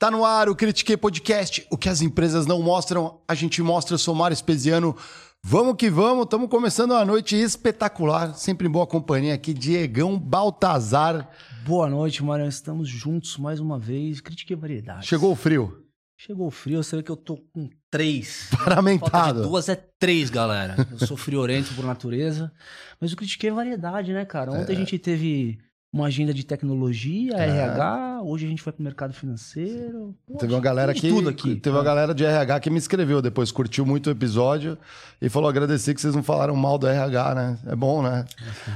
[0.00, 1.66] Tá no ar o Critiquei Podcast.
[1.70, 3.92] O que as empresas não mostram, a gente mostra.
[3.92, 4.96] Eu sou Mário Espesiano.
[5.42, 8.32] Vamos que vamos, estamos começando uma noite espetacular.
[8.34, 11.28] Sempre em boa companhia aqui, Diegão Baltazar.
[11.66, 12.46] Boa noite, Mário.
[12.46, 14.22] Estamos juntos mais uma vez.
[14.22, 15.06] Critiquei variedade.
[15.06, 15.84] Chegou o frio.
[16.16, 18.48] Chegou o frio, você vê que eu tô com três.
[18.64, 19.42] Paramentado.
[19.42, 20.76] Duas é três, galera.
[20.98, 22.50] Eu sou friorento por natureza.
[22.98, 24.50] Mas eu critiquei variedade, né, cara?
[24.50, 24.76] Ontem É.
[24.76, 25.58] a gente teve
[25.92, 27.48] uma agenda de tecnologia, É.
[27.48, 28.20] RH.
[28.22, 30.14] Hoje a gente foi pro mercado financeiro.
[30.26, 31.56] Poxa, Teve uma galera tem que aqui.
[31.56, 34.76] teve uma galera de RH que me escreveu depois, curtiu muito o episódio
[35.20, 37.58] e falou agradecer que vocês não falaram mal do RH, né?
[37.66, 38.24] É bom, né?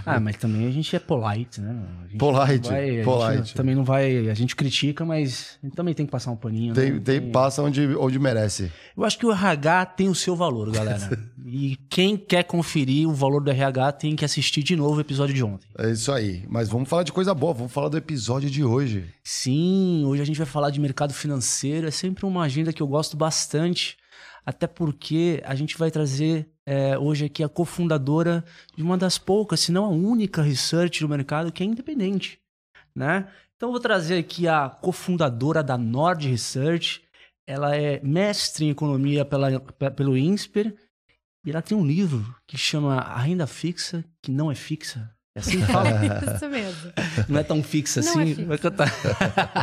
[0.05, 1.77] Ah, mas também a gente é polite, né?
[2.19, 3.55] Polite, vai- a gente polite.
[3.55, 4.29] também não vai.
[4.29, 6.75] A gente critica, mas também tem que passar um paninho.
[6.75, 7.01] Tem, né?
[7.05, 8.73] tem passa onde, onde merece.
[8.97, 11.17] Eu acho que o RH tem o seu valor, galera.
[11.47, 15.35] e quem quer conferir o valor do RH tem que assistir de novo o episódio
[15.35, 15.67] de ontem.
[15.79, 16.45] É isso aí.
[16.49, 19.13] Mas vamos falar de coisa boa, vamos falar do episódio de hoje.
[19.23, 21.87] Sim, hoje a gente vai falar de mercado financeiro.
[21.87, 23.97] É sempre uma agenda que eu gosto bastante,
[24.45, 28.45] até porque a gente vai trazer é, hoje aqui a cofundadora
[28.77, 32.39] de uma das poucas, se não a única research do mercado que é independente,
[32.95, 33.29] né?
[33.57, 37.03] Então eu vou trazer aqui a cofundadora da Nord Research.
[37.47, 40.75] Ela é mestre em economia pela, pe- pelo INSPER
[41.47, 45.14] e ela tem um livro que chama A Renda Fixa, que não é fixa.
[45.37, 45.91] É assim que fala?
[46.37, 46.93] Isso mesmo.
[47.29, 48.23] Não é tão fixa Não assim.
[48.23, 48.45] é fixa.
[48.47, 48.89] Vai cantar.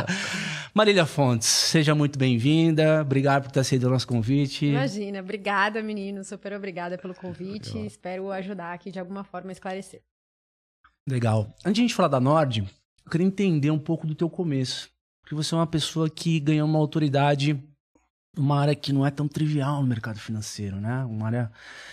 [0.74, 3.00] Marília Fontes, seja muito bem-vinda.
[3.00, 4.66] Obrigado por ter aceito o nosso convite.
[4.66, 5.20] Imagina.
[5.20, 6.22] Obrigada, menino.
[6.24, 7.78] Super obrigada pelo convite.
[7.86, 10.02] Espero ajudar aqui de alguma forma a esclarecer.
[11.08, 11.50] Legal.
[11.64, 12.68] Antes de a gente falar da Nord,
[13.04, 14.90] eu queria entender um pouco do teu começo.
[15.22, 17.58] Porque você é uma pessoa que ganhou uma autoridade
[18.36, 21.04] numa área que não é tão trivial no mercado financeiro, né?
[21.04, 21.52] Uma área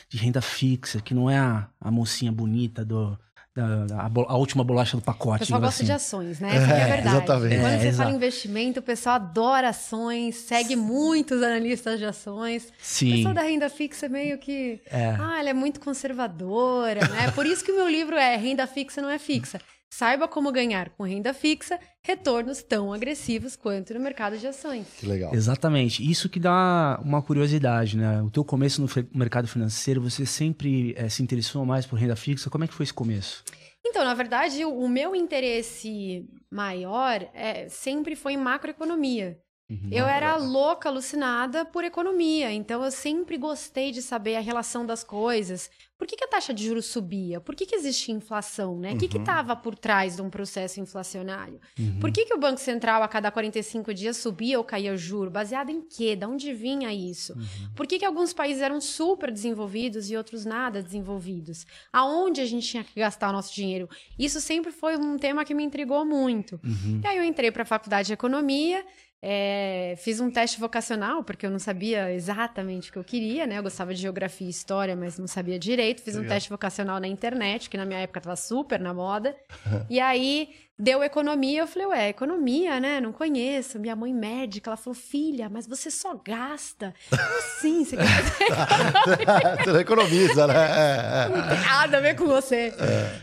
[0.10, 3.18] de renda fixa, que não é a, a mocinha bonita do,
[3.60, 5.40] a, a última bolacha do O pacote.
[5.40, 6.06] pessoal digamos gosta de assim.
[6.18, 6.56] ações, né?
[6.56, 7.16] Essa é a É, verdade.
[7.18, 7.56] exatamente.
[7.62, 7.98] Quando É, você exato.
[7.98, 12.66] fala em investimento, o pessoal adora ações, segue muitos analistas de ações.
[12.66, 13.16] O Sim.
[13.18, 14.80] pessoal da renda fixa é meio que.
[14.90, 15.16] É.
[15.20, 17.32] Ah, ela é muito conservadora, né?
[17.36, 19.60] Por isso que o meu livro é Renda Fixa Não é Fixa.
[19.90, 24.88] Saiba como ganhar com renda fixa retornos tão agressivos quanto no mercado de ações.
[25.00, 25.34] Que legal.
[25.34, 26.10] Exatamente.
[26.10, 28.22] Isso que dá uma curiosidade, né?
[28.22, 32.50] O teu começo no mercado financeiro, você sempre eh, se interessou mais por renda fixa.
[32.50, 33.44] Como é que foi esse começo?
[33.86, 39.38] Então, na verdade, o o meu interesse maior é, sempre foi em macroeconomia.
[39.70, 39.90] Uhum.
[39.92, 45.04] Eu era louca, alucinada por economia, então eu sempre gostei de saber a relação das
[45.04, 45.70] coisas.
[45.96, 47.42] Por que, que a taxa de juros subia?
[47.42, 48.80] Por que, que existia inflação?
[48.80, 48.94] Né?
[48.94, 49.22] O que Uhum.
[49.22, 51.60] estava por trás de um processo inflacionário?
[51.78, 52.00] Uhum.
[52.00, 55.30] Por que, que o Banco Central a cada 45 dias subia ou caía o juro?
[55.30, 56.16] Baseado em quê?
[56.16, 57.34] De onde vinha isso?
[57.34, 57.70] Uhum.
[57.76, 61.66] Por que, que alguns países eram super desenvolvidos e outros nada desenvolvidos?
[61.92, 63.90] Aonde a gente tinha que gastar o nosso dinheiro?
[64.18, 66.60] Isso sempre foi um tema que me intrigou muito.
[66.64, 67.02] Uhum.
[67.04, 68.86] E aí eu entrei para a faculdade de economia,
[69.22, 73.58] é, fiz um teste vocacional, porque eu não sabia exatamente o que eu queria, né?
[73.58, 76.02] Eu gostava de geografia e história, mas não sabia direito.
[76.02, 76.36] Fiz um Legal.
[76.36, 79.36] teste vocacional na internet, que na minha época estava super na moda.
[79.90, 83.02] e aí deu economia, eu falei, ué, economia, né?
[83.02, 83.78] Não conheço.
[83.78, 86.94] Minha mãe médica, ela falou, filha, mas você só gasta.
[87.10, 87.84] Como assim?
[87.84, 88.06] Você quer
[89.66, 90.54] Você não economiza, né?
[90.54, 91.50] É, não é.
[91.50, 92.74] tem nada a ver com você.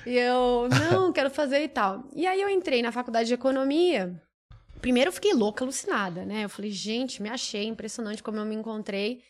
[0.04, 2.04] E eu, não, quero fazer e tal.
[2.14, 4.14] E aí eu entrei na faculdade de economia.
[4.86, 6.44] Primeiro eu fiquei louca, alucinada, né?
[6.44, 9.20] Eu falei, gente, me achei, impressionante como eu me encontrei.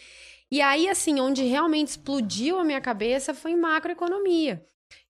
[0.50, 4.62] E aí, assim, onde realmente explodiu a minha cabeça foi em macroeconomia,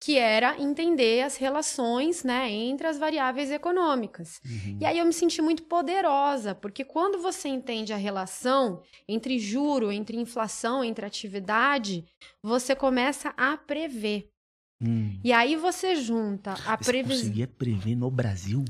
[0.01, 4.39] que era entender as relações, né, entre as variáveis econômicas.
[4.45, 4.77] Uhum.
[4.79, 9.91] E aí eu me senti muito poderosa, porque quando você entende a relação entre juro,
[9.91, 12.05] entre inflação, entre atividade,
[12.41, 14.29] você começa a prever.
[14.81, 15.19] Hum.
[15.21, 17.17] E aí você junta a Você previsão.
[17.17, 18.63] conseguia prever no Brasil?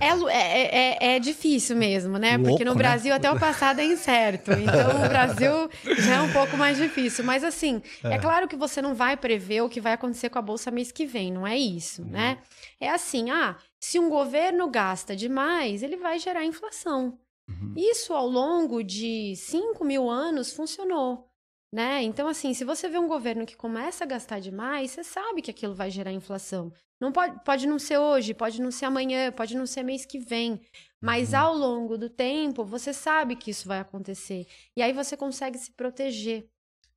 [0.00, 2.36] É, lu- é, é, é difícil mesmo, né?
[2.36, 2.78] Louco, Porque no né?
[2.78, 4.52] Brasil até o passado é incerto.
[4.52, 7.24] Então o Brasil já é um pouco mais difícil.
[7.24, 8.18] Mas assim, é.
[8.18, 11.06] claro que você não vai prever o que vai acontecer com a Bolsa mês que
[11.06, 12.38] vem, não é isso, né?
[12.80, 17.18] É assim, ah, se um governo gasta demais, ele vai gerar inflação.
[17.48, 17.74] Uhum.
[17.76, 21.25] Isso ao longo de 5 mil anos funcionou.
[21.72, 22.02] Né?
[22.02, 25.50] Então, assim, se você vê um governo que começa a gastar demais, você sabe que
[25.50, 26.72] aquilo vai gerar inflação.
[27.00, 30.18] Não pode, pode não ser hoje, pode não ser amanhã, pode não ser mês que
[30.18, 30.60] vem.
[31.02, 31.38] Mas Uhum.
[31.38, 34.46] ao longo do tempo, você sabe que isso vai acontecer.
[34.76, 36.46] E aí você consegue se proteger,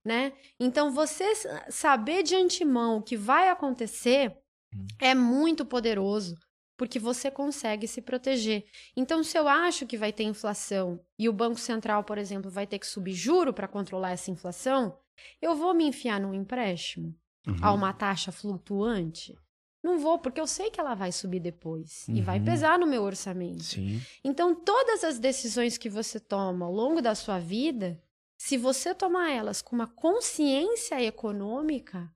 [0.05, 0.31] né?
[0.59, 1.25] Então, você
[1.69, 4.31] saber de antemão o que vai acontecer
[4.73, 4.87] Uhum.
[5.01, 6.35] é muito poderoso,
[6.79, 8.63] porque você consegue se proteger.
[8.95, 12.65] Então, se eu acho que vai ter inflação e o Banco Central, por exemplo, vai
[12.65, 14.97] ter que subir juro para controlar essa inflação,
[15.41, 17.13] eu vou me enfiar num empréstimo
[17.47, 17.55] Uhum.
[17.61, 19.37] a uma taxa flutuante?
[19.83, 22.45] Não vou, porque eu sei que ela vai subir depois e vai Uhum.
[22.45, 23.63] pesar no meu orçamento.
[23.63, 24.01] Sim.
[24.23, 28.01] Então, todas as decisões que você toma ao longo da sua vida,
[28.37, 32.09] se você tomar elas com uma consciência econômica,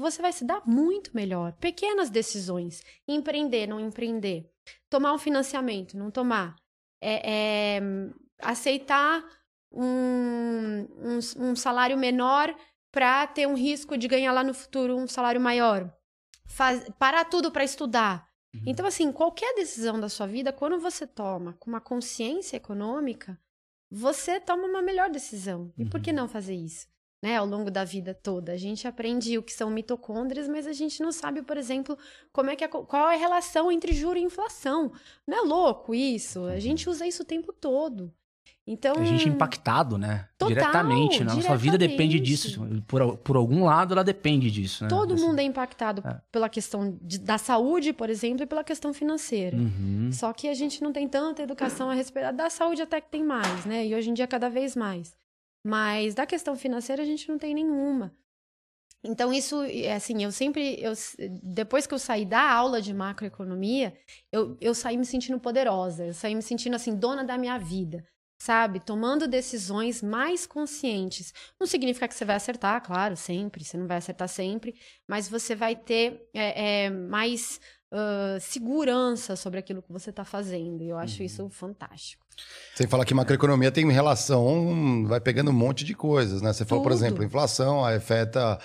[0.00, 1.52] você vai se dar muito melhor.
[1.54, 2.82] Pequenas decisões.
[3.06, 4.48] Empreender, não empreender.
[4.88, 6.54] Tomar um financiamento, não tomar.
[7.00, 7.80] É, é,
[8.40, 9.24] aceitar
[9.72, 12.54] um, um, um salário menor
[12.90, 15.92] para ter um risco de ganhar lá no futuro um salário maior.
[16.46, 18.26] Faz, parar tudo para estudar.
[18.54, 18.62] Uhum.
[18.66, 23.38] Então, assim, qualquer decisão da sua vida, quando você toma com uma consciência econômica,
[23.90, 25.72] você toma uma melhor decisão.
[25.76, 26.16] E por que Uhum.
[26.16, 26.86] não fazer isso?
[27.20, 28.52] Né, ao longo da vida toda.
[28.52, 31.98] A gente aprende o que são mitocôndrias, mas a gente não sabe, por exemplo,
[32.32, 34.92] como é que co- qual é a relação entre juro e inflação.
[35.26, 36.44] Não é louco isso?
[36.44, 38.12] A gente usa isso o tempo todo.
[38.64, 40.28] Então, A gente é impactado, né?
[40.38, 41.24] Total, diretamente.
[41.24, 41.32] Né?
[41.32, 42.60] A nossa vida depende disso.
[42.86, 44.90] Por, por algum lado, ela depende disso, né?
[44.90, 45.24] todo Assim.
[45.26, 46.20] mundo é impactado É.
[46.30, 49.56] pela questão de- da saúde, por exemplo, e pela questão financeira.
[49.56, 50.10] Uhum.
[50.12, 53.24] Só que a gente não tem tanta educação a respeito da saúde até que tem
[53.24, 53.86] mais, né?
[53.86, 55.16] E hoje em dia cada vez mais.
[55.68, 58.14] Mas da questão financeira a gente não tem nenhuma.
[59.04, 60.92] Então isso, é assim, eu sempre, eu,
[61.42, 63.94] depois que eu saí da aula de macroeconomia,
[64.32, 68.02] eu, eu saí me sentindo poderosa, eu saí me sentindo assim dona da minha vida,
[68.40, 68.80] sabe?
[68.80, 71.34] Tomando decisões mais conscientes.
[71.60, 74.74] Não significa que você vai acertar, claro, sempre, você não vai acertar sempre,
[75.06, 77.60] mas você vai ter é, é, mais
[77.92, 80.82] ah, segurança sobre aquilo que você está fazendo.
[80.82, 81.26] E eu acho Uhum.
[81.26, 82.26] isso fantástico.
[82.74, 86.52] Sem falar que macroeconomia tem relação, vai pegando um monte de coisas, né?
[86.52, 87.04] Você falou, por Tudo.
[87.04, 88.58] exemplo, inflação, afeta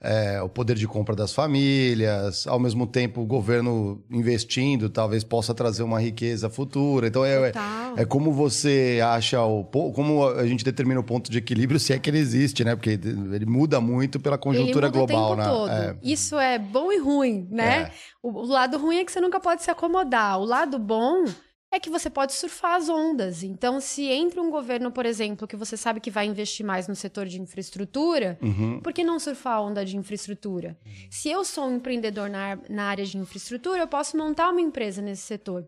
[0.00, 5.54] é, o poder de compra das famílias, ao mesmo tempo o governo investindo talvez possa
[5.54, 7.06] trazer uma riqueza futura.
[7.06, 7.52] Então é, é,
[7.98, 11.98] é como você acha o como a gente determina o ponto de equilíbrio, se é
[11.98, 12.74] que ele existe, né?
[12.74, 15.44] Porque ele muda muito pela conjuntura global, né?
[15.68, 15.96] É.
[16.02, 17.82] Isso é bom e ruim, né?
[17.82, 17.90] É.
[18.22, 20.40] O, o lado ruim é que você nunca pode se acomodar.
[20.40, 21.24] O lado bom
[21.72, 23.42] é que você pode surfar as ondas.
[23.42, 26.96] Então, se entra um governo, por exemplo, que você sabe que vai investir mais no
[26.96, 28.80] setor de infraestrutura, Uhum.
[28.80, 30.76] por que não surfar a onda de infraestrutura?
[31.10, 35.00] Se eu sou um empreendedor na, na área de infraestrutura, eu posso montar uma empresa
[35.00, 35.64] nesse setor.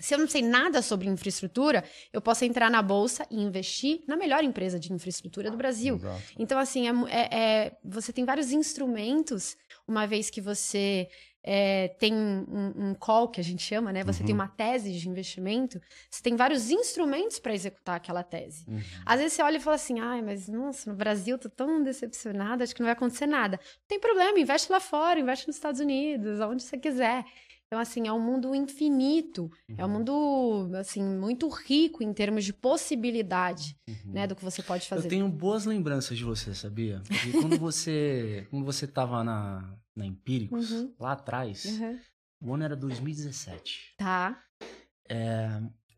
[0.00, 4.16] Se eu não sei nada sobre infraestrutura, eu posso entrar na bolsa e investir na
[4.16, 5.94] melhor empresa de infraestrutura do Brasil.
[5.96, 6.22] Exato.
[6.38, 9.56] Então, assim, é é- é- você tem vários instrumentos,
[9.86, 11.08] uma vez que você
[11.44, 14.04] é, tem um, um call, que a gente chama, né?
[14.04, 14.26] Você Uhum.
[14.26, 15.80] tem uma tese de investimento,
[16.10, 18.64] você tem vários instrumentos para executar aquela tese.
[18.68, 18.80] Uhum.
[19.04, 22.62] Às vezes você olha e fala assim, ai, mas nossa, no Brasil tô tão decepcionada,
[22.62, 23.56] acho que não vai acontecer nada.
[23.62, 27.24] Não tem problema, investe lá fora, investe nos Estados Unidos, aonde você quiser.
[27.66, 29.94] Então, assim, é um mundo infinito, é um Uhum.
[29.94, 34.12] mundo, assim, muito rico em termos de possibilidade, Uhum.
[34.12, 35.06] né, do que você pode fazer.
[35.06, 37.00] Eu tenho boas lembranças de você, sabia?
[37.08, 40.94] Porque quando você, quando você tava na, na Empíricos, Uhum.
[40.98, 41.98] lá atrás, Uhum.
[42.40, 43.94] o ano era 2017.
[43.98, 44.42] Tá,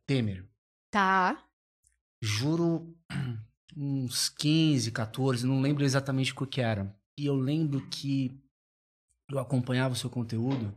[0.07, 0.45] Temer,
[0.91, 1.43] tá.
[2.23, 2.95] juro
[3.77, 6.95] uns 15, 14, não lembro exatamente o que era.
[7.19, 8.39] E eu lembro que
[9.31, 10.77] eu acompanhava o seu conteúdo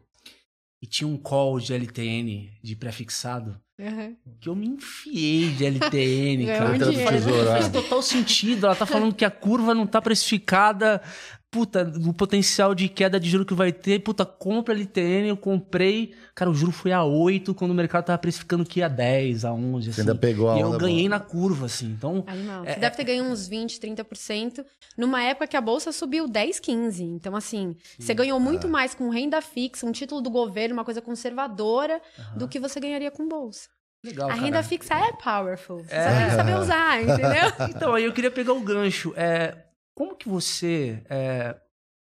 [0.81, 4.15] e tinha um call de LTN de prefixado Uhum.
[4.39, 6.79] que eu me enfiei de LTN, cara.
[7.05, 8.65] faz total sentido.
[8.65, 11.01] Ela tá falando que a curva não tá precificada.
[11.49, 13.99] Puta, o potencial de queda de juro que vai ter.
[13.99, 16.13] Puta, compra LTN, eu comprei.
[16.35, 19.45] Cara, o juro foi a 8 quando o mercado tava precificando que ia a 10,
[19.45, 20.09] a 11, Você assim.
[20.09, 21.17] ainda pegou a E eu ganhei boa.
[21.17, 21.85] na curva, assim.
[21.87, 22.65] Então, Animal.
[22.65, 24.65] É, Você deve ter ganho uns 20, 30%,
[24.97, 27.03] numa época que a bolsa subiu 10, 15.
[27.05, 31.01] Então, assim, você ganhou muito mais com renda fixa, um título do governo, uma coisa
[31.01, 32.01] conservadora,
[32.35, 33.69] do que você ganharia com bolsa.
[34.03, 34.41] legal, a cara.
[34.41, 35.79] renda fixa é powerful.
[35.83, 36.03] Você É.
[36.11, 37.67] só tem que saber usar, entendeu?
[37.69, 39.13] Então, aí eu queria pegar o gancho.
[39.15, 39.55] É,
[39.97, 41.59] como que você é,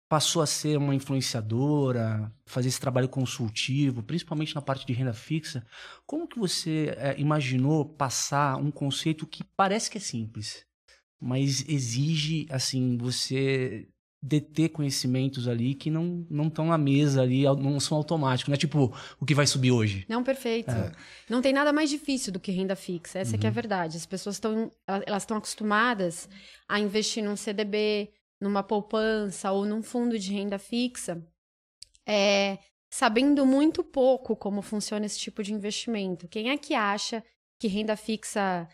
[0.10, 5.64] passou a ser uma influenciadora, fazer esse trabalho consultivo, principalmente na parte de renda fixa?
[6.04, 10.66] Como que você é, imaginou passar um conceito que parece que é simples,
[11.22, 13.88] mas exige, assim, você
[14.28, 18.58] deter conhecimentos ali que não não estão na mesa ali, não são automáticos, não é
[18.58, 20.04] tipo o que vai subir hoje.
[20.10, 20.72] Não, perfeito.
[20.72, 20.92] É.
[21.30, 23.20] Não tem nada mais difícil do que renda fixa.
[23.20, 23.56] Essa que é a Uhum.
[23.56, 23.98] verdade.
[23.98, 26.28] As pessoas estão elas estão acostumadas
[26.68, 28.10] a investir num CDB,
[28.42, 31.24] numa poupança ou num fundo de renda fixa,
[32.08, 32.58] é,
[32.90, 36.28] sabendo muito pouco como funciona esse tipo de investimento.
[36.28, 37.24] Quem é que acha
[37.60, 38.68] que renda fixa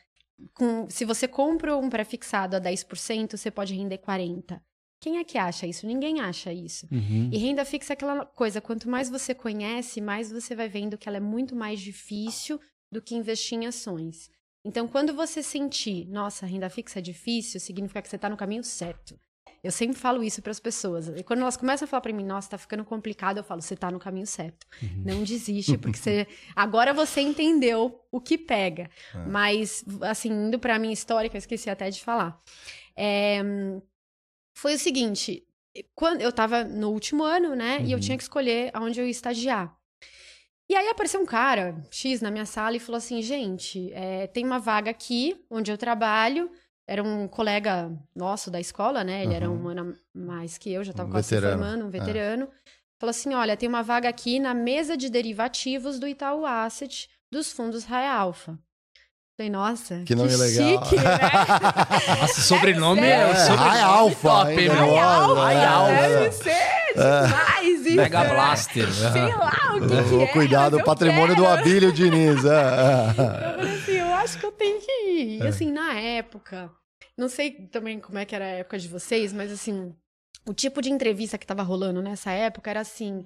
[0.54, 4.62] com, se você compra um pré-fixado a 10%, você pode render 40.
[5.02, 5.88] Quem é que acha isso?
[5.88, 6.88] Ninguém acha isso.
[7.32, 11.10] E renda fixa é aquela coisa, quanto mais você conhece, mais você vai vendo que
[11.10, 12.60] ela é muito mais difícil
[12.92, 14.30] do que investir em ações.
[14.64, 18.64] Então, quando você sentir, nossa, renda fixa é difícil, significa que você está no caminho
[18.64, 19.20] certo.
[19.64, 21.08] Eu sempre falo isso para as pessoas.
[21.08, 23.76] E quando elas começam a falar para mim, nossa, tá ficando complicado, eu falo, você
[23.76, 24.66] tá no caminho certo.
[24.82, 25.04] Uhum.
[25.06, 28.90] Não desiste, porque você agora você entendeu o que pega.
[29.14, 29.18] É.
[29.28, 32.42] Mas assim, indo para minha história, que eu esqueci até de falar.
[32.96, 33.42] É,
[34.54, 35.46] foi o seguinte,
[35.96, 37.86] quando eu tava no último ano, né, uhum.
[37.86, 38.02] e eu uhum.
[38.02, 39.76] tinha que escolher aonde eu ia estagiar.
[40.70, 44.46] E aí apareceu um cara, X, na minha sala e falou assim: gente, é, tem
[44.46, 46.50] uma vaga aqui onde eu trabalho.
[46.88, 49.22] Era um colega nosso da escola, né?
[49.22, 49.36] Ele uhum.
[49.36, 51.58] era um ano mais que eu, já estava um quase veterano.
[51.58, 51.92] se formando, um é.
[51.92, 52.46] veterano.
[52.46, 52.48] É.
[52.98, 57.52] Falou assim: olha, tem uma vaga aqui na mesa de derivativos do Itaú Asset dos
[57.52, 58.58] fundos Raia Alfa.
[59.42, 60.86] Falei, nossa, que nome que legal.
[60.86, 61.04] chique, né?
[62.22, 64.30] nossa, sobrenome é, é sobrenome Raia Alfa.
[64.30, 65.42] Top, Raia Alfa.
[65.42, 65.94] Raia Alfa.
[65.94, 67.96] Deve ser demais isso.
[67.96, 68.92] Mega Blaster.
[68.92, 70.28] Sei lá o que, que é.
[70.28, 71.48] Cuidado, o patrimônio quero.
[71.48, 72.46] do Abílio Diniz.
[72.46, 73.10] É.
[73.10, 75.42] Eu falei assim, eu acho que eu tenho que ir.
[75.42, 75.48] É.
[75.48, 76.70] Assim, na época,
[77.18, 79.92] não sei também como é que era a época de vocês, mas assim,
[80.48, 83.26] o tipo de entrevista que tava rolando nessa época era assim: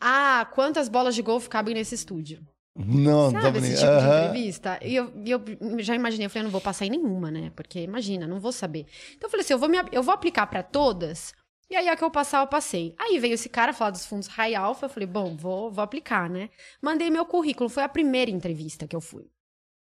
[0.00, 2.44] ah, quantas bolas de golfe cabem nesse estúdio?
[2.74, 4.78] Não, Sabe esse tipo de entrevista?
[4.82, 7.52] E eu, eu já imaginei, eu falei, eu não vou passar em nenhuma, né?
[7.54, 8.86] Porque imagina, não vou saber.
[9.14, 11.34] Então eu falei assim, eu vou, me, eu vou aplicar para todas,
[11.68, 12.94] e aí a que eu passar, eu passei.
[12.98, 16.30] Aí veio esse cara falar dos fundos High Alpha, eu falei, bom, vou, vou aplicar,
[16.30, 16.48] né?
[16.80, 19.26] Mandei meu currículo, foi a primeira entrevista que eu fui.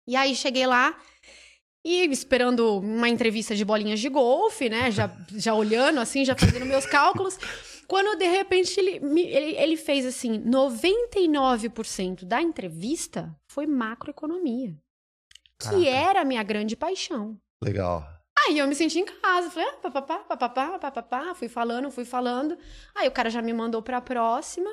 [0.06, 0.96] E aí cheguei lá,
[1.84, 4.90] e esperando uma entrevista de bolinhas de golfe, né?
[4.90, 7.38] Já, já olhando assim, já fazendo meus cálculos.
[7.86, 14.76] Quando de repente ele, ele, ele fez assim: 99% da entrevista foi macroeconomia.
[15.58, 15.78] Caraca.
[15.78, 17.38] Que era a minha grande paixão.
[17.62, 18.06] Legal.
[18.46, 22.56] Aí eu me senti em casa, falei, ah, papapá, papapá, papapá, fui falando, fui falando.
[22.94, 24.70] Aí o cara já me mandou para a próxima.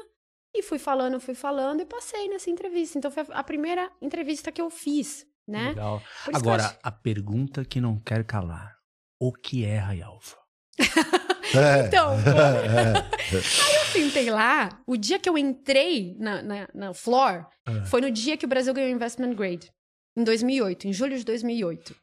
[0.55, 2.98] E fui falando, fui falando e passei nessa entrevista.
[2.98, 5.70] Então foi a primeira entrevista que eu fiz né?
[5.70, 6.01] Legal.
[6.34, 6.79] Agora, acho...
[6.82, 8.77] a pergunta que não quer calar.
[9.20, 10.38] O que é Raialfa?
[11.64, 11.88] É.
[11.88, 12.98] então, é.
[12.98, 17.86] aí eu sentei lá, o dia que eu entrei na, na, na floor, é.
[17.86, 19.72] foi no dia que o Brasil ganhou Investment Grade,
[20.18, 21.96] em 2008, em julho de 2008.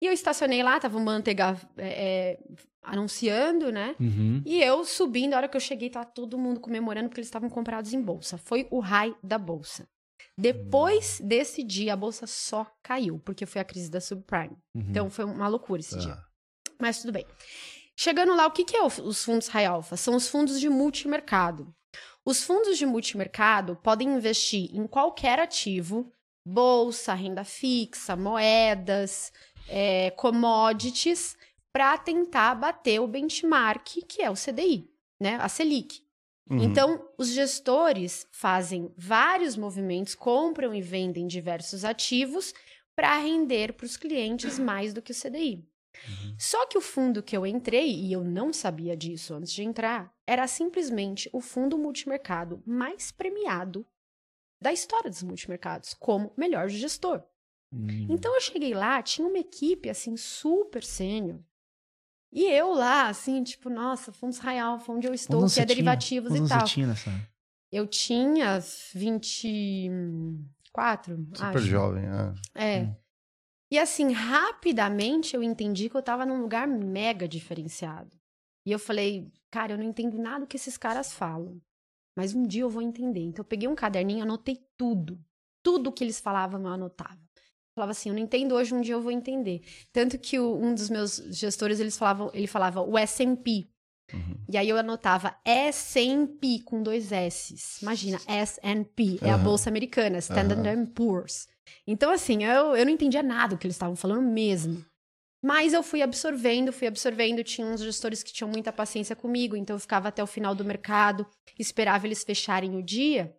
[0.00, 2.38] E eu estacionei lá, tava o Manteiga é, é,
[2.82, 3.96] anunciando, né?
[3.98, 4.42] Uhum.
[4.44, 7.48] E eu subindo, a hora que eu cheguei, tava todo mundo comemorando porque eles estavam
[7.48, 8.36] comprados em bolsa.
[8.36, 9.88] Foi o high da bolsa.
[10.38, 14.56] Depois desse dia, a bolsa só caiu, porque foi a crise da subprime.
[14.74, 14.86] Uhum.
[14.90, 16.12] Então foi uma loucura esse dia.
[16.12, 16.24] Ah.
[16.78, 17.24] Mas tudo bem.
[17.96, 19.96] Chegando lá, o que, que é os fundos high alpha?
[19.96, 21.74] São os fundos de multimercado.
[22.24, 26.12] Os fundos de multimercado podem investir em qualquer ativo,
[26.44, 29.32] bolsa, renda fixa, moedas,
[29.68, 31.36] é, commodities,
[31.72, 35.36] para tentar bater o benchmark, que é o CDI, né?
[35.40, 36.02] A Selic.
[36.50, 36.62] Uhum.
[36.62, 42.54] Então, os gestores fazem vários movimentos, compram e vendem diversos ativos
[42.94, 45.66] para render para os clientes mais do que o CDI.
[46.08, 46.36] Uhum.
[46.38, 50.12] Só que o fundo que eu entrei, e eu não sabia disso antes de entrar,
[50.26, 53.86] era simplesmente o fundo multimercado mais premiado
[54.60, 57.22] da história dos multimercados, como melhor gestor.
[57.72, 58.06] Uhum.
[58.08, 61.40] Então eu cheguei lá, tinha uma equipe assim super sênior,
[62.32, 65.66] e eu lá, assim, tipo, nossa, fundos Real, onde eu estou, que é tinha?
[65.66, 66.66] derivativos Quantos e tal.
[66.66, 67.10] Você tinha nessa?
[67.72, 68.58] Eu tinha
[68.94, 71.66] 24, Super acho.
[71.66, 72.34] jovem, é.
[72.54, 72.82] É.
[72.82, 72.94] Hum.
[73.76, 78.16] E assim, rapidamente eu entendi que eu tava num lugar mega diferenciado.
[78.64, 81.60] E eu falei, cara, eu não entendo nada do que esses caras falam.
[82.16, 83.20] Mas um dia eu vou entender.
[83.20, 85.22] Então eu peguei um caderninho, anotei tudo.
[85.62, 87.20] Tudo que eles falavam, eu anotava
[87.74, 89.60] falava assim, eu não entendo hoje, um dia eu vou entender.
[89.92, 93.68] Tanto que o, um dos meus gestores, eles falavam, ele falava o S&P.
[94.10, 94.38] Uhum.
[94.48, 97.82] E aí eu anotava S&P com dois S's.
[97.82, 100.86] Imagina, S&P, é a bolsa americana, Standard uhum.
[100.86, 101.46] Poor's.
[101.86, 104.84] Então, assim, eu, eu não entendia nada do que eles estavam falando mesmo.
[105.42, 107.44] Mas eu fui absorvendo, fui absorvendo.
[107.44, 110.64] Tinha uns gestores que tinham muita paciência comigo, então eu ficava até o final do
[110.64, 111.26] mercado,
[111.58, 113.36] esperava eles fecharem o dia.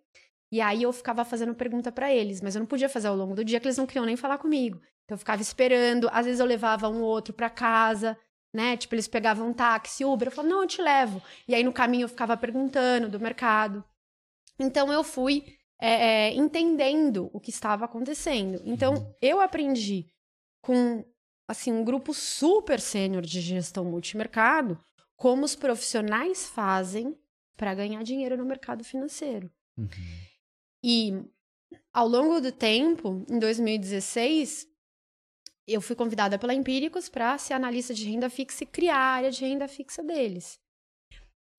[0.52, 3.36] E aí eu ficava fazendo pergunta para eles, mas eu não podia fazer ao longo
[3.36, 4.80] do dia, que eles não queriam nem falar comigo.
[5.04, 8.18] Então eu ficava esperando, às vezes eu levava um ou outro para casa,
[8.54, 8.78] né?
[8.78, 11.22] Tipo, eles pegavam um táxi, Uber, eu falava, não, eu te levo.
[11.48, 13.84] E aí no caminho eu ficava perguntando do mercado.
[14.58, 15.92] Então eu fui é,
[16.30, 18.62] é, entendendo o que estava acontecendo.
[18.66, 19.14] Então uhum.
[19.22, 20.08] eu aprendi
[20.62, 21.06] com
[21.48, 24.78] assim um grupo super sênior de gestão multimercado
[25.16, 27.18] como os profissionais fazem
[27.56, 29.52] para ganhar dinheiro no mercado financeiro.
[29.78, 29.88] Uhum.
[30.84, 31.24] E
[31.92, 34.68] ao longo do tempo, em 2016,
[35.68, 39.32] eu fui convidada pela Empíricos para ser analista de renda fixa e criar a área
[39.32, 40.60] de renda fixa deles.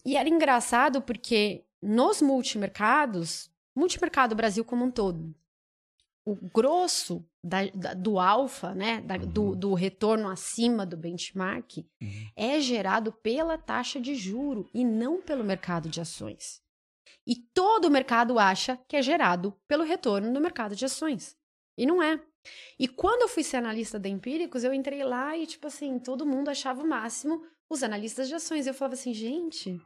[0.05, 5.35] E era engraçado porque nos multimercados, multimercado Brasil como um todo,
[6.27, 9.27] o grosso da, da, do alfa, né, da, Uhum.
[9.27, 12.31] do, do retorno acima do benchmark, Uhum.
[12.37, 16.61] é gerado pela taxa de juro e não pelo mercado de ações.
[17.27, 21.37] E todo o mercado acha que é gerado pelo retorno do mercado de ações.
[21.77, 22.21] E não é.
[22.79, 26.27] E quando eu fui ser analista da Empíricos, eu entrei lá e, tipo assim, todo
[26.27, 28.67] mundo achava o máximo os analistas de ações.
[28.67, 29.79] Eu falava assim, gente,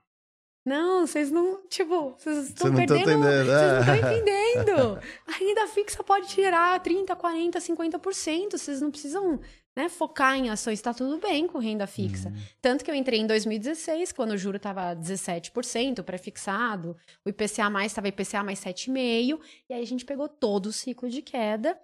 [0.64, 3.98] não, vocês não, tipo, vocês estão perdendo, vocês não estão é.
[3.98, 5.00] entendendo.
[5.26, 9.40] A renda fixa pode gerar 30, 40, 50%, vocês não precisam
[9.74, 12.28] né, focar em ações, está tudo bem com renda fixa.
[12.28, 12.36] Uhum.
[12.60, 17.90] Tanto que eu entrei em 2016, quando o juro estava 17%, pré-fixado, o IPCA mais
[17.90, 21.76] estava IPCA mais 7,5%, e aí a gente pegou todo o ciclo de queda.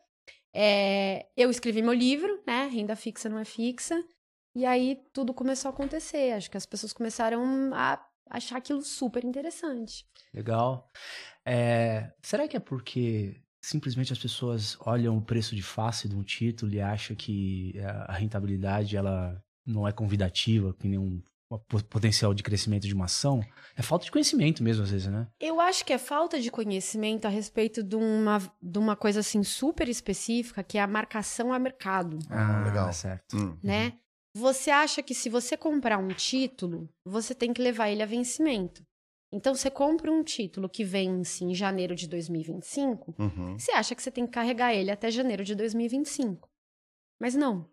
[0.55, 2.69] É, eu escrevi meu livro, né?
[2.73, 4.03] Renda fixa não é fixa.
[4.55, 6.33] E aí tudo começou a acontecer.
[6.33, 7.97] Acho que as pessoas começaram a
[8.31, 10.05] achar aquilo super interessante.
[10.35, 10.89] Legal.
[11.45, 16.23] É, será que é porque simplesmente as pessoas olham o preço de face de um
[16.23, 17.75] título e acham que
[18.07, 23.05] a rentabilidade ela não é convidativa, que nem um, po- potencial de crescimento de uma
[23.07, 23.43] ação?
[23.77, 25.27] É falta de conhecimento mesmo, às vezes, né?
[25.41, 29.43] Eu acho que é falta de conhecimento a respeito de uma, de uma coisa assim
[29.43, 32.19] super específica, que é a marcação a mercado.
[32.31, 32.93] Ah, legal.
[32.93, 33.37] Certo.
[33.37, 33.59] Hum.
[33.63, 33.95] né?
[34.35, 38.85] Você acha que se você comprar um título, você tem que levar ele a vencimento.
[39.33, 43.59] Então, você compra um título que vence em janeiro de 2025, Uhum.
[43.59, 46.49] você acha que você tem que carregar ele até janeiro de 2025.
[47.21, 47.69] Mas não.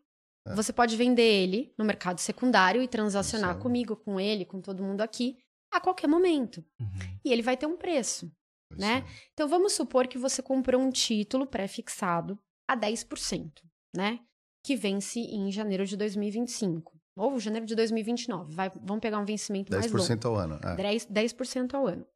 [0.47, 0.53] É.
[0.53, 5.01] Você pode vender ele no mercado secundário e transacionar comigo, com ele, com todo mundo
[5.01, 5.37] aqui,
[5.71, 6.63] a qualquer momento.
[6.79, 7.19] Uhum.
[7.23, 8.31] E ele vai ter um preço.
[8.77, 9.03] Né?
[9.07, 9.29] Isso.
[9.33, 12.37] Então vamos supor que você comprou um título pré-fixado
[12.67, 13.63] a 10%,
[13.95, 14.19] né?
[14.65, 16.91] Que vence em janeiro de 2025.
[17.15, 18.53] Ou janeiro de 2029.
[18.53, 20.03] Vai, vamos pegar um vencimento mais longo.
[20.03, 20.55] 10% ao ano.
[20.63, 20.75] É.
[20.75, 22.01] 10%, 10% ao ano.
[22.01, 22.07] O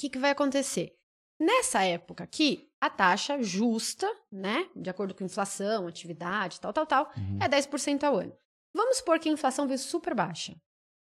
[0.00, 0.92] que, que vai acontecer?
[1.38, 4.68] Nessa época aqui, a taxa justa, né?
[4.74, 7.38] De acordo com inflação, atividade, tal, tal, tal, Uhum.
[7.42, 8.32] é 10% ao ano.
[8.74, 10.56] Vamos supor que a inflação veio super baixa.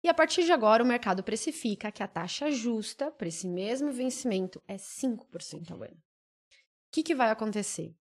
[0.02, 3.90] E a partir de agora, o mercado precifica que a taxa justa para esse mesmo
[3.92, 5.96] vencimento é 5% ao ano.
[5.96, 7.94] O que, que vai acontecer?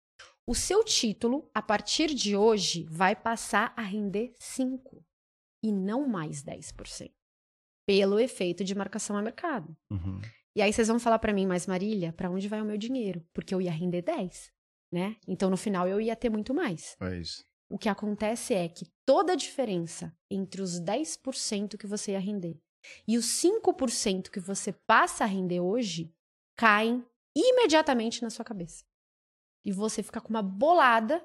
[0.48, 4.80] O seu título, a partir de hoje, vai passar a render 5%
[5.62, 7.12] e não mais 10%,
[7.86, 9.76] pelo efeito de marcação a mercado.
[9.92, 10.22] Uhum.
[10.56, 13.28] E aí vocês vão falar para mim, mas Marília, para onde vai o meu dinheiro?
[13.34, 14.50] Porque eu ia render 10,
[14.90, 15.18] né?
[15.28, 16.96] Então no final eu ia ter muito mais.
[17.02, 17.44] É isso.
[17.70, 22.58] O que acontece é que toda a diferença entre os 10% que você ia render
[23.06, 26.10] e os 5% que você passa a render hoje
[26.56, 27.06] caem
[27.36, 28.86] imediatamente na sua cabeça.
[29.68, 31.22] E você fica com uma bolada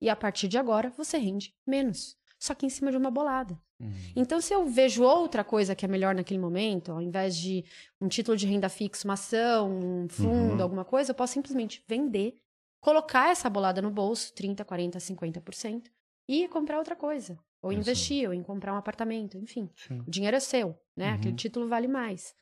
[0.00, 2.16] e a partir de agora você rende menos.
[2.40, 3.56] Só que em cima de uma bolada.
[3.80, 3.92] Uhum.
[4.16, 7.64] Então, se eu vejo outra coisa que é melhor naquele momento, ao invés de
[8.00, 10.62] um título de renda fixa, uma ação, um fundo, Uhum.
[10.62, 12.34] alguma coisa, eu posso simplesmente vender,
[12.80, 15.84] colocar essa bolada no bolso, 30, 40, 50%,
[16.28, 17.38] e comprar outra coisa.
[17.62, 17.80] Ou Isso.
[17.80, 19.70] investir, ou em comprar um apartamento, enfim.
[19.76, 20.00] Sim.
[20.06, 21.10] O dinheiro é seu, né?
[21.10, 21.14] Uhum.
[21.14, 22.34] Aquele título vale mais.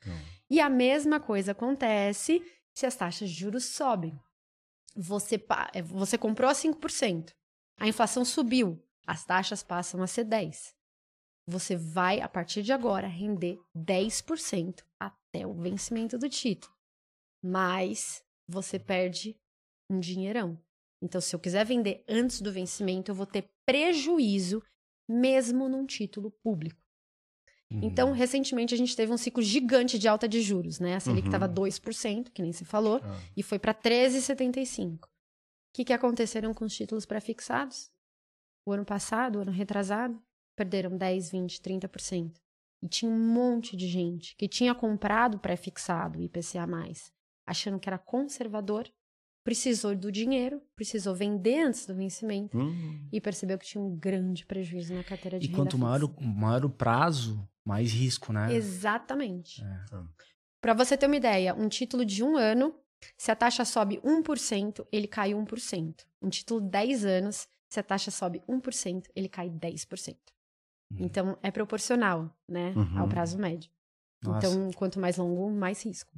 [0.49, 4.19] E a mesma coisa acontece se as taxas de juros sobem.
[4.95, 7.33] Você, é, você comprou a 5%,
[7.79, 10.73] a inflação subiu, as taxas passam a ser 10%.
[11.45, 16.73] Você vai, a partir de agora, render 10% até o vencimento do título.
[17.43, 19.37] Mas você perde
[19.89, 20.57] um dinheirão.
[21.01, 24.63] Então, se eu quiser vender antes do vencimento, eu vou ter prejuízo,
[25.09, 26.81] mesmo num título público.
[27.73, 27.79] Uhum.
[27.83, 30.95] Então, recentemente, a gente teve um ciclo gigante de alta de juros, né?
[30.95, 31.27] A Selic Uhum.
[31.35, 33.19] estava 2%, que nem se falou, Ah.
[33.35, 35.03] e foi para 13,75%.
[35.05, 35.09] O
[35.75, 37.89] que, que aconteceram com os títulos pré-fixados?
[38.65, 40.21] O ano passado, o ano retrasado,
[40.55, 42.39] perderam 10, 20, 30%.
[42.81, 46.67] E tinha um monte de gente que tinha comprado pré-fixado IPCA+,
[47.47, 48.87] achando que era conservador,
[49.43, 53.07] precisou do dinheiro, precisou vender antes do vencimento Hum.
[53.11, 56.69] e percebeu que tinha um grande prejuízo na carteira de E quanto maior maior o
[56.69, 58.53] prazo, mais risco, né?
[58.53, 59.63] Exatamente.
[59.63, 59.79] É.
[60.61, 62.73] Para você ter uma ideia, um título de um ano,
[63.17, 66.05] se a taxa sobe 1%, ele cai 1%.
[66.21, 70.15] Um título de 10 anos, se a taxa sobe 1%, ele cai 10%.
[70.91, 70.97] Uhum.
[70.99, 72.99] Então, é proporcional, né, Uhum.
[72.99, 73.69] ao prazo médio.
[74.23, 74.47] Nossa.
[74.47, 76.13] Então, quanto mais longo, mais risco.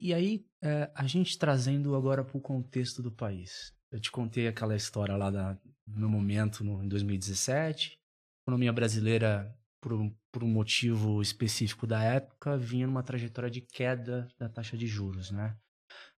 [0.00, 3.72] E aí, é, a gente trazendo agora para o contexto do país.
[3.90, 5.52] Eu te contei aquela história lá da,
[5.86, 7.92] do meu momento no, em 2017.
[7.92, 13.60] A economia brasileira, por um, por um motivo específico da época, vinha numa trajetória de
[13.60, 15.54] queda da taxa de juros, né?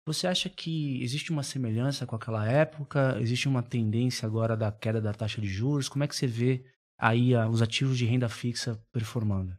[0.07, 3.17] Você acha que existe uma semelhança com aquela época?
[3.23, 5.89] Existe uma tendência agora da queda da taxa de juros?
[5.89, 6.63] Como é que você vê
[6.99, 9.57] aí ah, os ativos de renda fixa performando?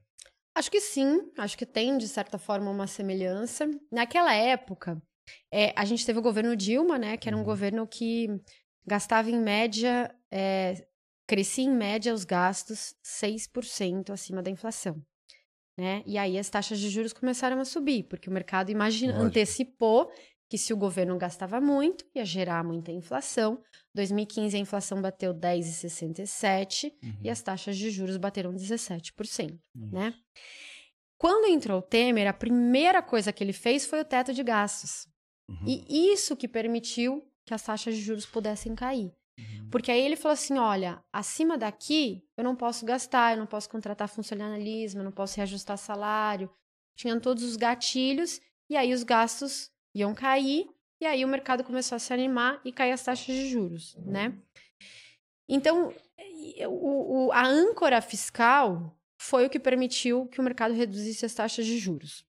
[0.56, 3.66] Acho que sim, acho que tem, de certa forma, uma semelhança.
[3.92, 5.02] Naquela época,
[5.52, 7.18] É, a gente teve o governo Dilma, né?
[7.18, 7.46] Que era um Uhum.
[7.46, 8.28] governo que
[8.86, 10.88] gastava em média, é,
[11.28, 15.02] crescia em média os gastos 6% acima da inflação.
[15.78, 16.04] Né?
[16.06, 19.28] E aí as taxas de juros começaram a subir, porque o mercado imagina, Lógico.
[19.28, 20.12] antecipou
[20.50, 23.62] que se o governo gastava muito, ia gerar muita inflação.
[23.94, 27.18] 2015 a inflação bateu 10,67 Uhum.
[27.24, 29.90] e as taxas de juros bateram 17%, Uhum.
[29.92, 30.14] né?
[31.18, 35.08] Quando entrou o Temer, a primeira coisa que ele fez foi o teto de gastos.
[35.50, 35.66] Uhum.
[35.66, 39.12] E isso que permitiu que as taxas de juros pudessem cair.
[39.38, 39.70] Uhum.
[39.70, 43.70] Porque aí ele falou assim: olha, acima daqui eu não posso gastar, eu não posso
[43.70, 46.50] contratar funcionalismo, eu não posso reajustar salário.
[46.96, 50.68] Tinham todos os gatilhos, e aí os gastos iam cair,
[51.02, 54.34] e aí o mercado começou a se animar e cair as taxas de juros, né?
[55.48, 61.26] Então, e- o- o- a âncora fiscal foi o que permitiu que o mercado reduzisse
[61.26, 62.26] as taxas de juros.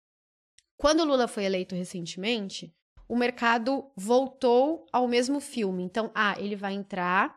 [0.76, 2.74] Quando o Lula foi eleito recentemente,
[3.08, 5.82] o mercado voltou ao mesmo filme.
[5.82, 7.36] Então, ah, ele vai entrar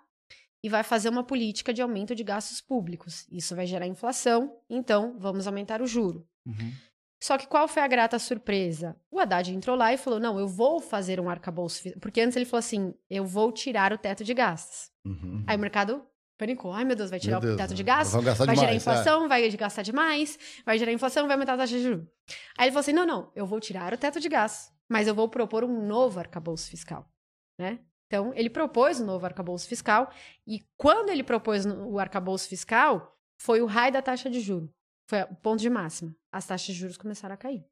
[0.63, 3.27] e vai fazer uma política de aumento de gastos públicos.
[3.31, 6.27] Isso vai gerar inflação, então vamos aumentar o juro.
[6.45, 6.73] Uhum.
[7.21, 8.95] Só que qual foi a grata surpresa?
[9.11, 11.81] O Haddad entrou lá e falou: não, eu vou fazer um arcabouço.
[11.81, 14.89] fi-" Porque antes ele falou assim: eu vou tirar o teto de gastos.
[15.05, 15.43] Uhum.
[15.45, 16.01] Aí o mercado
[16.37, 17.87] panicou: ai meu Deus, vai tirar Meu o Deus, teto de né?
[17.87, 18.23] gastos?
[18.23, 18.75] Vai gerar demais, é.
[18.75, 22.05] inflação, vai gastar demais, vai gerar inflação, vai aumentar a taxa de juros.
[22.57, 25.15] Aí ele falou assim: não, não, eu vou tirar o teto de gastos, mas eu
[25.15, 27.09] vou propor um novo arcabouço fiscal,
[27.57, 27.79] né?
[28.07, 30.11] Então, ele propôs um novo arcabouço fiscal,
[30.45, 34.69] e quando ele propôs o arcabouço fiscal, foi o raio da taxa de juros.
[35.07, 36.15] Foi o ponto de máxima.
[36.31, 37.63] As taxas de juros começaram a cair.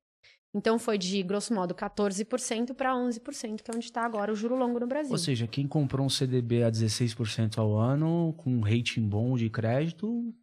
[0.54, 4.56] Então, foi de, grosso modo, 14% para 11%, que é onde está agora o juro
[4.56, 5.12] longo no Brasil.
[5.12, 9.50] Ou seja, quem comprou um CDB a 16% ao ano, com um rating bom de
[9.50, 10.34] crédito,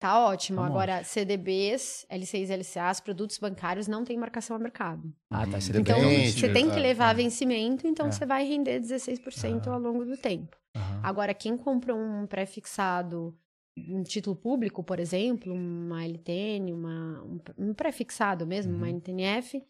[0.00, 0.60] Tá ótimo.
[0.62, 0.66] Tá.
[0.66, 5.12] Agora, CDBs, L6 e LCAs, produtos bancários não tem marcação a mercado.
[5.30, 5.72] ah, tá, Uhum.
[5.72, 6.00] tem Então,
[6.32, 7.14] você tem que levar a é.
[7.14, 8.10] vencimento, então É.
[8.10, 9.74] você vai render 16% Ah.
[9.74, 10.56] ao longo do tempo.
[10.74, 11.00] Aham.
[11.02, 13.36] Agora, quem comprou um pré-fixado,
[13.76, 17.22] um título público, por exemplo, uma LTN, uma,
[17.58, 18.92] um, pré-fixado mesmo, uma Uhum.
[18.94, 19.62] NTNF,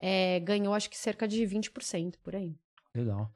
[0.00, 2.56] é, ganhou acho que cerca de 20% por aí.
[2.94, 3.30] Legal.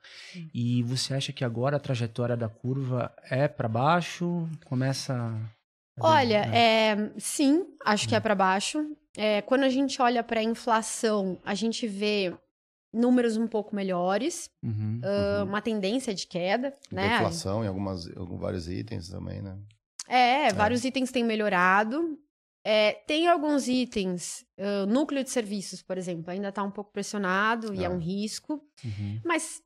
[0.54, 4.48] E você acha que agora a trajetória da curva é para baixo?
[4.64, 5.38] Começa.
[6.00, 6.58] Olha, né?
[6.58, 8.96] é, sim, acho que é para baixo.
[9.16, 12.34] É, quando a gente olha para a inflação, a gente vê
[12.92, 15.00] números um pouco melhores, Uhum.
[15.02, 15.44] Uhum.
[15.44, 17.14] uma tendência de queda, né?
[17.16, 19.56] Inflação em algumas, algum- vários itens também, né?
[20.08, 22.18] É, vários itens têm melhorado.
[22.64, 27.72] É, tem alguns itens, ah, núcleo de serviços, por exemplo, ainda está um pouco pressionado
[27.74, 28.62] e é um risco.
[28.84, 29.20] Uhum.
[29.24, 29.62] Mas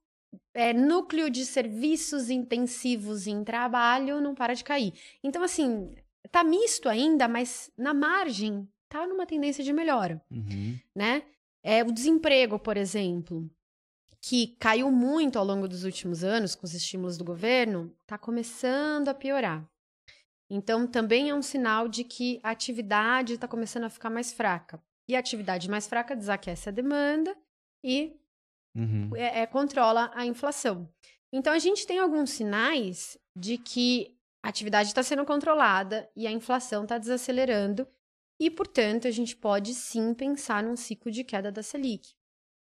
[0.53, 4.93] é, núcleo de serviços intensivos em trabalho não para de cair.
[5.25, 5.95] Então, assim,
[6.31, 10.79] tá misto ainda, mas na margem tá numa tendência de melhora, Uhum.
[10.95, 11.23] né?
[11.63, 13.51] É, o desemprego, por exemplo,
[14.21, 19.09] que caiu muito ao longo dos últimos anos com os estímulos do governo, tá começando
[19.09, 19.67] a piorar.
[20.51, 24.83] Então, também é um sinal de que a atividade está começando a ficar mais fraca.
[25.09, 27.37] E a atividade mais fraca desaquece a demanda
[27.83, 28.17] e
[28.77, 29.11] Uhum.
[29.17, 30.89] é, é, controla a inflação.
[31.33, 36.31] Então, a gente tem alguns sinais de que a atividade está sendo controlada e a
[36.31, 37.89] inflação está desacelerando,
[38.39, 42.13] e, portanto, a gente pode sim pensar num ciclo de queda da Selic.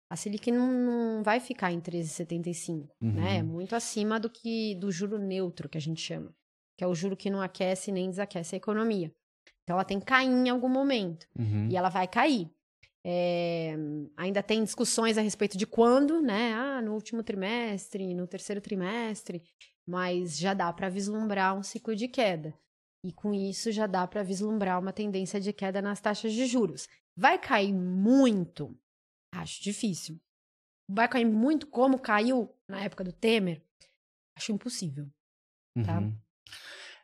[0.10, 3.12] A Selic não, não vai ficar em 13,75, Uhum.
[3.12, 3.38] né?
[3.40, 6.34] É muito acima do que do juro neutro, que a gente chama,
[6.78, 9.14] que é o juro que não aquece nem desaquece a economia.
[9.64, 11.28] Então, ela tem que cair em algum momento.
[11.38, 11.68] Uhum.
[11.70, 12.50] E ela vai cair.
[13.06, 13.76] É,
[14.16, 16.54] ainda tem discussões a respeito de quando, né?
[16.54, 19.44] Ah, no último trimestre, no terceiro trimestre,
[19.88, 22.54] mas já dá para vislumbrar um ciclo de queda.
[23.06, 26.88] E com isso já dá para vislumbrar uma tendência de queda nas taxas de juros.
[27.16, 28.78] Vai cair muito?
[29.34, 30.20] Acho difícil.
[30.90, 33.62] Vai cair muito como caiu na época do Temer?
[34.38, 35.08] Acho impossível.
[35.86, 36.00] tá?
[36.00, 36.18] Uhum.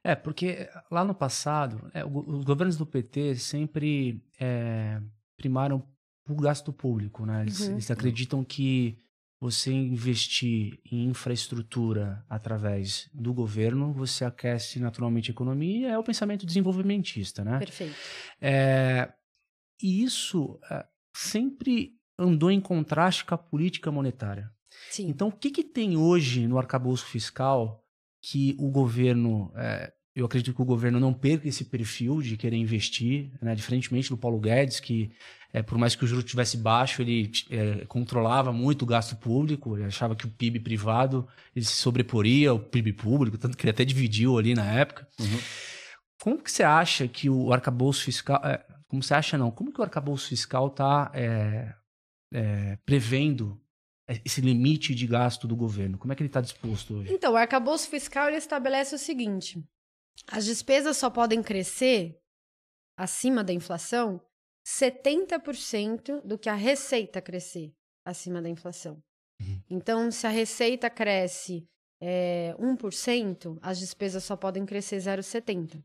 [0.04, 5.00] É, porque lá no passado, é, os governos do PT sempre é,
[5.38, 5.88] primaram
[6.28, 7.42] o gasto público, né?
[7.44, 7.72] Eles, Uhum.
[7.74, 8.98] eles acreditam que
[9.44, 16.46] você investir em infraestrutura através do governo, você aquece naturalmente a economia, é o pensamento
[16.46, 17.60] desenvolvimentista, né?
[17.60, 17.94] Perfeito.
[18.40, 19.12] É,
[19.82, 24.50] e isso é, sempre andou em contraste com a política monetária.
[24.90, 25.10] Sim.
[25.10, 27.84] Então, o que, que tem hoje no arcabouço fiscal
[28.22, 29.52] que o governo.
[29.58, 34.10] é, eu acredito que o governo não perca esse perfil de querer investir, né, diferentemente
[34.10, 35.12] do Paulo Guedes, que
[35.54, 39.78] é, por mais que o juro estivesse baixo, ele é, controlava muito o gasto público,
[39.78, 43.70] ele achava que o PIB privado ele se sobreporia ao PIB público, tanto que ele
[43.70, 45.08] até dividiu ali na época.
[45.20, 45.40] Uhum.
[46.20, 48.42] Como que você acha que o arcabouço fiscal.
[48.44, 49.52] é, como você acha, não?
[49.52, 51.76] Como que o arcabouço fiscal está é,
[52.84, 53.62] prevendo
[54.26, 56.00] esse limite de gasto do governo?
[56.00, 57.14] Como é que ele está disposto hoje?
[57.14, 59.64] Então, o arcabouço fiscal ele estabelece o seguinte:
[60.28, 62.18] as despesas só podem crescer
[62.98, 64.20] acima da inflação
[64.66, 67.74] 70% do que a receita crescer
[68.06, 69.02] acima da inflação.
[69.42, 69.62] Uhum.
[69.70, 71.68] Então, se a receita cresce
[72.02, 75.82] é, 1%, as despesas só podem crescer 0,70%.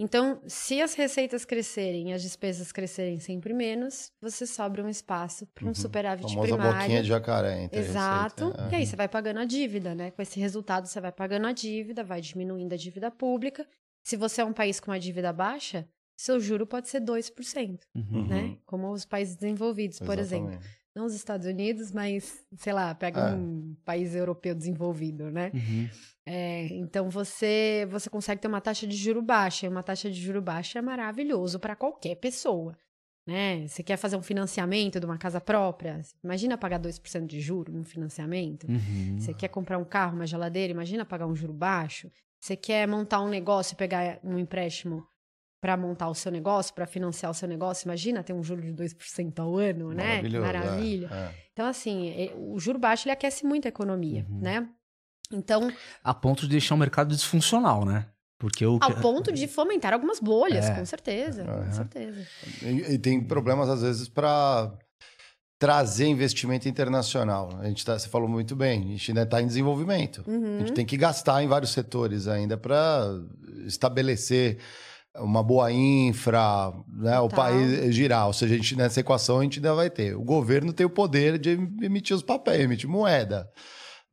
[0.00, 5.44] Então, se as receitas crescerem e as despesas crescerem sempre menos, você sobra um espaço
[5.48, 5.74] para um uhum.
[5.74, 6.78] superávit Famosa primário.
[6.78, 7.68] boquinha de jacaré.
[7.72, 8.44] Exato.
[8.44, 8.70] Uhum.
[8.70, 10.12] E aí você vai pagando a dívida, né?
[10.12, 13.66] Com esse resultado, você vai pagando a dívida, vai diminuindo a dívida pública.
[14.04, 18.26] Se você é um país com uma dívida baixa, seu juro pode ser 2%, uhum.
[18.26, 18.58] né?
[18.66, 20.56] Como os países desenvolvidos, por Exatamente.
[20.56, 20.68] exemplo.
[20.94, 23.34] Não os Estados Unidos, mas, sei lá, pega é.
[23.34, 25.52] um país europeu desenvolvido, né?
[25.54, 25.88] Uhum.
[26.26, 29.66] É, então você você consegue ter uma taxa de juro baixa.
[29.66, 32.76] E uma taxa de juro baixa é maravilhoso para qualquer pessoa.
[33.24, 33.68] Né?
[33.68, 36.00] Você quer fazer um financiamento de uma casa própria?
[36.24, 38.66] Imagina pagar 2% de juro num financiamento.
[38.66, 39.18] Uhum.
[39.20, 40.72] Você quer comprar um carro, uma geladeira?
[40.72, 42.10] Imagina pagar um juro baixo.
[42.40, 45.06] Você quer montar um negócio e pegar um empréstimo
[45.60, 47.86] para montar o seu negócio, para financiar o seu negócio.
[47.86, 50.22] Imagina ter um juro de 2% ao ano, né?
[50.22, 51.08] Maravilha.
[51.10, 51.34] É, é.
[51.52, 54.40] Então, assim, o juro baixo ele aquece muito a economia, uhum.
[54.40, 54.68] né?
[55.32, 55.72] Então.
[56.02, 58.06] A ponto de deixar o mercado disfuncional, né?
[58.38, 58.78] Porque o...
[58.80, 60.74] Ao ponto de fomentar algumas bolhas, é.
[60.74, 61.42] com certeza.
[61.42, 61.64] Uhum.
[61.64, 62.26] Com certeza.
[62.62, 64.72] E, e, tem problemas, às vezes, para
[65.58, 67.58] trazer investimento internacional.
[67.58, 70.22] A gente tá, você falou muito bem, a gente ainda está em desenvolvimento.
[70.24, 70.56] Uhum.
[70.56, 73.08] A gente tem que gastar em vários setores ainda para
[73.66, 74.58] estabelecer
[75.20, 78.26] uma boa infra, né, o país girar.
[78.26, 80.16] Ou seja, a gente, nessa equação a gente ainda vai ter.
[80.16, 81.50] O governo tem o poder de
[81.82, 83.48] emitir os papéis, emitir moeda.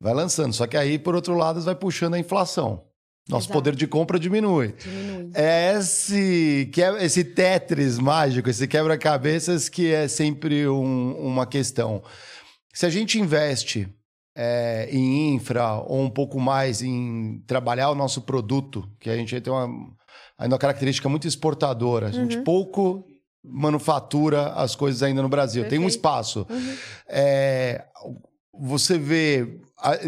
[0.00, 0.52] Vai lançando.
[0.52, 2.84] Só que aí, por outro lado, vai puxando a inflação.
[3.28, 3.54] Nosso Exato.
[3.54, 4.72] poder de compra diminui.
[4.78, 5.30] diminui.
[5.34, 12.02] É esse, que é esse Tetris mágico, esse quebra-cabeças que é sempre um, uma questão.
[12.72, 13.88] Se a gente investe
[14.36, 19.40] é, em infra ou um pouco mais em trabalhar o nosso produto, que a gente
[19.40, 19.68] tem uma
[20.38, 22.06] ainda uma característica muito exportadora.
[22.08, 22.44] A gente uhum.
[22.44, 23.04] pouco
[23.42, 25.62] manufatura as coisas ainda no Brasil.
[25.62, 25.80] Perfeito.
[25.80, 26.46] Tem um espaço.
[26.50, 26.74] Uhum.
[27.08, 27.84] É,
[28.58, 29.60] você vê,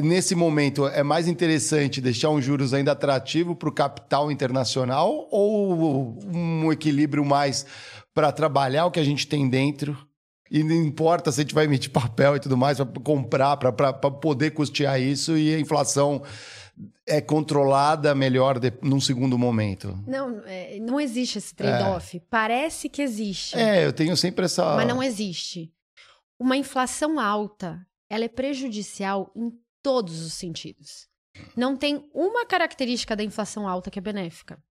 [0.02, 6.18] nesse momento, é mais interessante deixar um juros ainda atrativo para o capital internacional ou
[6.32, 7.64] um equilíbrio mais
[8.14, 9.96] para trabalhar o que a gente tem dentro?
[10.50, 13.92] E não importa se a gente vai emitir papel e tudo mais para comprar, para
[13.92, 16.22] poder custear isso e a inflação
[17.06, 19.98] é controlada melhor de, num segundo momento?
[20.06, 22.16] Não, é, não existe esse trade-off.
[22.16, 22.20] É.
[22.30, 23.56] Parece que existe.
[23.56, 24.76] É, eu tenho sempre essa.
[24.76, 25.72] Mas não existe.
[26.38, 31.08] Uma inflação alta, ela é prejudicial em todos os sentidos.
[31.56, 34.62] Não tem uma característica da inflação alta que é benéfica.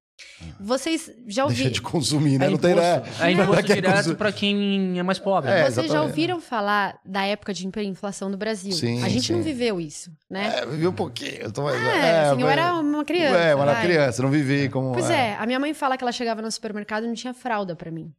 [0.60, 1.64] Vocês já ouviram.
[1.64, 2.48] Deixa de consumir, né?
[2.48, 3.04] É não tem, né?
[3.20, 5.50] É imposto direto para quem é mais pobre.
[5.50, 8.72] É, Vocês já ouviram falar da época de hiperinflação do Brasil?
[8.72, 9.34] Sim, a gente sim.
[9.34, 10.60] não viveu isso, né?
[10.60, 11.42] É, viveu um pouquinho.
[11.42, 11.82] Eu, tô mais...
[11.82, 13.38] é, é, assim, eu era uma criança.
[13.38, 14.94] É, eu era criança, não vivi como.
[14.94, 15.30] Pois é.
[15.32, 17.92] é, a minha mãe fala que ela chegava no supermercado e não tinha fralda para
[17.92, 18.12] mim.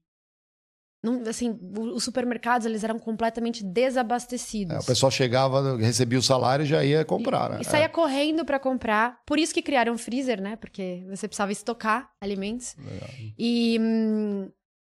[1.03, 4.75] Não, assim, os supermercados eles eram completamente desabastecidos.
[4.75, 7.59] É, o pessoal chegava, recebia o salário e já ia comprar, e, né?
[7.61, 7.89] E saía é.
[7.89, 9.21] correndo para comprar.
[9.25, 10.57] Por isso que criaram um freezer, né?
[10.57, 12.75] Porque você precisava estocar alimentos.
[12.77, 13.09] Legal.
[13.39, 13.79] E,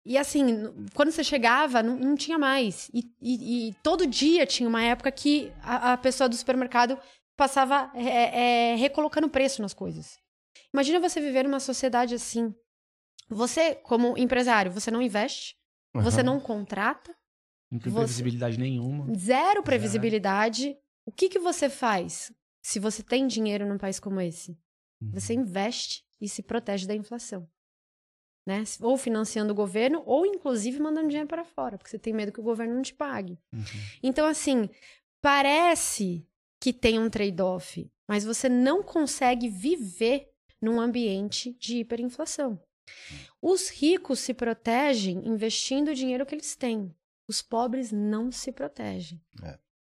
[0.05, 2.89] e assim, quando você chegava, não, não tinha mais.
[2.93, 6.97] E, e, e, todo dia tinha uma época que a, a pessoa do supermercado
[7.35, 10.17] passava é, é, recolocando preço nas coisas.
[10.73, 12.55] Imagina você viver numa sociedade assim.
[13.29, 15.55] Você, como empresário, você não investe
[15.95, 16.03] Uhum.
[16.03, 17.15] Você não contrata.
[17.71, 17.99] Não tem você...
[17.99, 19.13] previsibilidade nenhuma.
[19.15, 20.63] Zero previsibilidade.
[20.63, 20.77] Zero.
[21.05, 22.31] O que, que você faz
[22.63, 24.51] se você tem dinheiro num país como esse?
[25.01, 25.11] Uhum.
[25.13, 27.47] Você investe e se protege da inflação.
[28.47, 28.63] Né?
[28.81, 32.39] Ou financiando o governo, ou inclusive mandando dinheiro para fora, porque você tem medo que
[32.39, 33.39] o governo não te pague.
[33.51, 33.63] Uhum.
[34.03, 34.69] Então, assim,
[35.19, 36.27] parece
[36.59, 40.29] que tem um trade-off, mas você não consegue viver
[40.61, 42.59] num ambiente de hiperinflação.
[43.41, 46.93] Os ricos se protegem investindo o dinheiro que eles têm.
[47.27, 49.21] Os pobres não se protegem.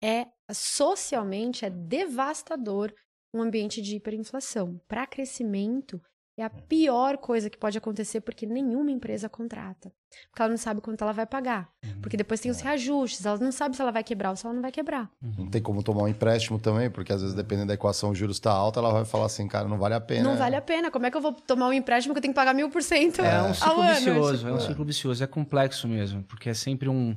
[0.03, 2.95] É, é socialmente é devastador
[3.33, 4.81] um ambiente de hiperinflação.
[4.89, 6.01] Para crescimento,
[6.39, 9.91] é a pior coisa que pode acontecer porque nenhuma empresa contrata.
[10.31, 11.69] Porque ela não sabe quanto ela vai pagar.
[11.83, 12.01] Uhum.
[12.03, 12.65] Porque depois tem os é.
[12.65, 15.11] reajustes, ela não sabe se ela vai quebrar ou se ela não vai quebrar.
[15.23, 15.35] Uhum.
[15.39, 18.37] Não tem como tomar um empréstimo também, porque às vezes, dependendo da equação, o juros
[18.37, 20.29] está alto, ela vai falar assim, cara, não vale a pena.
[20.29, 20.91] Não vale a pena.
[20.91, 22.83] Como é que eu vou tomar um empréstimo que eu tenho que pagar mil por
[22.83, 23.23] cento?
[23.23, 25.25] É um ciclo vicioso, é um ciclo vicioso.
[25.25, 27.17] É complexo mesmo, porque é sempre um,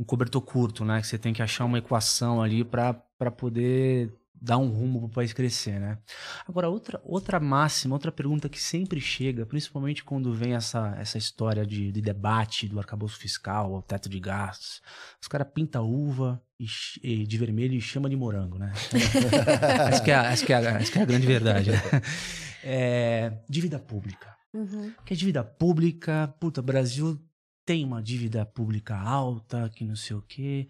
[0.00, 1.02] um cobertor curto, né?
[1.02, 2.94] Que você tem que achar uma equação ali para
[3.36, 5.98] poder dar um rumo para o país crescer, né?
[6.46, 11.66] Agora, outra, outra máxima, outra pergunta que sempre chega, principalmente quando vem essa, essa história
[11.66, 14.80] de, de debate do arcabouço fiscal, o teto de gastos.
[15.20, 16.66] Os caras pintam uva e,
[17.02, 18.72] e, de vermelho e chama de morango, né?
[19.90, 21.80] essa, que é, essa, que é, essa que é a grande verdade, né?
[22.70, 24.36] É, dívida pública.
[24.52, 24.92] Uhum.
[25.06, 27.18] Que é dívida pública, puta, Brasil
[27.64, 30.68] tem uma dívida pública alta, que não sei o quê.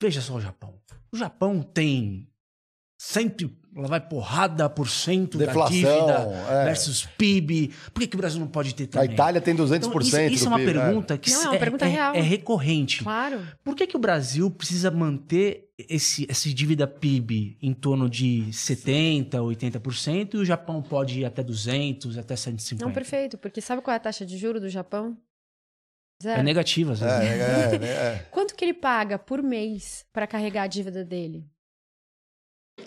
[0.00, 0.80] Veja só o Japão.
[1.12, 2.28] O Japão tem
[2.98, 6.64] cento, lá vai porrada por cento da dívida é.
[6.64, 7.70] versus PIB.
[7.94, 9.08] Por que, que o Brasil não pode ter também?
[9.08, 11.18] A Itália tem 200% então, isso, isso é uma PIB, pergunta é.
[11.18, 12.14] que não, é, uma pergunta é, real.
[12.16, 13.04] é, recorrente.
[13.04, 13.46] Claro.
[13.62, 19.30] Por que, que o Brasil precisa manter esse, essa dívida PIB em torno de 70%,
[19.30, 22.80] 80% e o Japão pode ir até 200%, até 150%?
[22.80, 23.38] Não, perfeito.
[23.38, 25.16] Porque sabe qual é a taxa de juro do Japão?
[26.20, 26.40] Zero.
[26.40, 27.16] É negativa, às vezes.
[27.16, 31.46] É, é, é, Quanto que ele paga por mês para carregar a dívida dele?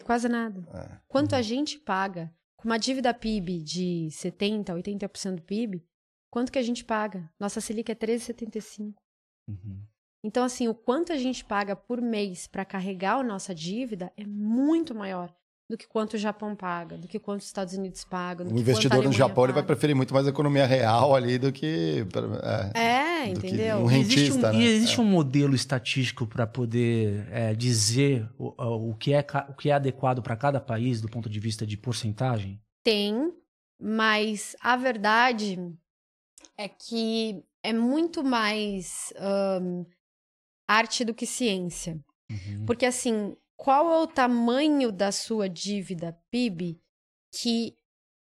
[0.03, 0.67] Quase nada.
[0.73, 0.97] É.
[1.07, 1.43] Quanto a uhum.
[1.43, 5.83] gente paga com uma dívida PIB de 70%, 80% do PIB,
[6.29, 7.29] quanto que a gente paga?
[7.39, 8.93] Nossa Selic é 13,75%.
[9.47, 9.81] Uhum.
[10.23, 14.25] Então, assim, o quanto a gente paga por mês para carregar a nossa dívida é
[14.25, 15.35] muito maior
[15.71, 18.45] do que quanto o Japão paga, do que quanto os Estados Unidos pagam.
[18.45, 22.05] o investidor no Japão ele vai preferir muito mais a economia real ali do que.
[22.75, 23.77] É, é entendeu?
[23.77, 24.55] um rentista, existe um, né?
[24.55, 25.01] E existe é.
[25.01, 30.21] um modelo estatístico para poder é, dizer o, o, que é, o que é adequado
[30.21, 32.59] para cada país do ponto de vista de porcentagem?
[32.83, 33.31] Tem,
[33.79, 35.57] mas a verdade
[36.57, 39.13] é que é muito mais
[39.61, 39.85] um,
[40.67, 41.97] arte do que ciência.
[42.29, 42.65] Uhum.
[42.65, 46.81] Porque assim, qual é o tamanho da sua dívida PIB
[47.31, 47.77] que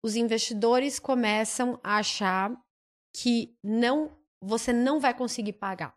[0.02, 2.52] os investidores começam a achar
[3.14, 4.10] que não
[4.42, 5.96] você não vai conseguir pagar?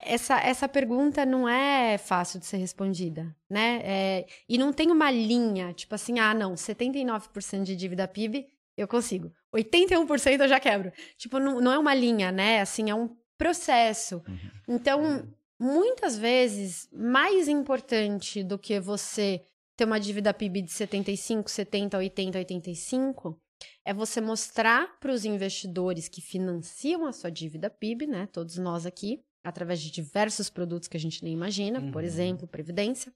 [0.00, 3.82] Essa, essa pergunta não é fácil de ser respondida, né?
[3.84, 8.88] É, e não tem uma linha, tipo assim, ah, não, 79% de dívida PIB eu
[8.88, 10.90] consigo, 81% eu já quebro.
[11.18, 12.62] Tipo, não, não é uma linha, né?
[12.62, 14.22] Assim, é um processo.
[14.26, 14.50] Uhum.
[14.66, 19.44] Então, muitas vezes mais importante do que você
[19.76, 23.40] ter uma dívida PIB de 75, 70, 80, 85
[23.84, 28.26] é você mostrar para os investidores que financiam a sua dívida PIB, né?
[28.32, 31.92] Todos nós aqui, através de diversos produtos que a gente nem imagina, uhum.
[31.92, 33.14] por exemplo, previdência.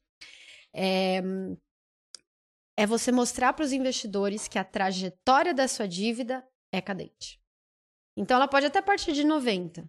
[0.72, 1.20] É,
[2.76, 7.40] é você mostrar para os investidores que a trajetória da sua dívida é cadente.
[8.16, 9.88] Então, ela pode até partir de 90,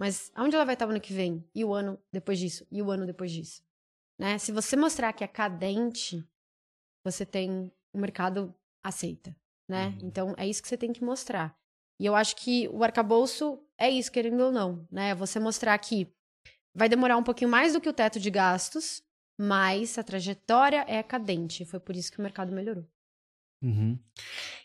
[0.00, 1.44] mas aonde ela vai estar o ano que vem?
[1.54, 2.66] E o ano depois disso?
[2.70, 3.62] E o ano depois disso?
[4.18, 4.38] Né?
[4.38, 6.26] Se você mostrar que é cadente,
[7.04, 9.36] você tem o mercado aceita,
[9.68, 9.88] né?
[9.88, 9.98] Uhum.
[10.08, 11.54] Então é isso que você tem que mostrar.
[12.00, 15.14] E eu acho que o arcabouço é isso, querendo ou não, né?
[15.14, 16.10] Você mostrar que
[16.74, 19.02] vai demorar um pouquinho mais do que o teto de gastos,
[19.38, 21.66] mas a trajetória é cadente.
[21.66, 22.86] Foi por isso que o mercado melhorou.
[23.62, 23.98] Uhum.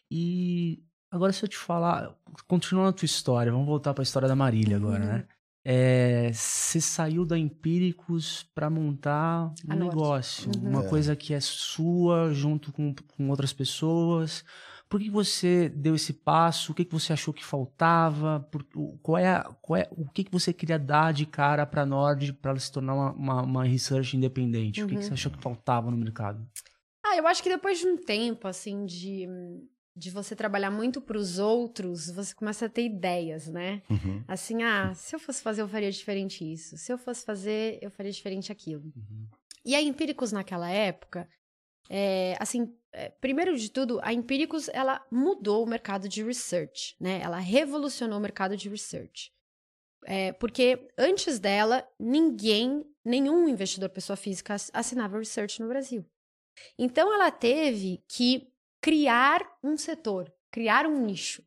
[0.09, 0.81] E
[1.15, 2.13] Agora, se eu te falar,
[2.45, 5.07] continuando a tua história, vamos voltar para a história da Marília agora, uhum.
[5.13, 5.27] né?
[5.63, 10.71] É, você saiu da Empíricos para montar um a negócio, uhum.
[10.71, 10.89] uma é.
[10.89, 14.43] coisa que é sua, junto com, com outras pessoas.
[14.89, 16.73] Por que você deu esse passo?
[16.73, 18.45] O que, que você achou que faltava?
[18.51, 18.65] Por,
[19.01, 22.33] qual é, qual é, o que, que você queria dar de cara para a Nord
[22.33, 24.81] para ela se tornar uma, uma, uma research independente?
[24.81, 24.85] Uhum.
[24.85, 25.13] O que, que você uhum.
[25.13, 26.45] achou que faltava no mercado?
[27.05, 29.29] Ah, eu acho que depois de um tempo, assim, de
[29.95, 33.81] de você trabalhar muito para os outros, você começa a ter ideias, né?
[33.89, 34.23] Uhum.
[34.27, 36.77] Assim, ah, se eu fosse fazer, eu faria diferente isso.
[36.77, 38.91] Se eu fosse fazer, eu faria diferente aquilo.
[38.95, 39.27] Uhum.
[39.63, 41.27] E a Empíricos naquela época,
[41.89, 47.21] é, assim, é, primeiro de tudo, a Empíricos ela mudou o mercado de research, né?
[47.21, 49.31] Ela revolucionou o mercado de research.
[50.05, 56.05] É, porque antes dela, ninguém, nenhum investidor pessoa física assinava research no Brasil.
[56.77, 58.53] Então ela teve que
[58.85, 61.41] criar um setor, criar um nicho.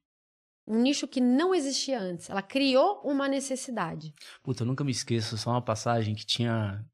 [0.66, 2.28] Um nicho que não existia antes.
[2.28, 4.12] Ela criou uma necessidade.
[4.43, 6.84] Puta, eu nunca me esqueço, só uma passagem que tinha.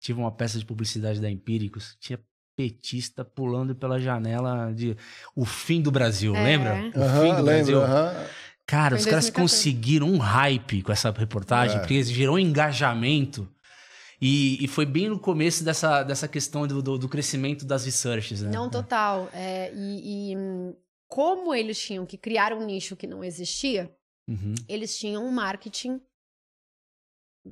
[0.00, 2.18] Tive uma peça de publicidade da Empíricos, tinha
[2.56, 4.96] petista pulando pela janela de
[5.36, 6.42] O Fim do Brasil, é.
[6.42, 6.74] lembra?
[6.96, 7.78] O uhum, Fim do Brasil.
[7.78, 8.26] Uhum.
[8.66, 11.78] Cara, os caras conseguiram um hype com essa reportagem, é.
[11.78, 13.48] porque gerou um engajamento.
[14.24, 18.40] E, e, foi bem no começo dessa, dessa questão do, do, do crescimento das researches,
[18.40, 18.52] né?
[18.52, 19.28] Não, total.
[19.32, 20.36] É, e, e,
[21.08, 23.92] como eles tinham que criar um nicho que não existia,
[24.30, 24.54] uhum.
[24.68, 26.00] eles tinham um marketing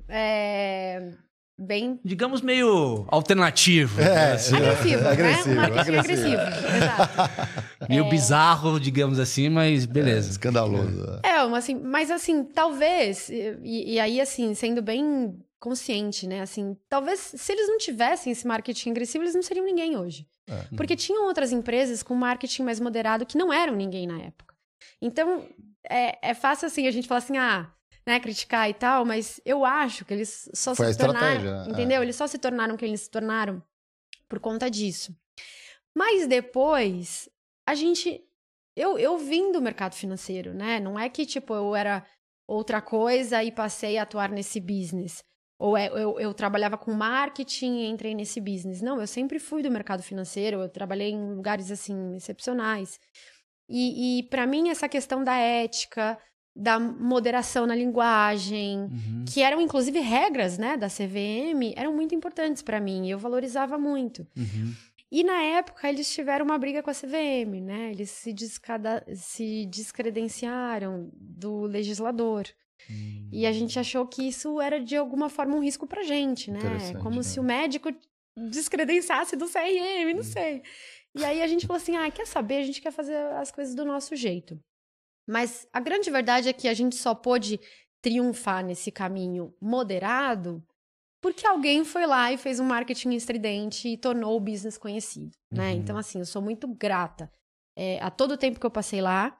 [0.07, 1.11] é,
[1.59, 1.99] bem...
[2.05, 3.99] Digamos meio alternativo.
[3.99, 4.31] É, né?
[4.31, 4.55] assim.
[4.55, 5.53] agressivo, é, agressivo, né?
[5.53, 7.43] Um marketing agressivo, agressivo exato.
[7.89, 8.09] meio é...
[8.09, 10.29] bizarro, digamos assim, mas beleza.
[10.29, 11.19] É, escandaloso.
[11.21, 16.41] É, assim, mas assim, talvez, e, e aí assim, sendo bem consciente, né?
[16.41, 20.27] Assim, talvez se eles não tivessem esse marketing agressivo, eles não seriam ninguém hoje.
[20.49, 20.75] É.
[20.75, 24.55] Porque tinham outras empresas com marketing mais moderado que não eram ninguém na época.
[24.99, 25.47] Então,
[25.87, 27.71] é, é fácil assim a gente falar assim, ah,
[28.05, 31.65] né, criticar e tal, mas eu acho que eles só Foi a se tornaram, né?
[31.69, 32.01] entendeu?
[32.01, 33.63] Eles só se tornaram quem eles se tornaram
[34.27, 35.15] por conta disso.
[35.95, 37.29] Mas depois,
[37.67, 38.25] a gente
[38.75, 40.79] eu, eu vim do mercado financeiro, né?
[40.79, 42.03] Não é que tipo eu era
[42.47, 45.23] outra coisa e passei a atuar nesse business.
[45.61, 48.81] Ou é, eu, eu trabalhava com marketing e entrei nesse business.
[48.81, 52.99] Não, eu sempre fui do mercado financeiro, eu trabalhei em lugares assim excepcionais.
[53.69, 56.17] E, e para mim essa questão da ética,
[56.55, 59.25] da moderação na linguagem, Uhum.
[59.31, 63.05] que eram inclusive regras, né, da CVM, eram muito importantes para mim.
[63.07, 64.27] e Eu valorizava muito.
[64.35, 64.73] Uhum.
[65.11, 67.91] E na época eles tiveram uma briga com a CVM, né?
[67.91, 72.45] Eles se, descada- se descredenciaram do legislador.
[72.89, 73.29] Hum.
[73.31, 76.59] E a gente achou que isso era de alguma forma um risco pra gente, né?
[77.01, 77.23] Como né?
[77.23, 77.89] se o médico
[78.49, 80.63] descredenciasse do CRM, não sei.
[81.15, 82.57] E aí a gente falou assim: ah, quer saber?
[82.57, 84.59] A gente quer fazer as coisas do nosso jeito.
[85.27, 87.59] Mas a grande verdade é que a gente só pôde
[88.01, 90.63] triunfar nesse caminho moderado
[91.21, 95.71] porque alguém foi lá e fez um marketing estridente e tornou o business conhecido, né?
[95.71, 95.77] Uhum.
[95.77, 97.31] Então, assim, eu sou muito grata
[97.77, 99.39] é, a todo o tempo que eu passei lá.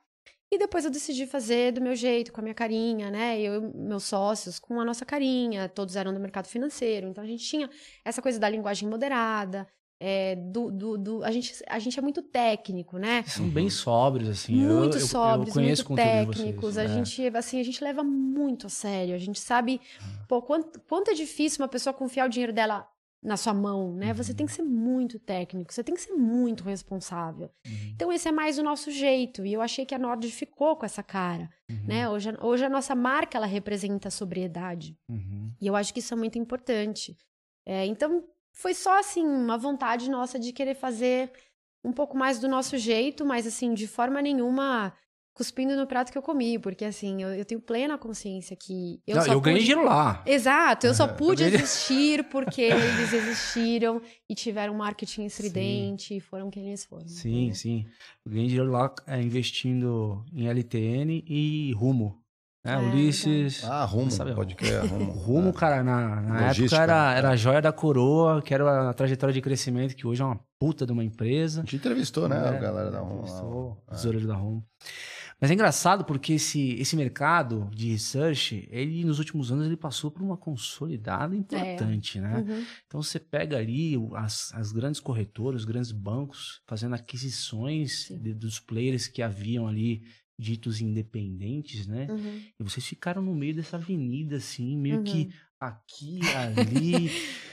[0.54, 3.40] E depois eu decidi fazer do meu jeito, com a minha carinha, né?
[3.40, 7.08] Eu meus sócios com a nossa carinha, todos eram do mercado financeiro.
[7.08, 7.70] Então a gente tinha
[8.04, 9.66] essa coisa da linguagem moderada,
[9.98, 13.24] é, do, do, do- a, gente, a gente é muito técnico, né?
[13.28, 14.62] São bem sóbrios, assim.
[14.62, 16.74] Eu- muito eu, eu, sóbrios, conheço muito técnicos.
[16.74, 16.78] vocês.
[16.78, 16.88] A É.
[17.06, 19.16] gente, assim, a gente leva muito a sério.
[19.16, 19.80] A gente sabe,
[20.28, 22.86] pô, quanto, quanto é difícil uma pessoa confiar o dinheiro dela
[23.24, 24.14] na sua mão, né?
[24.14, 27.52] Você tem que ser muito técnico, você tem que ser muito responsável.
[27.68, 27.92] Uhum.
[27.94, 29.46] Então esse é mais o nosso jeito.
[29.46, 31.84] E eu achei que a Nord ficou com essa cara, Uhum.
[31.88, 32.10] né?
[32.10, 34.98] Hoje, a- hoje a nossa marca ela representa a sobriedade.
[35.08, 35.54] Uhum.
[35.62, 37.16] E eu acho que isso é muito importante.
[37.66, 41.32] É, então, foi só assim, uma vontade nossa de querer fazer
[41.84, 44.94] um pouco mais do nosso jeito, mas assim, de forma nenhuma
[45.34, 49.16] cuspindo no prato que eu comi, porque assim, eu, eu tenho plena consciência que eu
[49.16, 49.68] Não, só eu ganhei pude...
[49.70, 50.22] dinheiro lá.
[50.26, 56.20] Exato, eu só pude ganhei- existir porque eles existiram e tiveram um marketing estridente e
[56.20, 57.08] foram quem eles foram.
[57.08, 57.56] Sim, entendeu?
[57.56, 57.86] sim.
[58.26, 62.20] Eu ganhei dinheiro lá é, investindo em LTN e Rumo.
[62.64, 62.74] Né?
[62.74, 63.64] É, Ulisses.
[63.64, 65.12] Ah, rumo, Sabe, pode crer, rumo.
[65.14, 65.54] Rumo, É.
[65.54, 67.18] cara, na, na época era, né?
[67.18, 70.40] era a joia da coroa, que era a trajetória de crescimento, que hoje é uma
[70.60, 71.62] puta de uma empresa.
[71.62, 73.22] A gente entrevistou, né, a É, galera da Rumo.
[73.24, 73.72] entrevistou lá.
[73.88, 74.64] o tesoureiro da Rumo.
[75.42, 80.12] Mas é engraçado porque esse, esse mercado de research, ele nos últimos anos ele passou
[80.12, 82.46] por uma consolidada importante, né?
[82.48, 82.64] Uhum.
[82.86, 88.60] Então você pega ali as, as grandes corretoras, os grandes bancos, fazendo aquisições de- dos
[88.60, 90.04] players que haviam ali
[90.38, 92.08] ditos independentes, né?
[92.10, 92.42] Uhum.
[92.60, 95.04] E vocês ficaram no meio dessa avenida, assim, meio Uhum.
[95.04, 97.10] que aqui, ali.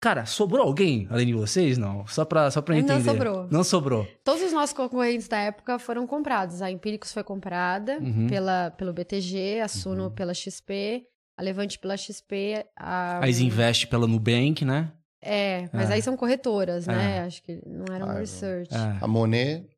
[0.00, 1.78] Cara, sobrou alguém além de vocês?
[1.78, 2.06] Não.
[2.06, 3.02] Só pra, só pra Não entender.
[3.04, 3.48] sobrou.
[3.50, 4.06] Não sobrou.
[4.22, 6.60] Todos os nossos concorrentes da época foram comprados.
[6.62, 8.26] A Empíricos foi comprada Uhum.
[8.28, 10.10] pela, pelo BTG, a Suno Uhum.
[10.10, 12.64] pela XP, a Levante pela XP.
[12.76, 14.92] A, A Isinvest pela Nubank, né?
[15.22, 15.94] É, mas É.
[15.94, 17.16] aí são corretoras, né?
[17.16, 17.20] É.
[17.22, 18.72] Acho que não era um Ah, research.
[18.72, 18.98] É.
[19.02, 19.68] A Monet, A Monet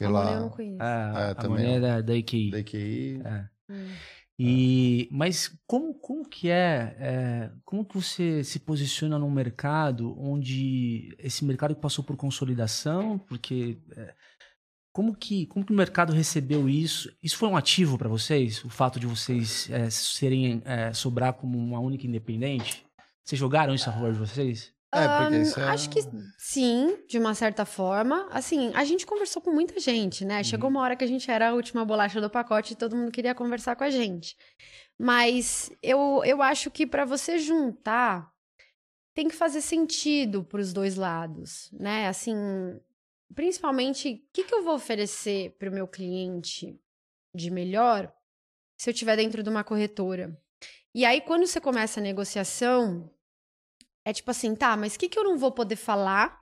[0.00, 0.82] eu pela não conheço.
[0.82, 2.50] É, a também, moneda da, da IKI.
[2.52, 3.22] DQI.
[3.24, 3.44] É.
[3.70, 3.88] Hum.
[4.40, 11.12] E, mas como, como que é, é, como que você se posiciona num mercado onde
[11.18, 14.14] esse mercado passou por consolidação, porque é,
[14.92, 17.12] como que como que o mercado recebeu isso?
[17.20, 21.58] Isso foi um ativo para vocês, o fato de vocês é, serem é, sobrar como
[21.58, 22.86] uma única independente?
[23.24, 24.72] Vocês jogaram isso a favor de vocês?
[24.92, 25.64] É, porque isso é...
[25.64, 26.00] Acho que
[26.38, 28.26] sim, de uma certa forma.
[28.30, 30.42] Assim, a gente conversou com muita gente, né?
[30.42, 33.12] Chegou uma hora que a gente era a última bolacha do pacote e todo mundo
[33.12, 34.36] queria conversar com a gente.
[34.98, 38.32] Mas eu, eu acho que para você juntar,
[39.14, 42.08] tem que fazer sentido para os dois lados, né?
[42.08, 42.34] Assim,
[43.34, 46.80] principalmente, o que, que eu vou oferecer para o meu cliente
[47.34, 48.12] de melhor
[48.76, 50.40] se eu estiver dentro de uma corretora?
[50.94, 53.10] E aí, quando você começa a negociação,
[54.08, 56.40] é tipo assim, tá, mas o que, que eu não vou poder falar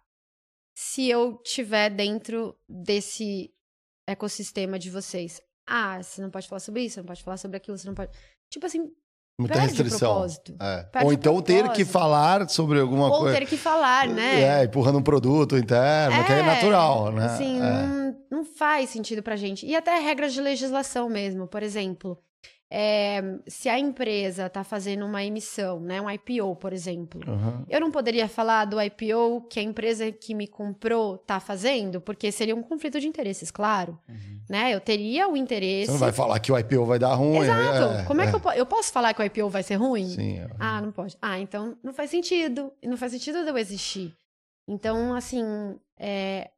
[0.77, 3.51] se eu tiver dentro desse
[4.09, 5.41] ecossistema de vocês?
[5.69, 7.95] Ah, você não pode falar sobre isso, você não pode falar sobre aquilo, você não
[7.95, 8.13] pode.
[8.53, 8.91] Tipo assim,
[9.41, 10.13] Muita perde restrição.
[10.13, 10.57] propósito.
[10.61, 10.89] É.
[11.03, 13.39] Ou o então ter que falar sobre alguma Ou coisa.
[13.39, 14.43] ter que falar, né?
[14.61, 17.25] É, empurrando um produto interno, que é natural, né?
[17.27, 17.61] Assim, É.
[17.61, 19.67] não, não faz sentido pra gente.
[19.67, 21.49] E até regras de legislação mesmo.
[21.49, 22.17] Por exemplo,
[22.71, 27.65] é, se a empresa está fazendo uma emissão, né, um IPO, por exemplo, Aham.
[27.69, 32.33] eu não poderia falar do IPO que a empresa que me comprou está fazendo, porque
[32.33, 33.99] seria um conflito de interesses, claro.
[34.49, 34.75] Né?
[34.75, 35.87] Eu teria o interesse.
[35.87, 37.39] Você não vai falar que o IPO vai dar ruim.
[37.39, 37.95] Exato.
[37.99, 40.07] é, Como é, que eu, po- eu posso falar que o IPO vai ser ruim?
[40.09, 40.39] Sim.
[40.39, 40.49] é.
[40.59, 41.17] Ah, não pode.
[41.21, 42.73] Ah, então não faz sentido.
[42.85, 44.13] Não faz sentido de eu existir.
[44.69, 45.45] Então, assim,
[45.99, 46.51] é,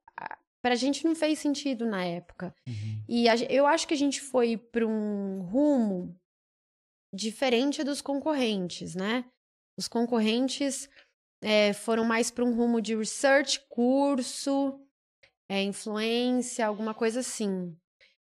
[0.63, 2.55] pra gente não fez sentido na época.
[2.67, 3.05] Uhum.
[3.09, 6.19] E a eu acho que a gente foi para um rumo
[7.15, 9.25] diferente dos concorrentes, né?
[9.79, 10.89] Os concorrentes
[11.43, 14.81] é, foram mais para um rumo de research, curso,
[15.49, 17.77] é, influência, alguma coisa assim.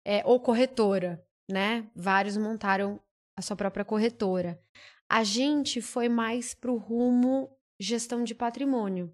[0.06, 1.90] É, ou corretora, né?
[1.96, 3.00] Vários montaram
[3.38, 4.62] a sua própria corretora.
[5.10, 9.14] A gente foi mais para o rumo gestão de patrimônio.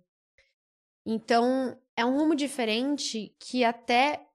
[1.06, 4.26] Então, é um rumo diferente que até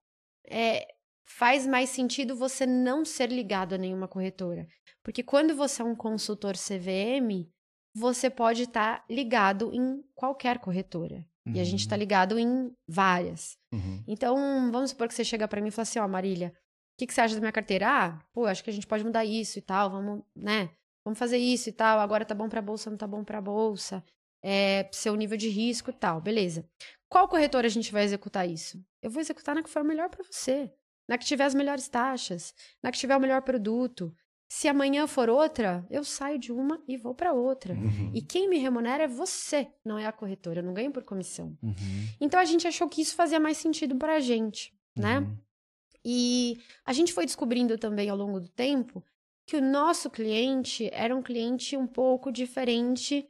[0.46, 0.86] é,
[1.24, 4.66] faz mais sentido você não ser ligado a nenhuma corretora.
[5.02, 7.48] Porque quando você é um consultor CVM,
[7.94, 11.24] você pode estar ligado em qualquer corretora.
[11.46, 13.58] E a gente está ligado em várias.
[13.70, 14.02] Uhum.
[14.08, 14.34] Então,
[14.72, 17.12] vamos supor que você chega para mim e fala assim, ó, Marília, o que, que
[17.12, 17.86] você acha da minha carteira?
[17.86, 20.70] Ah, pô, acho que a gente pode mudar isso e tal, vamos, né?
[21.04, 24.02] Vamos fazer isso e tal, agora tá bom pra bolsa, não tá bom pra bolsa,
[24.44, 26.68] é, seu nível de risco e tal, beleza.
[27.08, 28.78] Qual corretora a gente vai executar isso?
[29.02, 30.70] Eu vou executar na que for melhor pra você,
[31.08, 34.14] na que tiver as melhores taxas, na que tiver o melhor produto.
[34.46, 37.72] Se amanhã for outra, eu saio de uma e vou pra outra.
[37.72, 38.10] Uhum.
[38.12, 41.56] E quem me remunera é você, não é a corretora, eu não ganho por comissão.
[41.62, 41.74] Uhum.
[42.20, 45.20] Então a gente achou que isso fazia mais sentido pra gente, né?
[45.20, 45.38] Uhum.
[46.04, 49.02] E a gente foi descobrindo também ao longo do tempo
[49.46, 53.26] que o nosso cliente era um cliente um pouco diferente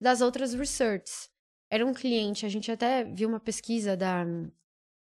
[0.00, 1.28] das outras researches.
[1.70, 4.24] Era um cliente, a gente até viu uma pesquisa da.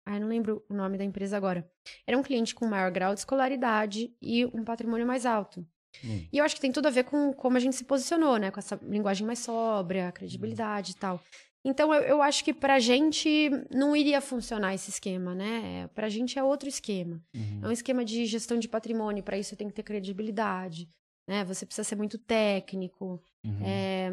[0.05, 1.69] Ah, não lembro o nome da empresa agora.
[2.07, 5.67] Era um cliente com maior grau de escolaridade e um patrimônio mais alto.
[6.05, 6.27] Hum.
[6.33, 8.51] E eu acho que tem tudo a ver com como a gente se posicionou, né?
[8.51, 11.21] Com essa linguagem mais sóbria, credibilidade e tal.
[11.65, 15.89] Então, eu, eu acho que pra gente não iria funcionar esse esquema, né?
[15.95, 17.21] Pra gente é outro esquema.
[17.35, 17.61] Uhum.
[17.65, 20.89] É um esquema de gestão de patrimônio, para isso tem que ter credibilidade,
[21.27, 21.45] né?
[21.45, 23.61] Você precisa ser muito técnico, Uhum.
[23.64, 24.11] é,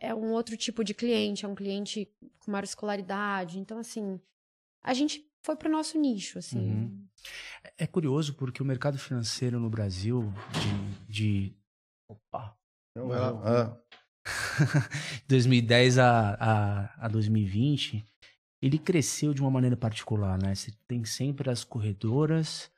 [0.00, 2.06] é um outro tipo de cliente, é um cliente
[2.38, 3.58] com maior escolaridade.
[3.58, 4.20] Então, assim,
[4.82, 6.58] a gente foi pro nosso nicho, assim.
[6.58, 7.06] Uhum.
[7.78, 10.30] É curioso porque o mercado financeiro no Brasil
[11.08, 11.56] de, de
[12.08, 12.54] opa,
[12.90, 13.30] Então, vai lá.
[13.42, 13.80] Ah,
[15.28, 16.34] 2010 a,
[16.98, 18.04] a, a 2020,
[18.62, 20.54] ele cresceu de uma maneira particular, né?
[20.54, 22.70] Você tem sempre as corredoras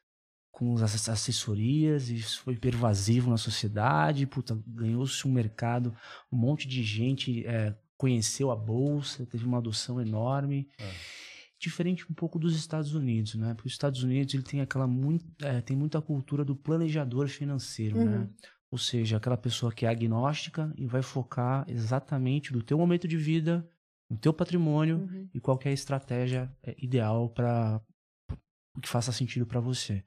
[0.53, 5.93] com as ass- assessorias, e isso foi pervasivo na sociedade, puta, ganhou-se um mercado,
[6.31, 10.69] um monte de gente é, conheceu a bolsa, teve uma adoção enorme.
[10.79, 10.91] É.
[11.59, 13.55] Diferente um pouco dos Estados Unidos, né?
[13.55, 17.97] Porque os Estados Unidos ele tem aquela muito, é, tem muita cultura do planejador financeiro,
[17.99, 18.05] Uhum.
[18.05, 18.29] né?
[18.71, 23.17] Ou seja, aquela pessoa que é agnóstica e vai focar exatamente do teu momento de
[23.17, 23.69] vida,
[24.11, 25.29] no teu patrimônio Uhum.
[25.33, 27.81] e qual que é a estratégia é, ideal para
[28.81, 30.03] que faça sentido para você.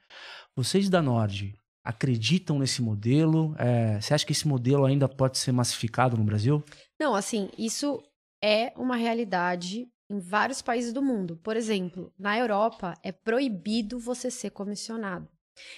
[0.56, 1.54] Vocês da Nord
[1.84, 3.56] acreditam nesse modelo?
[3.60, 6.64] É, você acha que esse modelo ainda pode ser massificado no Brasil?
[7.00, 8.02] Não, assim, isso
[8.44, 11.38] é uma realidade em vários países do mundo.
[11.44, 15.28] Por exemplo, na Europa é proibido você ser comissionado.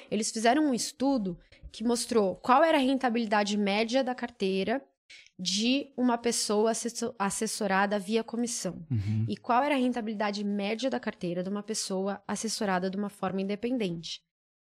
[0.09, 1.37] Eles fizeram um estudo
[1.71, 4.81] que mostrou qual era a rentabilidade média da carteira
[5.39, 8.85] de uma pessoa assessor- assessorada via comissão.
[8.89, 9.25] Uhum.
[9.27, 13.41] E qual era a rentabilidade média da carteira de uma pessoa assessorada de uma forma
[13.41, 14.21] independente?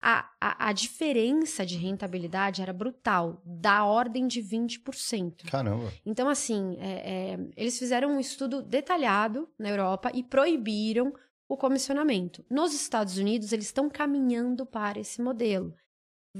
[0.01, 5.49] A, a, a diferença de rentabilidade era brutal, da ordem de 20%.
[5.51, 5.93] caramba.
[6.07, 11.13] Então, assim, é, é, eles fizeram um estudo detalhado na Europa e proibiram
[11.49, 12.45] o comissionamento.
[12.49, 15.75] Nos Estados Unidos, eles estão caminhando para esse modelo.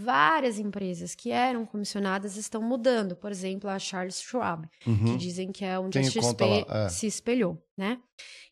[0.05, 3.17] Várias empresas que eram comissionadas estão mudando.
[3.17, 5.17] Por exemplo, a Charles Schwab, que Uhum.
[5.17, 6.89] dizem que é onde Tem a XP é.
[6.89, 7.99] se espelhou, né?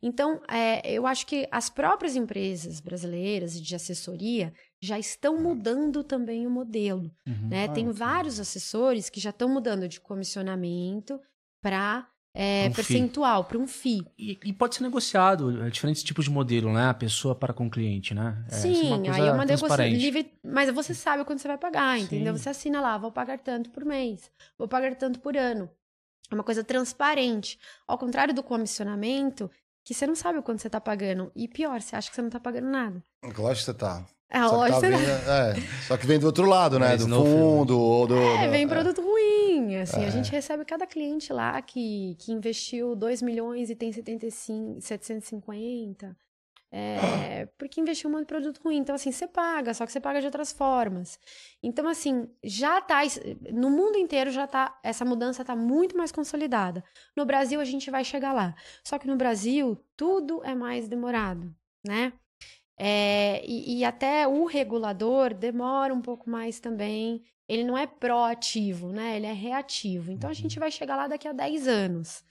[0.02, 6.02] Então, é, eu acho que as próprias empresas brasileiras e de assessoria já estão mudando
[6.04, 7.48] também o modelo, Uhum.
[7.48, 7.64] né?
[7.64, 11.20] Ah, Tem vários assessores que já estão mudando de comissionamento
[11.62, 12.06] para
[12.36, 14.06] Pra um percentual, para um FII.
[14.18, 16.88] E, e pode ser negociado, é, diferentes tipos de modelo, né?
[16.88, 18.44] A pessoa para com o cliente, né?
[18.50, 21.48] É, isso Sim, uma coisa aí é uma negociação livre, mas você sabe quando você
[21.48, 22.36] vai pagar, entendeu?
[22.36, 22.42] Sim.
[22.42, 25.70] Você assina lá, vou pagar tanto por mês, vou pagar tanto por ano.
[26.30, 27.58] É uma coisa transparente.
[27.86, 29.50] Ao contrário do comissionamento,
[29.84, 31.30] que você não sabe o quanto você tá pagando.
[31.34, 33.02] E pior, você acha que você não tá pagando nada.
[33.22, 34.04] Lógico que você tá.
[34.28, 35.00] É, Só que, lógico, tá vindo,
[35.30, 35.54] é,
[35.86, 36.88] só que vem do outro lado, né?
[36.88, 38.16] Mas Do fundo ou do.
[38.16, 38.68] É, vem é.
[38.68, 39.76] produto ruim.
[39.76, 40.06] Assim, É.
[40.06, 46.16] a gente recebe cada cliente lá que, que investiu 2 milhões e tem 75, 750.
[46.72, 48.78] É, porque investiu muito em produto ruim.
[48.78, 51.18] Então, assim, você paga, só que você paga de outras formas.
[51.62, 53.02] Então, assim, já tá.
[53.52, 54.76] No mundo inteiro já tá.
[54.82, 56.82] Essa mudança tá muito mais consolidada.
[57.16, 58.54] No Brasil, a gente vai chegar lá.
[58.82, 61.54] Só que no Brasil, tudo é mais demorado,
[61.86, 62.12] né?
[62.78, 67.22] É, e, e até o regulador demora um pouco mais também.
[67.48, 69.16] Ele não é proativo, né?
[69.16, 70.10] Ele é reativo.
[70.10, 70.34] Então, a Uhum.
[70.34, 72.24] gente vai chegar lá daqui a 10 anos.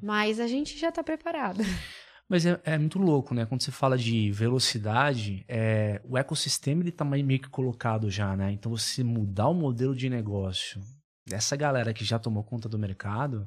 [0.00, 1.58] Mas a gente já tá preparado.
[2.28, 3.44] Mas é, é muito louco, né?
[3.44, 8.52] Quando você fala de velocidade, é, o ecossistema ele tá meio que colocado já, né?
[8.52, 10.80] Então você mudar o modelo de negócio
[11.28, 13.46] dessa galera que já tomou conta do mercado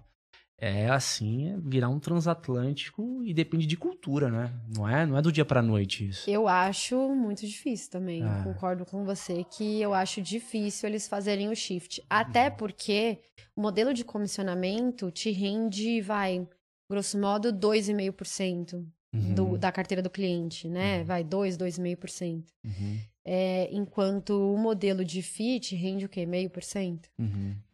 [0.57, 4.53] é assim, é virar um transatlântico e depende de cultura, né?
[4.75, 6.29] Não é, não é do dia pra noite isso.
[6.29, 8.23] Eu acho muito difícil também.
[8.23, 8.41] Ah.
[8.43, 12.01] Concordo com você que eu acho difícil eles fazerem o shift.
[12.09, 12.55] Até Uhum.
[12.55, 13.19] porque
[13.55, 16.47] o modelo de comissionamento te rende, vai,
[16.89, 20.99] grosso modo, 2,5% do, Uhum, da carteira do cliente, né?
[20.99, 21.05] Uhum.
[21.05, 22.43] Vai, 2, 2,5%.
[22.63, 26.25] uhum, É, enquanto o modelo de FIT rende o quê?
[26.25, 27.09] Meio por cento.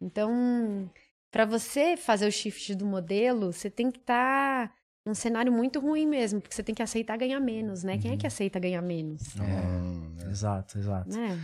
[0.00, 0.88] Então,
[1.32, 4.72] para você fazer o shift do modelo, você tem que estar
[5.04, 7.98] num cenário muito ruim mesmo, porque você tem que aceitar ganhar menos, né?
[7.98, 9.22] Quem é que aceita ganhar menos?
[9.40, 11.08] É, exato, exato.
[11.10, 11.40] Né?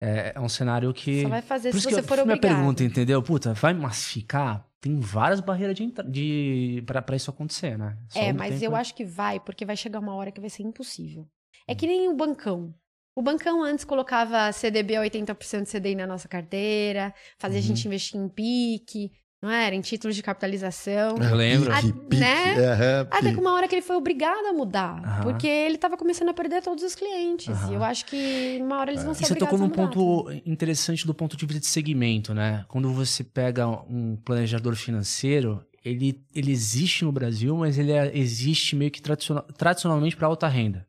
[0.00, 1.22] É, é um cenário que.
[1.22, 2.54] Só vai fazer Por se você eu- for minha obrigado.
[2.56, 3.22] pergunta, entendeu?
[3.22, 4.64] Puta, vai massificar?
[4.80, 7.96] Tem várias barreiras de, de pra, pra isso acontecer, né?
[8.10, 10.40] Só É, um mas tempo- eu acho que vai, porque vai chegar uma hora que
[10.40, 11.26] vai ser impossível.
[11.66, 12.72] É que nem o bancão.
[13.16, 17.66] O bancão antes colocava CDB a 80% de CDI na nossa carteira, fazia a Uhum.
[17.68, 19.10] gente investir em PIC,
[19.42, 19.74] não era?
[19.74, 21.16] Em títulos de capitalização.
[21.16, 21.72] Eu lembro.
[21.72, 22.54] A- Pique, né?
[22.58, 25.02] é, Até que uma hora que ele foi obrigado a mudar.
[25.02, 25.22] Aham.
[25.22, 27.48] Porque ele tava começando a perder todos os clientes.
[27.48, 27.70] Aham.
[27.72, 29.82] E eu acho que uma hora eles vão ser E você tocou num a mudar.
[29.88, 32.66] ponto interessante do ponto de vista de segmento, né?
[32.68, 38.76] Quando você pega um planejador financeiro, ele, ele existe no Brasil, mas ele é- existe
[38.76, 40.85] meio que tradicional- tradicionalmente para alta renda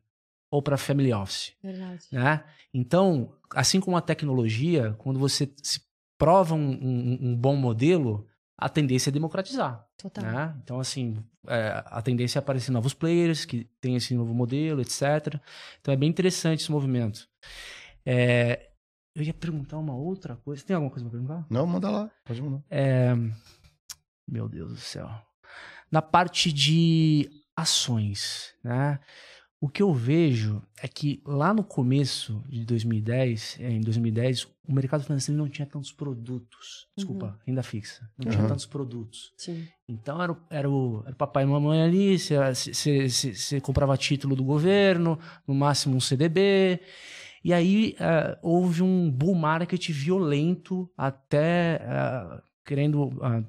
[0.50, 2.04] ou para family office, Verdade.
[2.12, 2.44] né?
[2.72, 5.80] Então, assim como a tecnologia, quando você se
[6.16, 8.26] prova um, um- um bom modelo,
[8.56, 9.86] a tendência é democratizar.
[9.96, 10.24] Total.
[10.24, 10.56] né?
[10.62, 15.40] Então, assim, é, a tendência é aparecer novos players que tem esse novo modelo, etc.
[15.80, 17.28] Então, é bem interessante esse movimento.
[18.06, 18.70] É,
[19.14, 20.64] eu ia perguntar uma outra coisa.
[20.64, 21.46] Tem alguma coisa pra perguntar?
[21.50, 22.10] Não, manda lá.
[22.24, 22.62] Pode mandar.
[22.70, 23.14] É,
[24.26, 25.08] meu Deus do céu.
[25.90, 28.98] Na parte de ações, né?
[29.60, 34.72] O que eu vejo é que lá no começo de 2010, é, em 2010, o
[34.72, 36.86] mercado financeiro não tinha tantos produtos.
[36.96, 38.08] Desculpa, renda fixa.
[38.16, 38.48] Não tinha Uhum.
[38.48, 39.32] tantos produtos.
[39.36, 39.66] Sim.
[39.88, 44.44] Então era, o- era, o, era o papai e mamãe ali, você comprava título do
[44.44, 46.80] governo, no máximo um CDB.
[47.44, 53.42] E aí eh, houve um bull market violento até eh, querendo ah,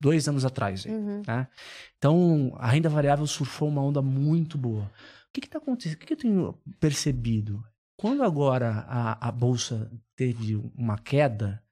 [0.00, 0.84] dois anos atrás.
[0.86, 1.22] aí, Uhum.
[1.26, 1.48] né?
[1.96, 4.88] Então a renda variável surfou uma onda muito boa.
[5.30, 5.94] O que está acontecendo?
[5.94, 7.62] O que, que eu tenho percebido?
[7.96, 11.62] Quando agora a, a bolsa teve uma queda,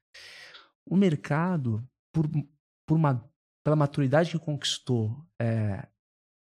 [0.85, 2.29] o mercado, por,
[2.85, 3.29] por uma
[3.63, 5.85] pela maturidade que conquistou é,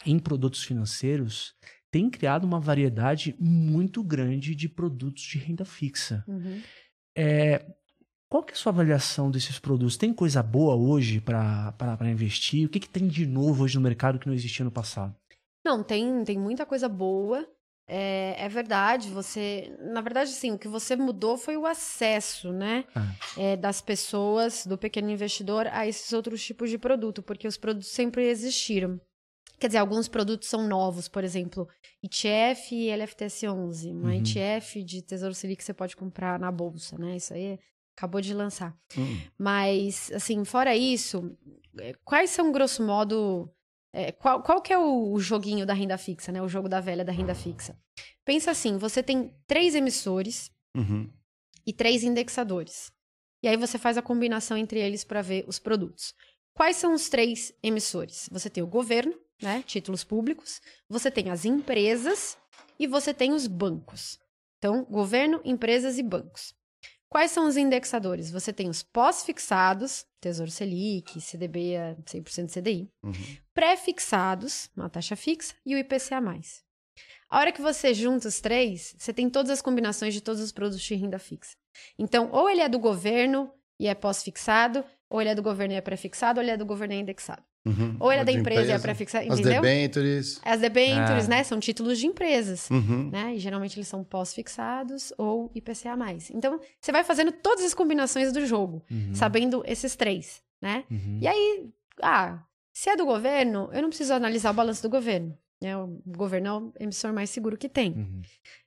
[0.06, 1.54] em produtos financeiros,
[1.90, 6.24] tem criado uma variedade muito grande de produtos de renda fixa.
[6.26, 6.62] Uhum.
[7.14, 7.66] É,
[8.26, 9.96] qual que é a sua avaliação desses produtos?
[9.98, 12.66] Tem coisa boa hoje para investir?
[12.66, 15.14] O que, que tem de novo hoje no mercado que não existia no passado?
[15.64, 17.46] Não, tem, tem muita coisa boa.
[17.86, 19.76] É, é verdade, você.
[19.80, 22.84] Na verdade, sim, o que você mudou foi o acesso, né?
[22.94, 23.12] Ah.
[23.36, 27.88] é, das pessoas, do pequeno investidor, a esses outros tipos de produto, porque os produtos
[27.88, 29.00] sempre existiram.
[29.58, 31.68] Quer dizer, alguns produtos são novos, por exemplo,
[32.02, 34.14] ETF e LFTS11, uma Uhum.
[34.14, 37.16] ETF de Tesouro Selic que você pode comprar na bolsa, né?
[37.16, 37.58] Isso aí
[37.94, 38.74] acabou de lançar.
[38.96, 39.20] Hum.
[39.36, 41.36] Mas, assim, fora isso,
[41.78, 43.50] é, quais são, grosso modo,
[43.92, 46.40] é, qual, qual que é o, joguinho da renda fixa, né?
[46.40, 47.76] O jogo da velha da renda fixa.
[48.24, 51.10] Pensa assim, você tem três emissores Uhum.
[51.66, 52.92] e três indexadores.
[53.42, 56.14] E aí você faz a combinação entre eles para ver os produtos.
[56.54, 58.28] Quais são os três emissores?
[58.30, 59.62] Você tem o governo, né?
[59.66, 62.36] Títulos públicos, você tem as empresas
[62.78, 64.18] e você tem os bancos.
[64.58, 66.54] Então, governo, empresas e bancos.
[67.10, 68.30] Quais são os indexadores?
[68.30, 73.12] Você tem os pós-fixados, Tesouro Selic, CDB a 100% CDI, Uhum.
[73.52, 76.20] pré-fixados, uma taxa fixa, e o IPCA+.
[77.28, 80.52] A hora que você junta os três, você tem todas as combinações de todos os
[80.52, 81.56] produtos de renda fixa.
[81.98, 85.76] Então, ou ele é do governo e é pós-fixado, ou ele é do governo e
[85.76, 87.42] é pré-fixado, ou ele é do governo e é indexado.
[87.66, 87.96] Uhum.
[88.00, 89.60] Ou ele é da empresa, e é pré-fixado, As entendeu?
[89.60, 90.40] debentures.
[90.42, 91.28] As debentures, Ah.
[91.28, 91.44] né?
[91.44, 92.70] São títulos de empresas.
[92.70, 93.10] Uhum.
[93.10, 93.34] Né?
[93.34, 95.94] E geralmente eles são pós-fixados ou IPCA+.
[96.32, 100.84] Então, você vai fazendo todas as combinações do jogo, Uhum, sabendo esses três, né?
[100.90, 101.18] uhum.
[101.20, 101.68] E aí,
[102.02, 102.42] ah,
[102.72, 105.36] se é do governo, eu não preciso analisar o balanço do governo.
[105.62, 105.76] Né?
[105.76, 107.92] O governo é o emissor mais seguro que tem.
[107.92, 108.22] Uhum.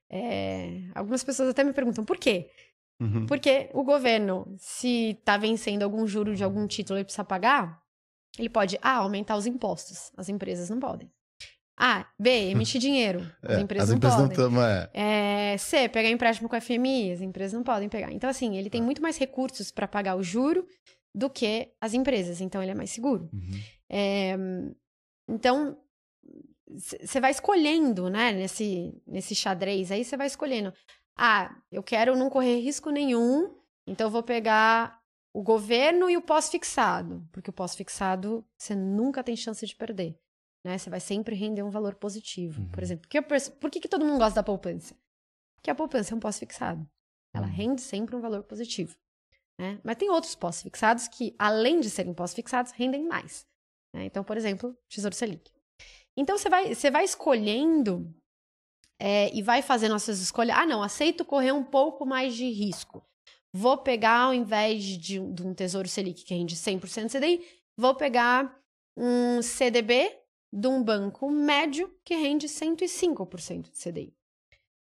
[0.10, 2.52] É, algumas pessoas até me perguntam por quê?
[3.02, 3.26] Uhum.
[3.26, 7.82] Porque o governo, se está vencendo algum juro de algum título e precisa pagar,
[8.38, 10.12] ele pode A, aumentar os impostos.
[10.18, 11.12] As empresas não podem.
[11.78, 13.20] A, B, emitir dinheiro.
[13.42, 14.38] As É, empresas as não empresas podem.
[14.38, 14.64] não estão.
[14.94, 15.54] É.
[15.54, 18.12] É, C, pegar empréstimo com a FMI, as empresas não podem pegar.
[18.12, 20.66] Então, assim, ele tem muito mais recursos para pagar o juro
[21.16, 22.42] do que as empresas.
[22.42, 23.30] Então, ele é mais seguro.
[23.34, 23.60] Uhum.
[23.90, 24.36] É,
[25.28, 25.78] então,
[26.68, 30.74] você vai escolhendo, né, nesse, nesse xadrez aí, você vai escolhendo.
[31.18, 33.56] Ah, eu quero não correr risco nenhum,
[33.86, 35.00] então eu vou pegar
[35.34, 40.18] o governo e o pós-fixado, porque o pós-fixado você nunca tem chance de perder,
[40.64, 40.78] né?
[40.78, 42.62] Você vai sempre render um valor positivo.
[42.62, 42.70] Uhum.
[42.70, 44.96] Por exemplo, perce- por que, que todo mundo gosta da poupança?
[45.56, 46.88] Porque a poupança é um pós-fixado.
[47.34, 47.54] Ela Uhum.
[47.54, 48.96] rende sempre um valor positivo.
[49.60, 49.80] Né?
[49.84, 53.46] Mas tem outros pós-fixados que, além de serem pós-fixados, rendem mais.
[53.94, 54.06] né?
[54.06, 55.52] Então, por exemplo, Tesouro Selic.
[56.18, 58.14] Então, você vai, você vai escolhendo
[59.00, 60.56] é, e vai fazendo as suas escolhas.
[60.58, 63.04] Ah, não, aceito correr um pouco mais de risco.
[63.54, 67.46] Vou pegar, ao invés de, um- de um Tesouro Selic que rende 100% CDI,
[67.78, 68.60] vou pegar
[68.98, 70.12] um CDB
[70.52, 74.14] de um banco médio que rende 105% de CDI.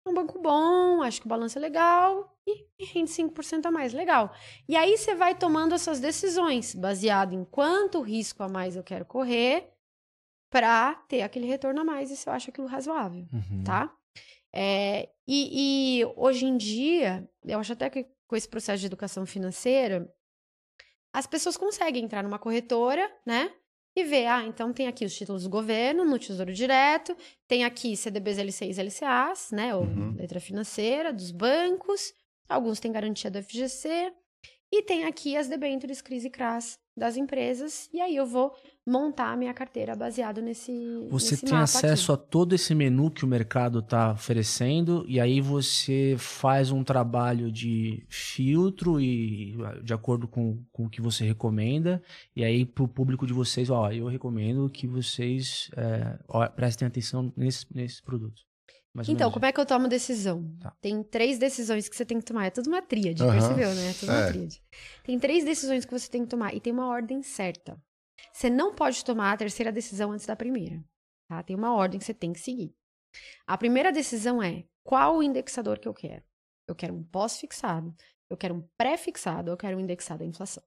[0.06, 3.72] É um banco bom, acho que o balanço é legal e, e rende 5% a
[3.72, 4.34] mais, legal.
[4.68, 8.84] E aí você vai tomando as suas decisões, baseado em quanto risco a mais eu
[8.84, 9.70] quero correr,
[10.50, 13.64] para ter aquele retorno a mais, e se eu acho aquilo razoável, Uhum.
[13.64, 13.94] tá?
[14.52, 19.26] É, e, e hoje em dia, eu acho até que com esse processo de educação
[19.26, 20.08] financeira,
[21.12, 23.52] as pessoas conseguem entrar numa corretora, né?
[23.96, 27.18] E ver, ah, então tem aqui os títulos do governo no Tesouro Direto,
[27.48, 29.76] tem aqui CDBs LCIs e LCAs, né?
[29.76, 30.16] Ou Uhum.
[30.16, 32.14] letra financeira, dos bancos,
[32.48, 34.14] alguns têm garantia do FGC,
[34.72, 38.56] e tem aqui as debêntures CRIS e CRAS das empresas, e aí eu vou
[38.90, 40.72] montar a minha carteira baseado nesse
[41.10, 42.24] Você nesse tem mapa acesso aqui.
[42.24, 47.52] a todo esse menu que o mercado está oferecendo e aí você faz um trabalho
[47.52, 52.02] de filtro e de acordo com, com o que você recomenda
[52.36, 56.88] e aí para o público de vocês, ó, eu recomendo que vocês é, ó, prestem
[56.88, 58.44] atenção nesses, produtos.
[58.94, 60.44] Mais ou Então, como é que eu tomo decisão?
[60.60, 60.74] Tá.
[60.82, 62.48] Tem três decisões que você tem que tomar.
[62.48, 63.34] É tudo uma tríade, Aham.
[63.34, 63.90] percebeu, né?
[63.92, 64.28] É tudo uma É.
[64.32, 64.62] tríade.
[65.04, 67.78] Tem três decisões que você tem que tomar e tem uma ordem certa.
[68.32, 70.84] Você não pode tomar a terceira decisão antes da primeira.
[71.28, 71.44] Tá?
[71.44, 72.74] Tem uma ordem que você tem que seguir.
[73.46, 76.24] A primeira decisão é qual o indexador que eu quero.
[76.68, 77.96] Eu quero um pós-fixado,
[78.30, 80.64] eu quero um pré-fixado, eu quero um indexado à inflação.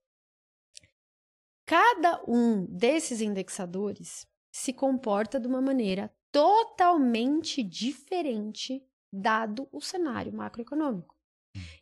[1.65, 11.15] Cada um desses indexadores se comporta de uma maneira totalmente diferente dado o cenário macroeconômico.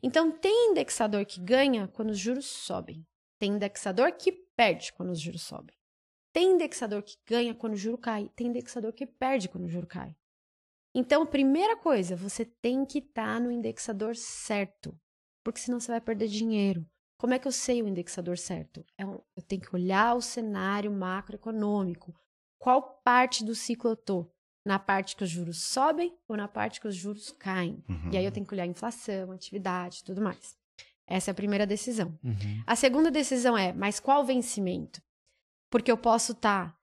[0.04, 3.06] Então, tem indexador que ganha quando os juros sobem.
[3.40, 5.76] Tem indexador que perde quando os juros sobem.
[6.34, 8.30] Tem indexador que ganha quando o juro cai.
[8.36, 10.16] Tem indexador que perde quando o juro cai.
[10.94, 14.98] Então, primeira coisa, você tem que estar no indexador certo.
[15.44, 16.86] Porque senão você vai perder dinheiro.
[17.18, 18.84] Como é que eu sei o indexador certo?
[18.98, 22.14] É eu tenho que olhar o cenário macroeconômico.
[22.58, 24.32] Qual parte do ciclo eu tô?
[24.66, 27.84] Na parte que os juros sobem ou na parte que os juros caem?
[27.90, 28.12] Uhum.
[28.12, 30.56] E aí eu tenho que olhar a inflação, atividade, tudo mais.
[31.12, 32.18] Essa é a primeira decisão.
[32.24, 32.64] Uhum.
[32.66, 35.02] A segunda decisão é, mas qual vencimento?
[35.70, 36.74] Porque eu posso estar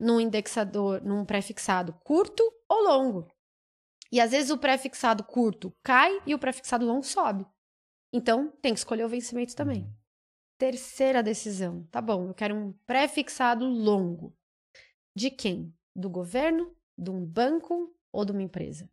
[0.00, 3.28] num indexador, num pré-fixado curto ou longo.
[4.10, 7.46] E às vezes o pré-fixado curto cai e o pré-fixado longo sobe.
[8.10, 9.92] Então, tem que escolher o vencimento também.
[10.56, 11.86] Terceira decisão.
[11.90, 14.34] Tá bom, eu quero um pré-fixado longo.
[15.14, 15.74] De quem?
[15.94, 18.88] Do governo, de um banco ou de uma empresa?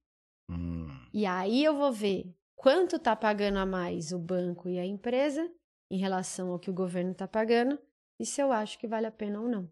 [0.50, 0.88] Hum.
[1.14, 5.50] E aí eu vou ver quanto está pagando a mais o banco e a empresa
[5.90, 7.80] em relação ao que o governo está pagando
[8.20, 9.68] e se eu acho que vale a pena ou não.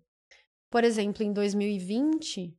[0.71, 2.57] Por exemplo, em 2020,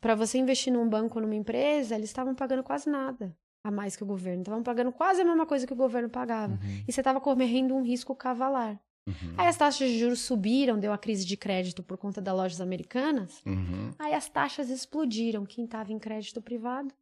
[0.00, 3.94] para você investir num banco ou numa empresa, eles estavam pagando quase nada a mais
[3.94, 4.40] que o governo.
[4.40, 6.54] Estavam pagando quase a mesma coisa que o governo pagava.
[6.54, 6.84] Uhum.
[6.88, 8.80] E você estava correndo um risco cavalar.
[9.06, 9.34] Uhum.
[9.36, 12.60] Aí as taxas de juros subiram, deu a crise de crédito por conta das lojas
[12.60, 13.42] americanas.
[13.44, 13.90] Uhum.
[13.98, 15.44] Aí as taxas explodiram.
[15.44, 16.94] Quem estava em crédito privado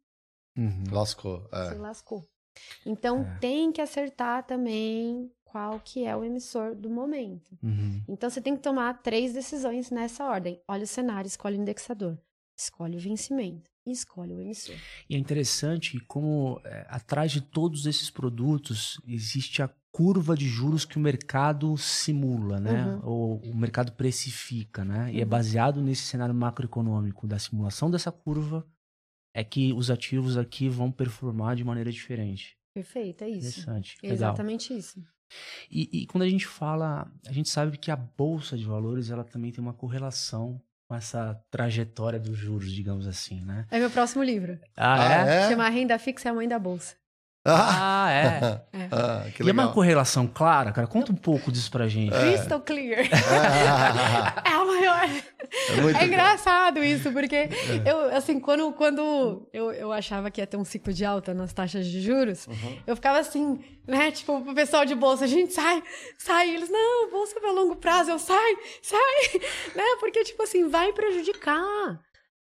[0.57, 0.83] Uhum.
[0.91, 1.47] Lascou.
[1.49, 1.77] se É.
[1.77, 2.27] lascou.
[2.85, 3.37] Então É.
[3.39, 7.51] tem que acertar também qual que é o emissor do momento.
[7.61, 8.01] Uhum.
[8.07, 10.61] Então você tem que tomar três decisões nessa ordem.
[10.67, 12.17] Olha o cenário, escolhe o indexador,
[12.57, 14.75] escolhe o vencimento e escolhe o emissor.
[15.09, 20.85] E é interessante como é, atrás de todos esses produtos existe a curva de juros
[20.85, 22.97] que o mercado simula, né?
[23.03, 25.11] Ou o mercado precifica, né?
[25.11, 25.29] E é Uhum.
[25.29, 28.65] baseado nesse cenário macroeconômico da simulação dessa curva
[29.33, 32.57] é que os ativos aqui vão performar de maneira diferente.
[32.73, 33.61] Perfeito, é isso.
[33.61, 33.97] Interessante.
[34.01, 34.15] Legal.
[34.15, 35.03] Exatamente isso.
[35.69, 39.23] E, e quando a gente fala, a gente sabe que a bolsa de valores ela
[39.23, 43.65] também tem uma correlação com essa trajetória dos juros, digamos assim, né?
[43.71, 44.59] É meu próximo livro.
[44.75, 45.37] Ah, Ah, é?
[45.45, 45.49] é?
[45.49, 46.95] Chama Renda Fixa é a Mãe da Bolsa.
[47.43, 48.11] Ah, Ah,
[48.73, 48.87] é.
[48.91, 50.85] ah, que E é uma correlação clara, cara?
[50.85, 52.11] Conta um pouco disso pra gente.
[52.11, 53.05] Crystal Clear.
[53.11, 55.09] Ah, É a maior.
[55.69, 57.49] é muito É engraçado isso, porque
[57.85, 61.51] eu, assim, quando, quando eu, eu achava que ia ter um ciclo de alta nas
[61.51, 62.47] taxas de juros,
[62.85, 64.11] eu ficava assim, né?
[64.11, 65.81] Tipo, pro pessoal de bolsa, a gente sai,
[66.19, 66.49] sai.
[66.53, 69.39] Eles, não, bolsa pra longo prazo, eu sai, sai,
[69.75, 69.83] né?
[69.99, 71.99] Porque, tipo assim, vai prejudicar.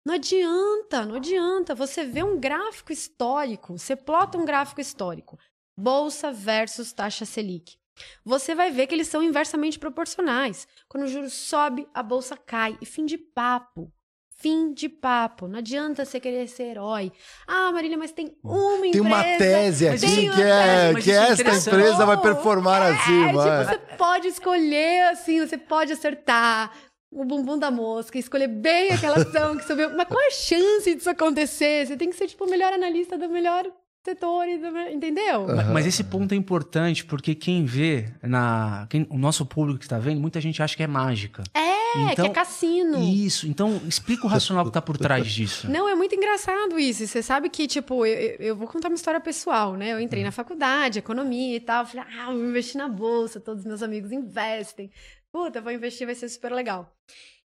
[0.05, 1.73] Não adianta, não adianta.
[1.75, 5.37] Você vê um gráfico histórico, você plota um gráfico histórico,
[5.77, 7.77] bolsa versus taxa Selic.
[8.25, 10.67] Você vai ver que eles são inversamente proporcionais.
[10.89, 12.77] Quando o juro sobe, a bolsa cai.
[12.81, 13.91] E fim de papo.
[14.35, 15.47] Fim de papo.
[15.47, 17.11] Não adianta você querer ser herói.
[17.47, 18.91] Ah, Marília, mas tem uma empresa.
[18.91, 23.25] Tem uma tese aqui tem que é que é esta empresa vai performar É, assim,
[23.27, 23.65] tipo, mano.
[23.69, 26.73] você pode escolher, assim, você pode acertar
[27.15, 29.89] o bumbum da mosca, escolher bem aquela ação que subiu.
[29.95, 31.85] Mas qual é a chance disso acontecer?
[31.87, 33.65] Você tem que ser, tipo, o melhor analista do melhor
[34.05, 34.59] setor, e
[34.93, 35.47] entendeu?
[35.47, 39.85] Ma- Mas esse ponto é importante porque quem vê, na, quem- o nosso público que
[39.85, 41.41] está vendo, muita gente acha que é mágica.
[41.53, 43.01] É, que é cassino.
[43.01, 45.69] Isso, então explica o racional que está por trás disso.
[45.69, 47.05] Não, é muito engraçado isso.
[47.07, 49.93] Você sabe que, tipo, eu, eu- vou contar uma história pessoal, né?
[49.93, 51.85] Eu entrei na faculdade, economia e tal.
[51.85, 54.91] Falei, ah, vou investir na bolsa, todos os meus amigos investem.
[55.33, 56.95] Puta, vou investir, vai ser super legal.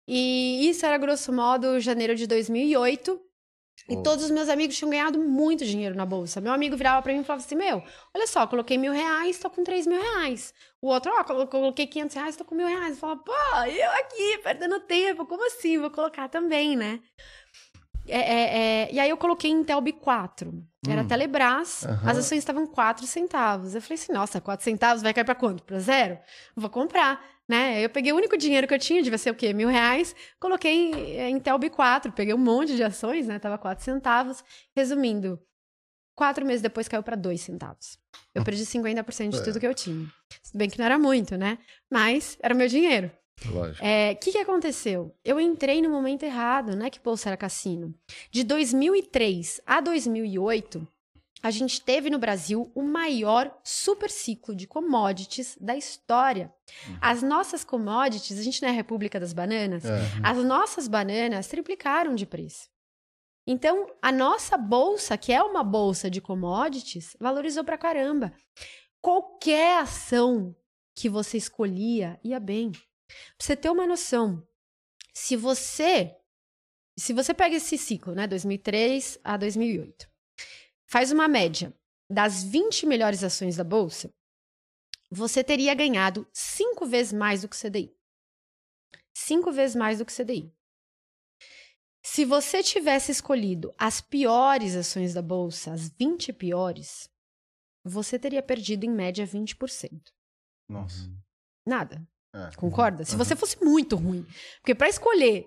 [0.06, 3.20] E isso era, grosso modo, janeiro de 2008.
[3.88, 4.02] E Oh.
[4.02, 6.40] todos os meus amigos tinham ganhado muito dinheiro na bolsa.
[6.40, 7.82] Meu amigo virava pra mim e falava assim: Meu,
[8.14, 10.54] olha só, coloquei mil reais, tô com três mil reais.
[10.80, 12.90] O outro, ó, colo- coloquei 500 reais, tô com mil reais.
[12.90, 13.32] Eu falava, pô,
[13.66, 15.78] eu aqui, perdendo tempo, como assim?
[15.78, 17.00] Vou colocar também, né?
[18.06, 18.58] É, é,
[18.88, 20.52] é, E aí eu coloquei em Telb 4.
[20.88, 21.06] Era Hum.
[21.08, 22.10] Telebrás, Aham.
[22.10, 23.74] as ações estavam 4 centavos.
[23.74, 25.62] Eu falei assim, nossa, 4 centavos vai cair pra quanto?
[25.64, 26.18] Pra zero?
[26.54, 27.84] Vou comprar, né?
[27.84, 29.52] Eu peguei o único dinheiro que eu tinha, devia ser o quê?
[29.52, 30.14] Mil reais.
[30.40, 33.38] Coloquei em, em Telb 4, peguei um monte de ações, né?
[33.38, 34.42] Tava 4 centavos.
[34.76, 35.40] Resumindo,
[36.14, 37.98] quatro meses depois caiu pra 2 centavos.
[38.34, 40.06] Eu perdi 50% de tudo que eu tinha.
[40.42, 41.58] Se bem que não era muito, né?
[41.90, 43.10] Mas era o meu dinheiro.
[43.46, 43.82] Lógico.
[43.82, 45.14] O É, que, que aconteceu?
[45.24, 47.92] Eu entrei no momento errado, não é que bolsa era cassino.
[48.30, 50.86] De 2003 a 2008,
[51.42, 56.52] a gente teve no Brasil o maior super ciclo de commodities da história.
[57.00, 59.98] As nossas commodities, a gente não é a República das Bananas, É.
[60.22, 62.70] as nossas bananas triplicaram de preço.
[63.44, 68.32] Então, a nossa bolsa, que é uma bolsa de commodities, valorizou pra caramba.
[69.00, 70.54] Qualquer ação
[70.94, 72.70] que você escolhia ia bem.
[72.70, 72.80] Pra
[73.40, 74.46] você ter uma noção,
[75.12, 76.16] se você
[76.96, 80.08] se você pega esse ciclo, né, 2003 a 2008,
[80.92, 81.72] faz uma média
[82.10, 84.10] das 20 melhores ações da bolsa,
[85.10, 87.96] você teria ganhado cinco vezes mais do que o CDI.
[89.16, 90.52] Cinco vezes mais do que o CDI.
[92.04, 97.08] Se você tivesse escolhido as piores ações da bolsa, as 20 piores,
[97.84, 99.98] você teria perdido em média 20%.
[100.68, 101.10] Nossa.
[101.66, 102.06] Nada.
[102.34, 102.54] É.
[102.56, 103.02] Concorda?
[103.04, 103.18] Se Uhum.
[103.18, 104.26] você fosse muito ruim.
[104.60, 105.46] Porque para escolher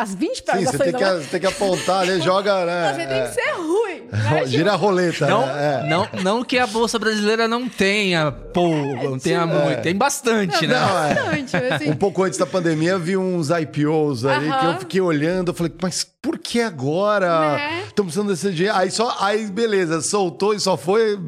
[0.00, 2.18] as 20 Sim, piores você ações tem da que, bolsa, você tem que apontar, né?
[2.22, 2.92] Joga, né?
[2.92, 3.83] você tem que ser ruim.
[4.16, 4.42] Né?
[4.42, 4.46] É.
[4.46, 5.82] Gira a roleta, Não, né?
[5.84, 5.88] É.
[5.88, 8.68] não, não que a Bolsa Brasileira não tenha, pô,
[9.02, 9.82] não tenha muito.
[9.82, 10.74] Tem bastante, né?
[10.78, 11.14] Não, é.
[11.14, 11.90] Bastante, assim.
[11.90, 15.54] Um pouco antes da pandemia, eu vi uns IPOs ali que eu fiquei olhando, eu
[15.54, 17.56] falei, mas por que agora?
[17.56, 17.82] Né?
[17.86, 18.76] Estão precisando desse dinheiro.
[18.76, 21.18] Aí só, aí beleza, soltou e só foi,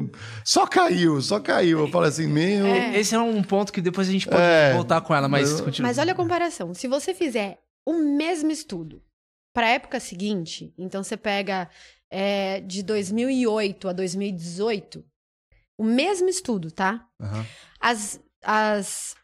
[0.43, 1.79] só caiu, só caiu.
[1.79, 4.73] Eu falei assim, meu, Esse é um ponto que depois a gente pode É.
[4.73, 5.87] voltar com ela, mas Mas- continua.
[5.89, 6.73] Mas olha a comparação.
[6.73, 9.01] Se você fizer o mesmo estudo
[9.53, 11.69] para a época seguinte, então você pega
[12.09, 15.05] é, de 2008 a 2018,
[15.77, 17.07] o mesmo estudo, tá?
[17.19, 17.45] Aham.
[17.79, 19.15] As, as,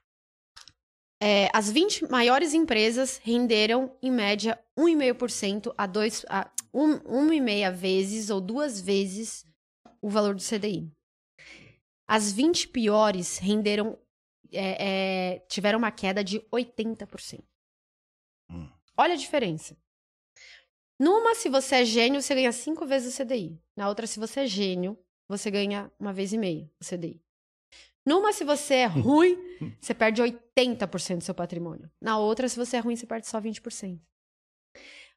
[1.21, 8.29] é, as 20 maiores empresas renderam, em média, 1,5% a 2, a um, 1,5 vezes
[8.29, 9.45] ou duas vezes
[10.01, 10.91] o valor do CDI.
[12.07, 13.97] As 20 piores renderam,
[14.51, 17.43] é, é, tiveram uma queda de 80%.
[18.51, 18.69] Hum.
[18.97, 19.77] Olha a diferença.
[20.99, 23.59] Numa, se você é gênio, você ganha cinco vezes o CDI.
[23.75, 27.21] Na outra, se você é gênio, você ganha uma vez e meia o CDI.
[28.05, 29.37] Numa, se você é ruim,
[29.79, 31.89] você perde 80% do seu patrimônio.
[32.01, 33.99] Na outra, se você é ruim, você perde só 20%.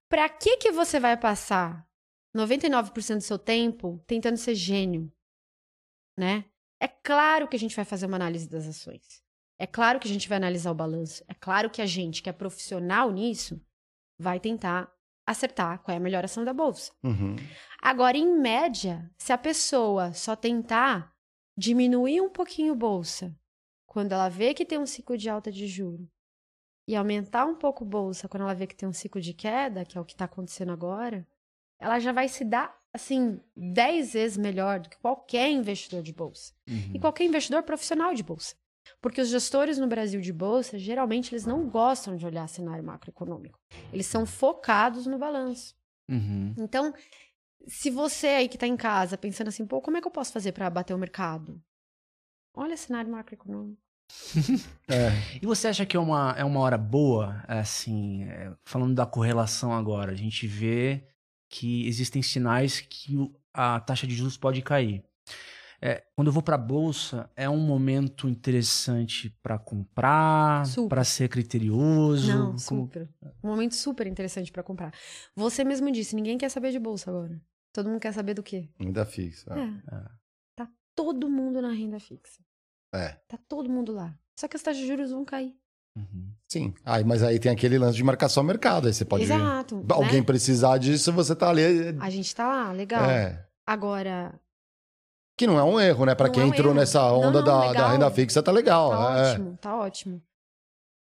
[0.08, 1.86] Pra que que você vai passar
[2.36, 5.12] 99% do seu tempo tentando ser gênio?
[6.16, 6.44] Né?
[6.80, 9.22] É claro que a gente vai fazer uma análise das ações.
[9.58, 11.24] É claro que a gente vai analisar o balanço.
[11.26, 13.60] É claro que a gente, que é profissional nisso,
[14.18, 14.94] vai tentar
[15.26, 16.92] acertar qual é a melhor ação da bolsa.
[17.02, 17.36] Uhum.
[17.82, 21.12] Agora, em média, se a pessoa só tentar
[21.56, 23.34] diminuir um pouquinho bolsa,
[23.86, 26.08] quando ela vê que tem um ciclo de alta de juro,
[26.88, 29.84] e aumentar um pouco a bolsa quando ela vê que tem um ciclo de queda,
[29.84, 31.26] que é o que está acontecendo agora,
[31.78, 36.54] ela já vai se dar, assim, 10 vezes melhor do que qualquer investidor de bolsa.
[36.68, 36.92] Uhum.
[36.94, 38.54] E qualquer investidor profissional de bolsa.
[39.00, 43.58] Porque os gestores no Brasil de bolsa, geralmente, eles não gostam de olhar cenário macroeconômico.
[43.92, 45.74] Eles são focados no balanço.
[46.08, 46.54] Uhum.
[46.58, 46.94] Então,
[47.66, 50.32] se você aí que está em casa pensando assim, pô, como é que eu posso
[50.32, 51.60] fazer para bater o mercado?
[52.54, 53.80] Olha cenário macroeconômico.
[54.88, 55.10] É.
[55.42, 59.72] E você acha que é uma, é uma hora boa, assim, é, falando da correlação
[59.72, 61.04] agora, a gente vê
[61.50, 63.16] que existem sinais que
[63.52, 65.02] a taxa de juros pode cair.
[65.80, 71.28] É, quando eu vou para a bolsa, é um momento interessante para comprar, para ser
[71.28, 72.28] criterioso.
[72.32, 73.08] Não, como- super.
[73.42, 74.92] Um momento super interessante para comprar.
[75.34, 77.40] Você mesmo disse, ninguém quer saber de bolsa agora.
[77.72, 78.68] Todo mundo quer saber do quê?
[78.80, 79.52] Ainda fixa.
[79.54, 79.94] É.
[79.94, 80.02] É.
[80.56, 82.40] Tá todo mundo na renda fixa.
[82.94, 83.08] É.
[83.28, 84.18] Tá todo mundo lá.
[84.38, 85.54] Só que as taxas de juros vão cair.
[85.96, 86.30] Uhum.
[86.48, 86.74] Sim.
[86.84, 88.86] Aí, mas aí tem aquele lance de marcação ao mercado.
[88.86, 89.24] Aí você pode.
[89.24, 89.84] Exato.
[89.90, 90.26] Alguém né?
[90.26, 91.62] precisar disso, você tá ali.
[92.00, 93.04] A gente tá lá, legal.
[93.10, 93.46] É.
[93.66, 94.38] Agora,
[95.36, 96.14] Que não é um erro, né?
[96.14, 96.80] Pra Não quem é um entrou erro.
[96.80, 97.90] nessa Não, onda não, da, da legal.
[97.90, 98.90] renda fixa, tá legal.
[98.90, 99.30] tá é.
[99.32, 100.22] ótimo, tá ótimo.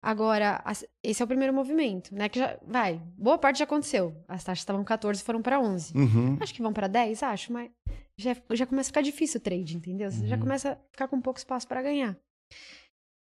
[0.03, 0.63] Agora,
[1.03, 2.29] esse é o primeiro movimento, né?
[2.29, 4.15] Que já, vai, boa parte já aconteceu.
[4.27, 5.97] As taxas estavam 14 e foram para 11.
[5.97, 6.37] Uhum.
[6.39, 7.71] Acho que vão para 10, acho, mas
[8.17, 10.11] já, já começa a ficar difícil o trade, entendeu?
[10.11, 10.41] Você já Uhum.
[10.43, 12.15] começa a ficar com pouco espaço para ganhar.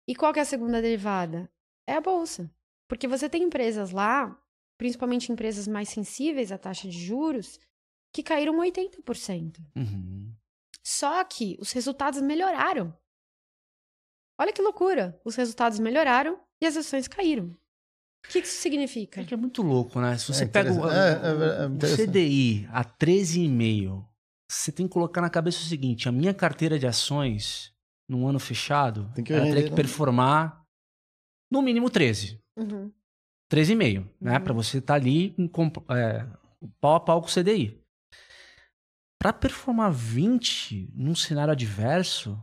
[0.07, 1.49] E qual que é a segunda derivada?
[1.89, 2.51] É a bolsa.
[2.87, 4.37] Porque você tem empresas lá,
[4.79, 7.59] principalmente empresas mais sensíveis à taxa de juros,
[8.13, 9.59] que caíram 80%.
[9.75, 10.31] Uhum.
[10.87, 12.97] Só que os resultados melhoraram.
[14.39, 15.19] Olha que loucura!
[15.25, 17.47] Os resultados melhoraram e as ações caíram.
[18.27, 19.21] O que que isso significa?
[19.21, 20.17] É que é muito louco, né?
[20.19, 20.91] Se você É pega o.
[20.91, 21.97] É, é, é o.
[21.97, 24.05] CDI a 13,5,
[24.51, 27.73] você tem que colocar na cabeça o seguinte: a minha carteira de ações,
[28.09, 29.77] num ano fechado, Tem que ela teria que né?
[29.77, 30.65] performar
[31.51, 32.41] no mínimo 13.
[32.57, 32.91] Uhum.
[33.53, 34.39] 13,5, né?
[34.39, 34.45] Uhum.
[34.45, 36.27] Pra você estar ali em comp- é,
[36.81, 37.79] pau a pau com o CDI.
[39.25, 42.39] Pra performar 20 num cenário adverso,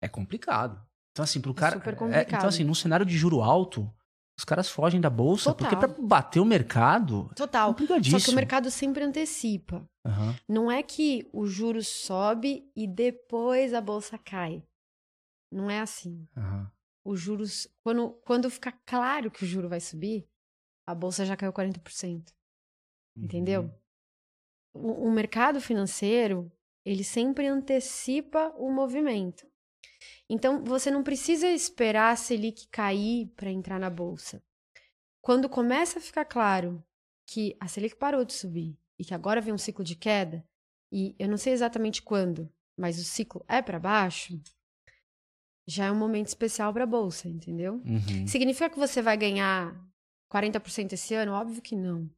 [0.00, 0.80] é complicado.
[1.10, 1.72] Então, assim, pro cara.
[1.78, 2.36] super é- complicado.
[2.38, 3.92] então, assim, num cenário de juro alto,
[4.38, 5.68] os caras fogem da bolsa, Total.
[5.68, 7.28] porque pra bater o mercado.
[7.32, 7.70] É Total.
[7.70, 8.20] complicadíssimo.
[8.20, 9.84] Só que o mercado sempre antecipa.
[10.06, 10.36] Aham.
[10.48, 14.62] Não é que o juros sobe e depois a bolsa cai.
[15.50, 16.28] Não é assim.
[16.36, 16.70] aham.
[17.04, 20.24] Os juros, quando, quando ficar claro que o juro vai subir,
[20.86, 22.32] a bolsa já caiu 40%.
[23.16, 23.62] Entendeu?
[23.62, 23.74] Uhum.
[24.74, 26.50] O, o mercado financeiro,
[26.84, 29.46] ele sempre antecipa o movimento.
[30.28, 34.42] Então, você não precisa esperar a Selic cair para entrar na bolsa.
[35.20, 36.82] Quando começa a ficar claro
[37.26, 40.44] que a Selic parou de subir e que agora vem um ciclo de queda,
[40.90, 44.40] e eu não sei exatamente quando, mas o ciclo é para baixo,
[45.66, 47.74] já é um momento especial para a bolsa, entendeu?
[47.84, 48.26] Uhum.
[48.26, 49.74] Significa que você vai ganhar
[50.30, 51.32] 40% esse ano?
[51.32, 52.10] Óbvio que não,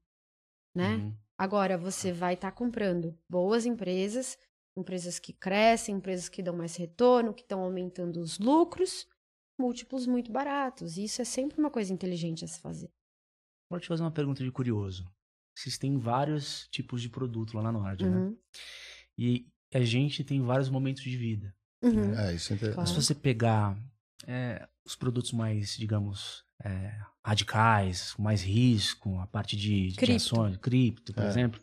[0.75, 0.97] né?
[0.97, 1.17] Uhum.
[1.39, 4.39] Agora, você vai estar comprando boas empresas,
[4.77, 9.07] empresas que crescem, empresas que dão mais retorno, que estão aumentando os lucros,
[9.59, 10.97] múltiplos muito baratos.
[10.97, 12.91] E isso é sempre uma coisa inteligente a se fazer.
[13.71, 15.11] Vou te fazer uma pergunta de curioso.
[15.57, 18.17] Vocês têm vários tipos de produto lá na Nord, né?
[18.17, 18.39] Uhum.
[19.17, 21.55] E a gente tem vários momentos de vida.
[21.83, 22.15] Uhum.
[22.15, 22.77] É, isso é interessante.
[22.77, 23.03] Mas se Claro.
[23.03, 23.77] você pegar
[24.27, 26.93] é, os produtos mais, digamos, é,
[27.25, 30.37] radicais, com mais risco, a parte de, de Cripto.
[30.37, 31.29] ações, cripto, por É.
[31.29, 31.61] exemplo,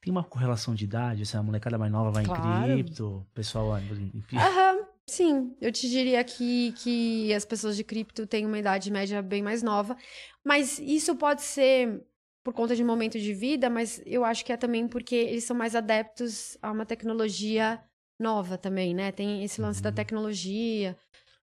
[0.00, 1.26] tem uma correlação de idade?
[1.26, 2.40] Se a molecada mais nova vai Claro.
[2.40, 3.78] em cripto, o pessoal,
[4.14, 4.36] enfim.
[4.36, 5.56] Aham, sim.
[5.60, 9.62] Eu te diria que, que as pessoas de cripto têm uma idade média bem mais
[9.62, 9.96] nova.
[10.44, 12.02] Mas isso pode ser
[12.44, 15.54] por conta de momento de vida, mas eu acho que é também porque eles são
[15.56, 17.78] mais adeptos a uma tecnologia
[18.18, 19.12] nova também, né?
[19.12, 19.94] Tem esse lance da Uhum.
[19.94, 20.96] tecnologia.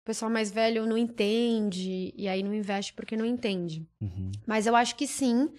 [0.03, 3.87] O pessoal mais velho não entende e aí não investe porque não entende.
[4.01, 4.31] Uhum.
[4.45, 5.49] Mas eu acho que sim.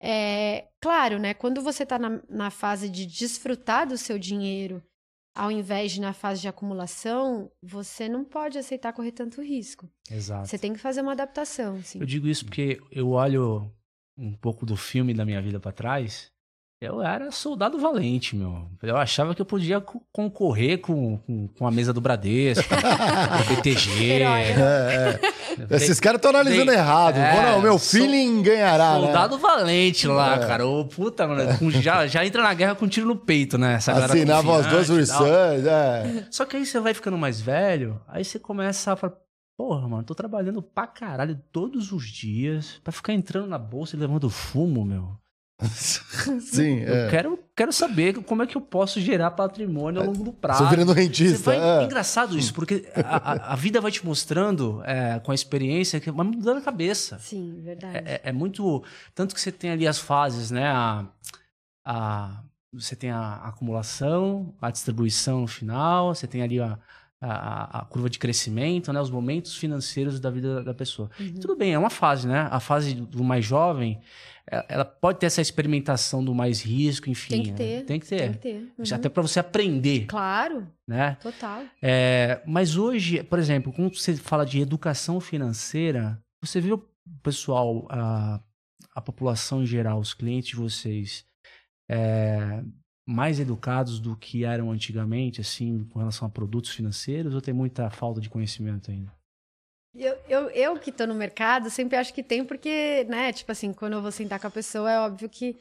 [0.00, 1.34] É, claro, né?
[1.34, 4.82] Quando você está na, na fase de desfrutar do seu dinheiro,
[5.34, 9.86] ao invés de na fase de acumulação, você não pode aceitar correr tanto risco.
[10.10, 10.48] Exato.
[10.48, 12.00] Você tem que fazer uma adaptação, sim.
[12.00, 13.70] Eu digo isso porque eu olho
[14.16, 16.32] um pouco do filme da minha vida pra trás.
[16.84, 18.66] Eu era soldado valente, meu.
[18.82, 22.74] Eu achava que eu podia co- concorrer com, com, com a mesa do Bradesco, com
[22.74, 24.02] a BTG.
[24.10, 25.20] Herói, É,
[25.70, 25.76] é.
[25.76, 27.18] Esses caras estão analisando Tem- errado.
[27.18, 29.00] é, não, meu sou- feeling ganhará, né?
[29.06, 30.38] Soldado valente lá, É.
[30.40, 30.66] cara.
[30.66, 31.56] Ô, puta, mano.
[31.56, 33.74] com- já, já entra na guerra com um tiro no peito, né?
[33.74, 36.26] Essa galera Assinava as duas research, é.
[36.32, 39.14] Só que aí você vai ficando mais velho, aí você começa a falar,
[39.56, 44.00] porra, mano, tô trabalhando pra caralho todos os dias pra ficar entrando na bolsa e
[44.00, 45.10] levando fumo, meu.
[46.40, 47.10] Sim, Eu é.
[47.10, 50.58] quero, quero saber como é que eu posso gerar patrimônio ao longo do prazo.
[50.60, 51.38] Sou virando Você rentista.
[51.38, 51.82] vai- é.
[51.82, 56.00] É engraçado isso, porque a, a- a vida vai te mostrando, é, com a experiência,
[56.00, 57.18] que vai mudando a cabeça.
[57.18, 57.96] Sim, verdade.
[57.98, 58.82] É, é- é muito.
[59.14, 60.66] Tanto que você tem ali as fases, né?
[60.68, 61.04] A,
[61.84, 62.42] a-
[62.72, 66.78] você tem a acumulação, a distribuição no final, você tem ali a,
[67.20, 69.00] a, a curva de crescimento, né?
[69.00, 71.10] Os momentos financeiros da vida da pessoa.
[71.20, 71.34] Uhum.
[71.34, 72.48] Tudo bem, é uma fase, né?
[72.50, 74.00] A fase do- mais jovem,
[74.46, 77.30] ela pode ter essa experimentação do mais risco, enfim.
[77.30, 77.56] Tem que né?
[77.56, 77.84] ter.
[77.84, 78.18] Tem que ter.
[78.18, 78.72] Tem que ter.
[78.76, 78.94] Uhum.
[78.96, 81.16] Até para você aprender, Claro, né?
[81.22, 81.64] total.
[81.80, 86.84] É, mas hoje, por exemplo, quando você fala de educação financeira, você vê o
[87.22, 88.40] pessoal, a,
[88.94, 91.24] a população em geral, os clientes de vocês,
[91.88, 92.62] é,
[93.06, 97.90] mais educados do que eram antigamente, assim, com relação a produtos financeiros, ou tem muita
[97.90, 99.12] falta de conhecimento ainda?
[99.94, 103.72] Eu, eu, eu que tô no mercado, sempre acho que tem, porque, né, tipo assim,
[103.72, 105.56] quando eu vou sentar com a pessoa, é óbvio que,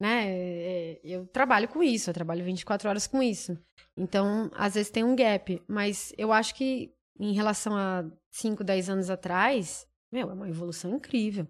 [0.00, 3.56] né, é, eu trabalho com isso, eu trabalho 24 horas com isso.
[3.96, 8.90] Então, às vezes tem um gap, mas eu acho que em relação a 5, 10
[8.90, 11.46] anos atrás, meu, é uma evolução incrível.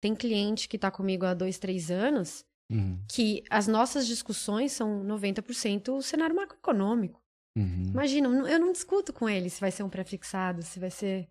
[0.00, 2.96] Tem cliente que tá comigo há 2, 3 anos Uhum.
[3.10, 7.20] que as nossas discussões são 90% o cenário macroeconômico.
[7.58, 7.82] Uhum.
[7.90, 10.88] Imagina, eu não- eu não discuto com ele se vai ser um pré-fixado, se vai
[10.90, 11.26] ser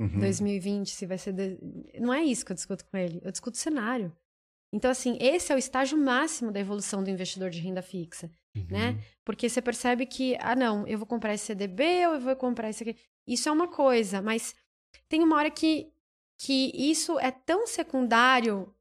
[0.00, 0.18] Uhum.
[0.18, 1.32] 2020, se vai ser.
[1.32, 1.58] de-
[2.00, 3.20] Não é isso que eu discuto com ele.
[3.22, 4.10] Eu discuto o cenário.
[4.72, 8.66] Então, assim, esse é o estágio máximo da evolução do investidor de renda fixa, Uhum.
[8.70, 9.04] né?
[9.24, 12.70] Porque você percebe que, ah, não, eu vou comprar esse CDB ou eu vou comprar
[12.70, 12.96] esse aqui.
[13.26, 14.54] Isso é uma coisa, mas
[15.08, 15.92] tem uma hora que,
[16.38, 18.72] que isso é tão secundário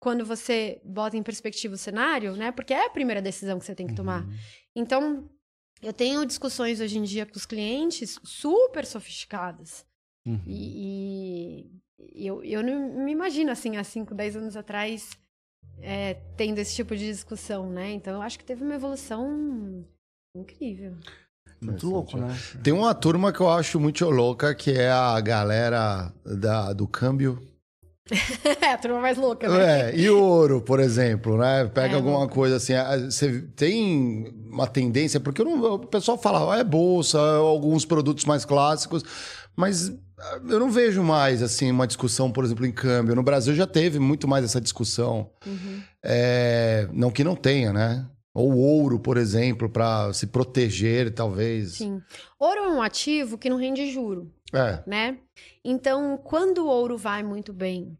[0.00, 2.52] quando você bota em perspectiva o cenário, né?
[2.52, 4.24] Porque é a primeira decisão que você tem que tomar.
[4.26, 4.34] Uhum.
[4.76, 5.30] Então,
[5.80, 9.86] eu tenho discussões hoje em dia com os clientes super sofisticadas.
[10.26, 10.40] Uhum.
[10.46, 11.66] E,
[12.14, 15.10] e eu, eu não me imagino, assim, há 5, 10 anos atrás,
[15.80, 17.92] é, tendo esse tipo de discussão, né?
[17.92, 19.84] Então, eu acho que teve uma evolução
[20.34, 20.96] incrível.
[21.60, 22.36] Muito louco, né?
[22.62, 27.38] Tem uma turma que eu acho muito louca, que é a galera da, do câmbio.
[28.60, 29.90] é, a turma mais louca, né?
[29.90, 31.64] É, e o ouro, por exemplo, né?
[31.66, 32.74] Pega É, alguma coisa assim.
[33.06, 38.26] Você tem uma tendência, porque eu não- o pessoal fala, ah, é bolsa, alguns produtos
[38.26, 39.02] mais clássicos,
[39.56, 39.90] mas
[40.48, 43.14] eu não vejo mais assim uma discussão, por exemplo, em câmbio.
[43.14, 45.30] No Brasil já teve muito mais essa discussão.
[45.46, 45.82] Uhum.
[46.02, 48.08] É, não que não tenha, né?
[48.32, 51.74] Ou ouro, por exemplo, para se proteger, talvez.
[51.74, 52.02] Sim.
[52.38, 54.32] Ouro é um ativo que não rende juro.
[54.52, 54.82] É.
[54.86, 55.18] né?
[55.64, 57.98] Então, quando o ouro vai muito bem,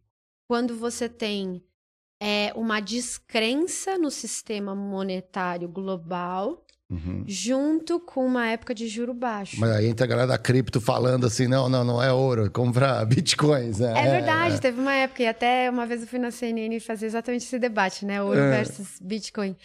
[0.48, 1.60] quando você tem
[2.22, 7.24] é, uma descrença no sistema monetário global, Uhum.
[7.26, 9.58] junto com uma época de juro baixo.
[9.58, 13.02] Mas aí entra a galera da cripto falando assim: não, não, não é ouro, compra
[13.06, 13.78] bitcoins.
[13.80, 13.92] né?
[13.96, 17.42] É verdade, teve uma época, e até uma vez eu fui na CNN fazer exatamente
[17.46, 18.22] esse debate, né?
[18.22, 18.50] Ouro É.
[18.50, 19.56] versus Bitcoin.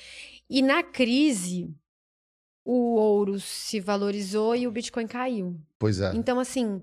[0.49, 1.69] E na crise,
[2.65, 5.59] o ouro se valorizou e o Bitcoin caiu.
[5.77, 6.11] Pois é.
[6.15, 6.81] Então, assim,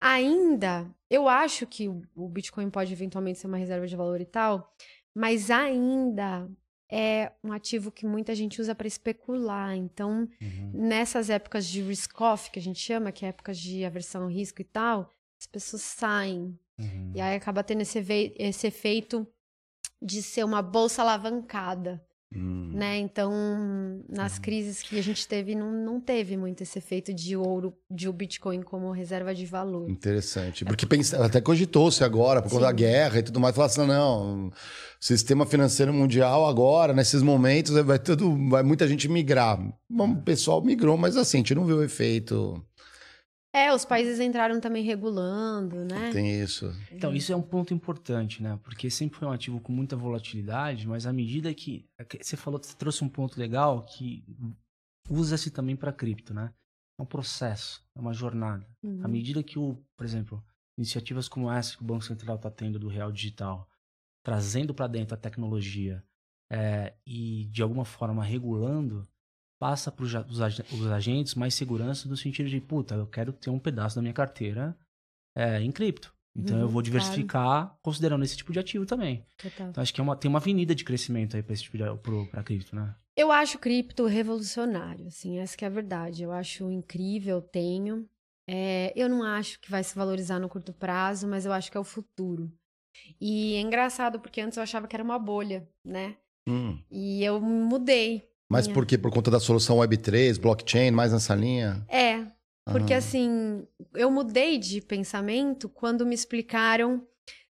[0.00, 4.72] ainda, eu acho que o Bitcoin pode eventualmente ser uma reserva de valor e tal,
[5.14, 6.48] mas ainda
[6.94, 9.74] é um ativo que muita gente usa para especular.
[9.74, 10.70] Então, Uhum.
[10.72, 14.60] nessas épocas de risk-off, que a gente chama, que é épocas de aversão ao risco
[14.60, 16.56] e tal, as pessoas saem.
[16.78, 17.12] Uhum.
[17.14, 17.98] E aí acaba tendo esse,
[18.38, 19.26] esse efeito
[20.00, 22.00] de ser uma bolsa alavancada,
[22.36, 22.72] Hum.
[22.74, 22.98] né?
[22.98, 23.32] Então,
[24.08, 28.08] nas crises que a gente teve, não, não teve muito esse efeito de ouro, de
[28.08, 29.88] o Bitcoin como reserva de valor.
[29.88, 30.64] Interessante.
[30.64, 34.50] Porque pensa, até cogitou-se agora, por conta da guerra e tudo mais, falar assim: não,
[34.98, 38.36] sistema financeiro mundial agora, nesses momentos, vai tudo.
[38.48, 39.58] Vai muita gente migrar.
[39.88, 42.64] Bom, o pessoal migrou, mas assim, a gente não viu o efeito.
[43.54, 46.10] É, os países entraram também regulando, né?
[46.10, 46.74] Tem isso.
[46.90, 48.58] Então, isso é um ponto importante, né?
[48.64, 51.86] Porque sempre foi um ativo com muita volatilidade, mas à medida que.
[51.96, 54.24] é Você falou, você trouxe um ponto legal que
[55.08, 56.52] usa-se também para cripto, né?
[56.98, 58.66] É um processo, é uma jornada.
[58.82, 59.00] Uhum.
[59.04, 60.44] À medida que o, por exemplo,
[60.76, 63.68] iniciativas como essa que o Banco Central está tendo do Real Digital,
[64.24, 66.02] trazendo para dentro a tecnologia
[66.50, 69.06] é, e de alguma forma regulando,
[69.58, 73.96] passa para os agentes mais segurança no sentido de, puta, eu quero ter um pedaço
[73.96, 74.76] da minha carteira
[75.36, 76.12] é, em cripto.
[76.36, 76.84] Então eu Uhum, vou claro.
[76.84, 79.24] diversificar considerando esse tipo de ativo também.
[79.38, 79.68] Total.
[79.70, 81.84] Então acho que é uma, tem uma avenida de crescimento aí para esse tipo de
[81.98, 82.94] pro, pra cripto, né?
[83.16, 86.24] Eu acho cripto revolucionário, assim, essa que é a verdade.
[86.24, 88.08] Eu acho incrível, tenho.
[88.48, 91.76] É, eu não acho que vai se valorizar no curto prazo, mas eu acho que
[91.76, 92.52] é o futuro.
[93.20, 96.16] E é engraçado, porque antes eu achava que era uma bolha, né?
[96.48, 96.82] Hum.
[96.90, 98.28] E eu mudei.
[98.50, 98.74] Mas Minha.
[98.74, 98.98] por quê?
[98.98, 101.84] Por conta da solução Web3, blockchain, mais nessa linha?
[101.88, 102.24] É,
[102.66, 102.98] porque Aham.
[102.98, 107.06] assim, eu mudei de pensamento quando me explicaram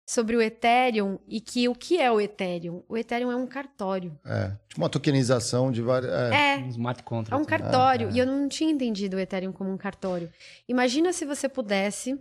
[0.08, 2.82] sobre o Ethereum e que o que é o Ethereum?
[2.88, 4.18] O Ethereum é um cartório.
[4.24, 4.48] É.
[4.68, 6.10] Tipo uma tokenização de várias.
[6.12, 6.54] É.
[6.54, 7.40] É, Um smart é contract.
[7.42, 8.08] um cartório.
[8.08, 8.14] É, é.
[8.14, 10.28] E eu não tinha entendido o Ethereum como um cartório.
[10.68, 12.18] Imagina se você pudesse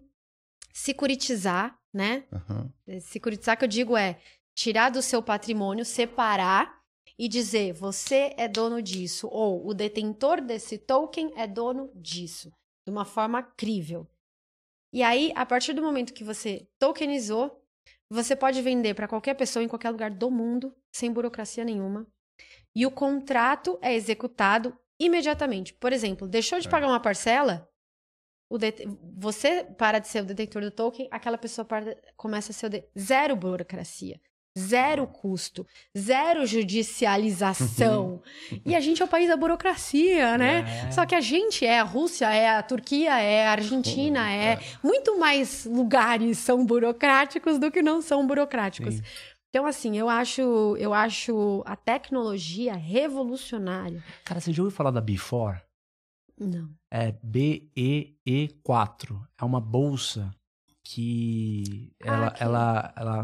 [0.71, 2.23] securitizar, né?
[2.31, 2.69] Aham.
[3.01, 4.17] Securitizar que eu digo é
[4.53, 6.78] tirar do seu patrimônio, separar
[7.17, 12.51] e dizer você é dono disso ou o detentor desse token é dono disso,
[12.85, 14.07] de uma forma crível.
[14.93, 17.63] E aí, a partir do momento que você tokenizou,
[18.09, 22.07] você pode vender para qualquer pessoa em qualquer lugar do mundo, sem burocracia nenhuma.
[22.75, 25.73] E o contrato é executado imediatamente.
[25.73, 27.69] Por exemplo, deixou de pagar uma parcela,
[29.15, 32.69] você para de ser o detentor do token, aquela pessoa para- começa a ser o
[32.69, 34.19] de- zero burocracia,
[34.57, 35.65] zero custo,
[35.97, 38.21] zero judicialização.
[38.65, 40.65] e a gente é o país da burocracia, né?
[40.87, 40.91] É.
[40.91, 45.17] Só que a gente é a Rússia, é a Turquia, é a Argentina, é muito
[45.19, 48.95] mais lugares são burocráticos do que não são burocráticos.
[48.95, 49.01] Sim.
[49.49, 50.41] Então, assim, eu acho,
[50.77, 54.03] eu acho a tecnologia revolucionária.
[54.23, 55.59] Cara, você já ouviu falar da Before?
[56.39, 56.69] Não.
[56.91, 59.19] É BEE4.
[59.39, 60.29] É uma bolsa
[60.83, 63.23] que ela, Ah, que- ela, ela,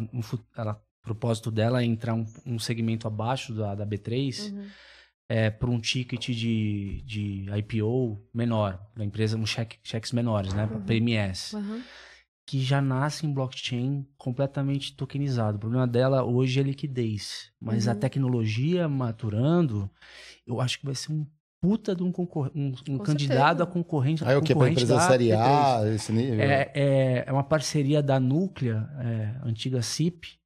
[0.58, 4.66] ela, o propósito dela é entrar um, um segmento abaixo da, da B3 Uhum.
[5.30, 10.66] é, por um ticket de, de IPO menor, da empresa, um cheque, cheques menores, né?
[10.72, 10.82] Uhum.
[10.82, 11.56] PMS.
[11.56, 11.82] Uhum.
[12.48, 15.58] Que já nasce em blockchain completamente tokenizado.
[15.58, 17.52] O problema dela hoje é liquidez.
[17.60, 18.00] Mas a Uhum.
[18.00, 19.90] tecnologia maturando,
[20.46, 21.26] eu acho que vai ser um
[21.60, 23.64] puta de um, concor- um, um Com candidato certeza.
[23.64, 24.24] a concorrente.
[24.24, 24.54] Aí o que?
[24.54, 25.38] Concorrente empresa série B3.
[25.40, 26.40] A, esse nível?
[26.40, 30.38] É, é, é uma parceria da Núclea, é, antiga CIP,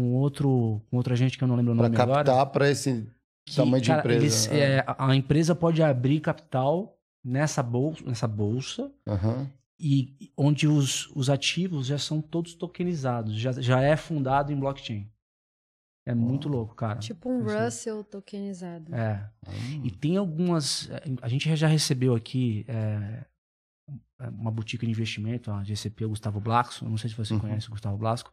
[0.00, 2.24] com outro, com outra gente que eu não lembro o Pra nome agora.
[2.24, 3.06] captar pra esse
[3.46, 4.24] que, tamanho de cara, empresa.
[4.24, 4.58] eles, né?
[4.78, 9.46] é, a empresa pode abrir capital nessa bolsa, nessa bolsa Aham.
[9.78, 15.06] e onde os, os ativos já são todos tokenizados, já, já é fundado em blockchain.
[16.06, 16.98] É muito louco, cara.
[16.98, 18.94] Tipo um Assim, Russell tokenizado.
[18.94, 19.28] É.
[19.46, 19.82] Hum.
[19.84, 20.88] E tem algumas.
[21.20, 23.24] A gente já recebeu aqui é,
[24.32, 26.86] uma boutique de investimento, a GCP, o Gustavo Blasco.
[26.88, 27.40] Não sei se você Uhum.
[27.40, 28.32] conhece o Gustavo Blasco.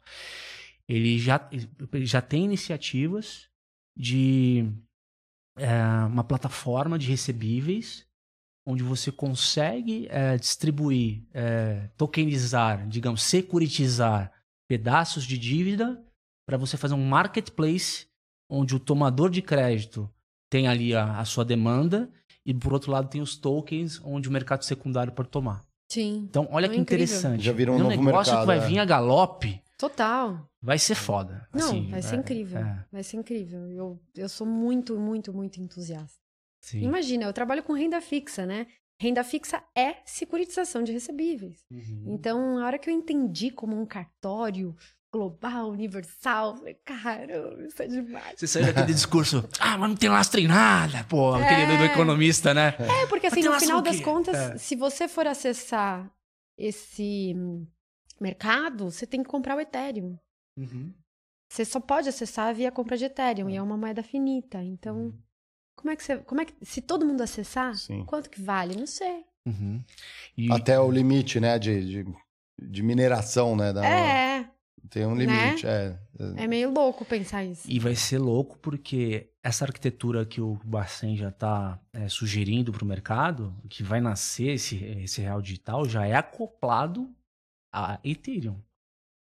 [0.90, 3.50] Ele já, ele já tem iniciativas
[3.98, 4.72] de
[5.58, 8.06] é, uma plataforma de recebíveis
[8.66, 14.32] onde você consegue é, distribuir, é, tokenizar, digamos, securitizar
[14.68, 16.04] pedaços de dívida
[16.46, 18.08] para você fazer um marketplace
[18.50, 20.10] onde o tomador de crédito
[20.50, 22.10] tem ali a, a sua demanda
[22.46, 25.66] e por outro lado tem os tokens onde o mercado secundário pode tomar.
[25.90, 26.28] Sim.
[26.30, 27.06] Então, olha É que incrível.
[27.06, 27.44] interessante.
[27.44, 28.68] Já virou um É novo negócio mercado, que vai é.
[28.68, 30.50] vir a galope, Total.
[30.62, 31.48] vai ser foda.
[31.54, 32.60] Não, Assim, vai ser é, incrível.
[32.60, 33.68] é, Vai ser incrível.
[33.72, 36.18] Eu, eu sou muito, muito, muito entusiasta.
[36.62, 36.82] sim.
[36.82, 38.68] Imagina, eu trabalho com renda fixa, né?
[39.00, 41.64] Renda fixa é securitização de recebíveis.
[41.72, 42.06] Uhum.
[42.08, 44.76] Então, a hora que eu entendi como um cartório
[45.14, 48.40] global, universal, falei, caramba, isso é demais.
[48.40, 51.84] Você saiu daquele discurso, ah, mas não tem lastro em nada, pô, aquele do- do
[51.84, 51.86] É.
[51.86, 52.76] economista, né?
[52.80, 54.58] É, porque assim, no final das contas, É.
[54.58, 56.12] se você for acessar
[56.58, 57.36] esse
[58.24, 60.18] mercado, você tem que comprar o Ethereum.
[60.58, 60.94] Uhum.
[61.52, 64.62] Você só pode acessar via compra de Ethereum, e é uma moeda finita.
[64.62, 65.14] Então, Uhum.
[65.78, 66.18] como é que você.
[66.18, 66.54] Como é que.
[66.66, 68.04] Se todo mundo acessar, Sim.
[68.06, 68.76] quanto que vale?
[68.76, 69.26] Não sei.
[69.46, 69.82] Uhum.
[70.38, 71.58] E, Até o limite, né?
[71.58, 72.14] De, de,
[72.62, 73.72] de mineração, né?
[73.72, 74.50] da- É,
[74.90, 75.98] Tem um limite, é.
[76.38, 77.70] é meio louco pensar isso.
[77.70, 81.80] e vai ser louco porque essa arquitetura que o Bacen já está
[82.10, 87.10] sugerindo para o mercado, que vai nascer esse, esse real digital, já é acoplado
[87.78, 88.60] a Ethereum.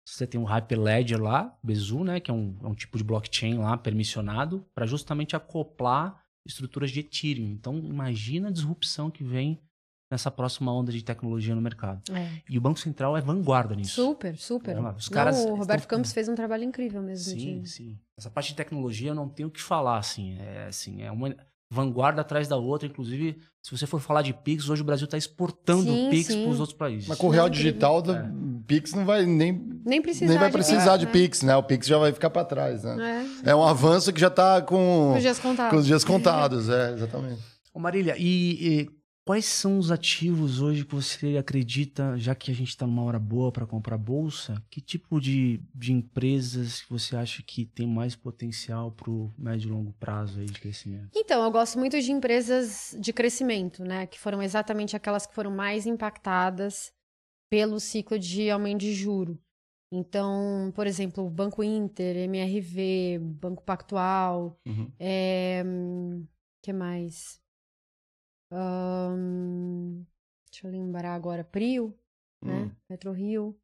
[0.08, 3.60] Você tem um Hyperledger lá, Bezu, né, que é um, é um tipo de blockchain
[3.60, 7.46] lá permissionado, para justamente acoplar estruturas de Ethereum.
[7.52, 9.62] Então, imagina a disrupção que vem
[10.12, 12.02] nessa próxima onda de tecnologia no mercado.
[12.12, 12.42] É.
[12.50, 13.94] E o Banco Central é vanguarda nisso.
[14.04, 14.76] Super, super.
[14.96, 17.32] Os Não, caras o Roberto estão- Campos fez um trabalho incrível mesmo.
[17.40, 18.00] Sim, de- sim.
[18.18, 20.36] Essa parte de tecnologia eu não tenho o que falar, assim.
[20.40, 21.36] É, assim, é uma
[21.72, 22.88] vanguarda atrás da outra.
[22.88, 26.50] Inclusive, se você for falar de Pix, hoje o Brasil está exportando Sim, Pix para
[26.50, 27.08] os outros países.
[27.08, 28.30] Mas com o real Não, digital, do É.
[28.66, 31.12] Pix não vai nem, Nem precisar nem vai de precisar Pix, de né?
[31.12, 31.56] Pix, né?
[31.56, 33.26] O Pix já vai ficar para trás, né?
[33.46, 35.72] É, É um avanço que já tá com, com os dias contados.
[35.72, 37.42] com os dias contados, é, exatamente.
[37.74, 38.90] Ô Marília, e, e
[39.30, 43.20] quais são os ativos hoje que você acredita, já que a gente está numa hora
[43.20, 48.16] boa para comprar bolsa, que tipo de, de empresas que você acha que tem mais
[48.16, 51.12] potencial para o médio e longo prazo aí de crescimento?
[51.16, 54.08] Então, eu gosto muito de empresas de crescimento, né?
[54.08, 56.92] Que foram exatamente aquelas que foram mais impactadas
[57.52, 59.40] pelo ciclo de aumento de juro.
[59.94, 64.92] Então, por exemplo, o Banco Inter, MRV, Banco Pactual, Uhum.
[65.00, 65.64] é,
[66.64, 67.40] que mais?
[68.52, 70.06] Ahn,
[70.52, 71.94] deixa eu lembrar agora, Prio,
[72.42, 72.64] né?
[72.64, 72.72] Hum.
[72.88, 73.56] PetroRio.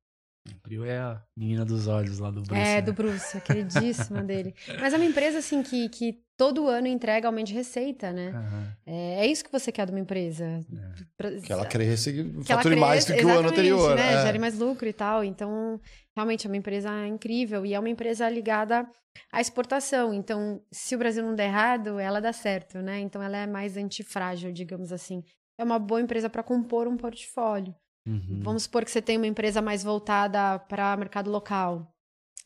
[0.61, 2.59] Prio é a menina dos olhos lá do Bruce.
[2.61, 2.81] É, né?
[2.81, 4.53] do Bruce, queridíssima dele.
[4.79, 8.29] Mas é uma empresa, assim, que, que todo ano entrega aumento de receita, né?
[8.29, 10.45] Aham, É, é isso que você quer de uma empresa.
[10.45, 11.03] é.
[11.17, 13.95] Pra- Que ela cresça e fature mais do que o ano anterior.
[13.95, 14.13] Né?
[14.15, 14.21] é.
[14.23, 15.23] Gere mais lucro e tal.
[15.23, 15.79] Então,
[16.15, 18.87] realmente é uma empresa incrível e é uma empresa ligada
[19.31, 20.13] à exportação.
[20.13, 22.99] Então, se o Brasil não der errado, ela dá certo, né?
[22.99, 25.23] Então, ela é mais antifrágil, digamos assim.
[25.59, 27.73] É uma boa empresa para compor um portfólio.
[28.07, 28.41] Uhum.
[28.43, 31.91] Vamos supor que você tem uma empresa mais voltada para mercado local,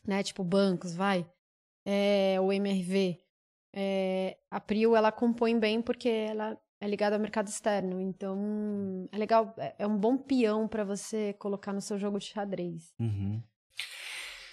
[0.06, 0.22] né?
[0.22, 1.26] Tipo bancos, vai.
[1.86, 3.18] É, o MRV.
[3.74, 8.00] É, a Prio, ela compõe bem porque ela é ligada ao mercado externo.
[8.00, 12.26] Então, é legal, é- é um bom peão para você colocar no seu jogo de
[12.26, 12.92] xadrez.
[12.98, 13.42] Uhum.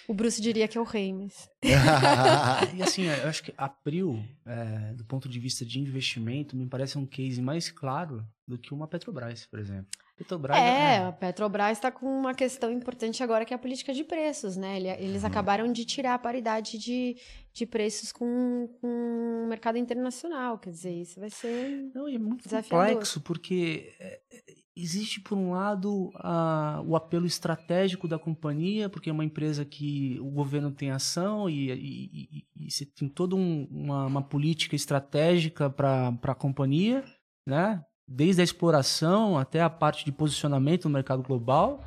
[0.08, 1.48] O Bruce diria que é o rei, mas...
[2.74, 6.66] E assim, eu acho que a Prio, é, do ponto de vista de investimento, me
[6.66, 9.86] parece um case mais claro do que uma Petrobras, por exemplo.
[10.16, 14.02] Petrobras É, a Petrobras está com uma questão importante agora que é a política de
[14.02, 14.76] preços, né?
[14.76, 15.28] Ele- Eles Uhum.
[15.28, 17.16] acabaram de tirar a paridade de,
[17.58, 20.58] de preços com, com o mercado internacional.
[20.58, 21.90] Quer dizer, isso vai ser.
[21.94, 22.86] Não, é muito Desafiador.
[22.88, 24.42] complexo, porque é, é,
[24.76, 30.18] existe, por um lado, a- o apelo estratégico da companhia, porque é uma empresa que
[30.20, 32.04] o governo tem ação e, e,
[32.40, 37.04] e- e você tem toda um- uma, uma política estratégica para a companhia,
[37.46, 37.82] né?
[38.10, 41.84] desde a exploração até a parte de posicionamento no mercado global.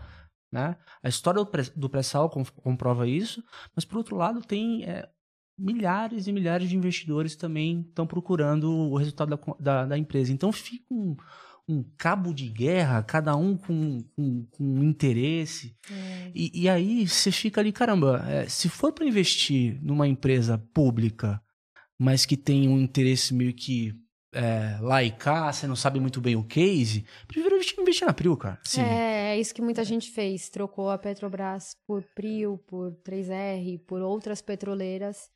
[0.54, 0.76] Né?
[1.02, 3.42] A história do pré- do pré-sal com- comprova isso,
[3.76, 5.10] mas, por outro lado, tem é,
[5.62, 10.34] milhares e milhares de investidores também estão procurando o resultado da, da, da empresa.
[10.34, 11.16] Então fica um,
[11.68, 15.76] um cabo de guerra, cada um com, com, com um interesse.
[16.34, 21.42] E, e aí você fica ali, caramba, é, se for para investir numa empresa pública,
[21.98, 23.94] mas que tem um interesse meio que
[24.34, 28.14] é, lá e cá, você não sabe muito bem o case, prefiro investir, investir na
[28.14, 28.60] Prio, cara.
[28.64, 28.82] Sim.
[28.82, 30.50] É, é isso que muita gente fez.
[30.50, 35.30] Trocou a Petrobras por Prio, por 3R, por outras petroleiras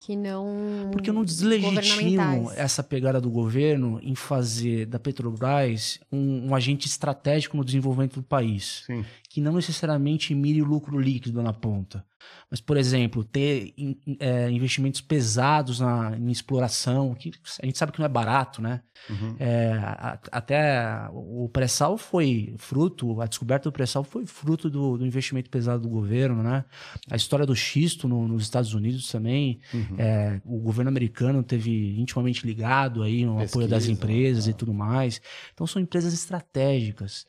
[0.00, 0.90] que não.
[0.92, 6.86] Porque eu não deslegitimo essa pegada do governo em fazer da Petrobras um, um agente
[6.86, 8.84] estratégico no desenvolvimento do país.
[8.86, 9.04] Sim.
[9.30, 12.04] Que não necessariamente mire o lucro líquido na ponta.
[12.50, 17.30] Mas, por exemplo, ter in- é, investimentos pesados na, em exploração, que
[17.62, 18.80] a gente sabe que não é barato, né?
[19.08, 19.36] Uhum.
[19.38, 25.06] É, a- até o pré-sal foi fruto, a descoberta do pré-sal foi fruto do, do
[25.06, 26.64] investimento pesado do governo, né?
[27.10, 29.96] A história do xisto no- nos Estados Unidos também, Uhum.
[29.98, 34.50] é, o governo americano teve intimamente ligado aí no apoio das Pesquisa, empresas tá.
[34.50, 35.20] e tudo mais.
[35.54, 37.26] Então são empresas estratégicas,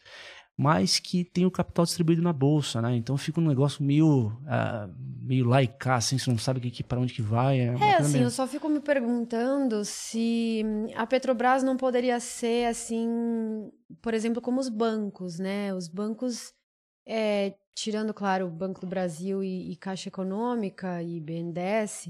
[0.62, 2.94] mas que tem o capital distribuído na bolsa, né?
[2.94, 4.90] Então fica um negócio meio, ah,
[5.22, 7.62] meio lá e cá, assim, você não sabe que, que, para onde que vai.
[7.62, 10.62] É, É, assim, meio- eu só fico me perguntando se
[10.98, 13.72] a Petrobras não poderia ser assim,
[14.02, 15.74] por exemplo, como os bancos, né?
[15.74, 16.54] Os bancos,
[17.08, 22.10] é, tirando, claro, o Banco do Brasil e, e Caixa Econômica e BNDES,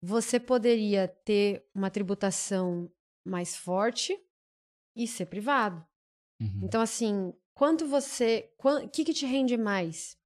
[0.00, 2.90] você poderia ter uma tributação
[3.22, 4.18] mais forte
[4.96, 5.84] e ser privado.
[6.40, 6.60] Uhum.
[6.62, 8.50] Então, assim, quanto você.
[8.62, 10.16] O que, que te rende mais?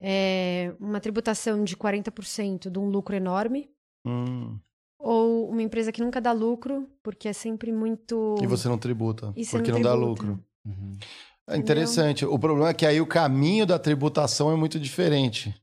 [0.00, 3.70] É, uma tributação de 40% de um lucro enorme
[4.04, 4.58] Hum.
[4.98, 8.34] ou uma empresa que nunca dá lucro, porque é sempre muito.
[8.42, 10.22] E você não tributa, E você porque não não, dá tributa.
[10.22, 10.44] lucro.
[10.66, 10.98] Uhum.
[11.48, 12.24] É interessante.
[12.24, 15.54] O problema é que aí o caminho da tributação é muito diferente.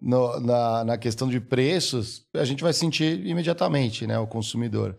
[0.00, 4.18] No- na, na questão de preços, a gente vai sentir imediatamente, né?
[4.18, 4.98] O consumidor.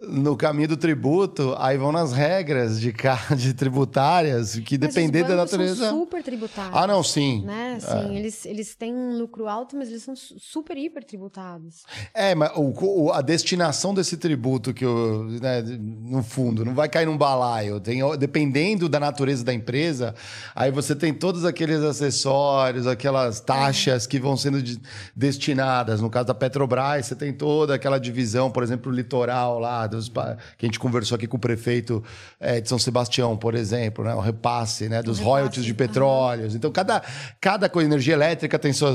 [0.00, 2.94] No caminho do tributo, aí vão nas regras de,
[3.36, 5.88] de tributárias, que Mas depender da natureza.
[5.88, 6.70] São super tributados.
[6.72, 7.42] Ah, não, sim.
[7.44, 7.78] Né?
[7.82, 11.82] Assim, eles, eles têm um lucro alto, mas eles são su- super hiper tributados.
[12.14, 17.06] É, mas o- a destinação desse tributo que eu, né, no fundo, não vai cair
[17.06, 17.80] num balaio.
[17.80, 20.14] Tem, dependendo da natureza da empresa,
[20.54, 24.80] aí você tem todos aqueles acessórios, aquelas taxas que vão sendo de-
[25.16, 26.00] destinadas.
[26.00, 30.08] No caso da Petrobras, você tem toda aquela divisão, por exemplo, o litoral lá, dos,
[30.08, 32.02] pa- que a gente conversou aqui com o prefeito
[32.38, 36.54] eh, de São Sebastião, por exemplo, né, o repasse né, dos repasse, royalties de petróleos.
[36.54, 37.02] Então, cada,
[37.40, 38.92] cada coisa, energia elétrica tem sua,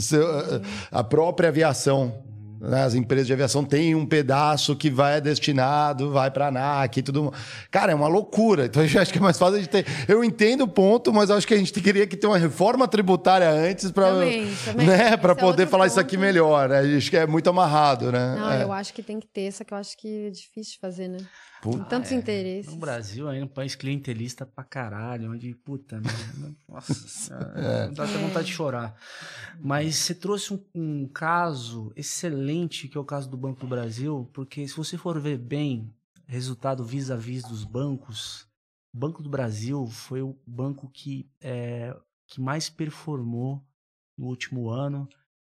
[0.00, 0.26] seu-
[0.90, 2.12] a própria aviação.
[2.68, 2.82] Né?
[2.84, 7.02] As empresas de aviação têm um pedaço que vai destinado, vai para a ANAC e
[7.02, 7.32] tudo.
[7.70, 8.66] Cara, é uma loucura.
[8.66, 9.86] Então, eu acho que é mais fácil a gente ter.
[10.08, 13.48] Eu entendo o ponto, mas acho que a gente queria que ter uma reforma tributária
[13.50, 15.16] antes para né?
[15.16, 16.26] Para é poder outro falar isso aqui ponto.
[16.26, 16.68] melhor.
[16.68, 16.96] Né?
[16.96, 18.36] Acho que é muito amarrado, né?
[18.38, 18.62] Não, É.
[18.62, 21.18] eu acho que tem que ter, só que eu acho que é difícil fazer, né?
[21.64, 21.84] Puta.
[21.86, 22.70] Tantos interesses.
[22.70, 26.10] No Brasil, aí, um país clientelista pra caralho, onde, puta, né?
[26.68, 27.88] Nossa senhora, É.
[27.88, 28.94] dá até vontade de chorar.
[29.58, 34.28] Mas você trouxe um, um caso excelente, que é o caso do Banco do Brasil,
[34.34, 35.90] porque se você for ver bem
[36.26, 38.46] resultado vis-a-vis dos bancos,
[38.94, 41.96] o Banco do Brasil foi o banco que é,
[42.26, 43.64] que mais performou
[44.18, 45.08] no último ano.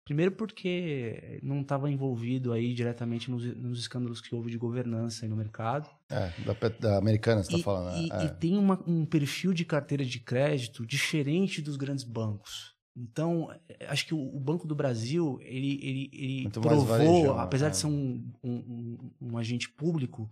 [0.04, 5.36] Primeiro porque não estava envolvido aí diretamente nos, nos, escândalos que houve de governança no
[5.36, 5.88] mercado.
[6.10, 7.94] É, da, da americana você está falando.
[7.94, 8.02] Né?
[8.02, 8.24] E, é.
[8.26, 12.74] e tem uma, um perfil de carteira de crédito diferente dos grandes bancos.
[12.96, 13.48] Então,
[13.88, 17.70] acho que o, Banco do Brasil, ele, ele, ele provou, varejo, apesar é.
[17.70, 20.28] de ser um, um, um, um, agente público,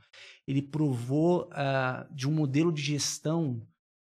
[0.47, 3.63] ele provou uh, de um modelo de gestão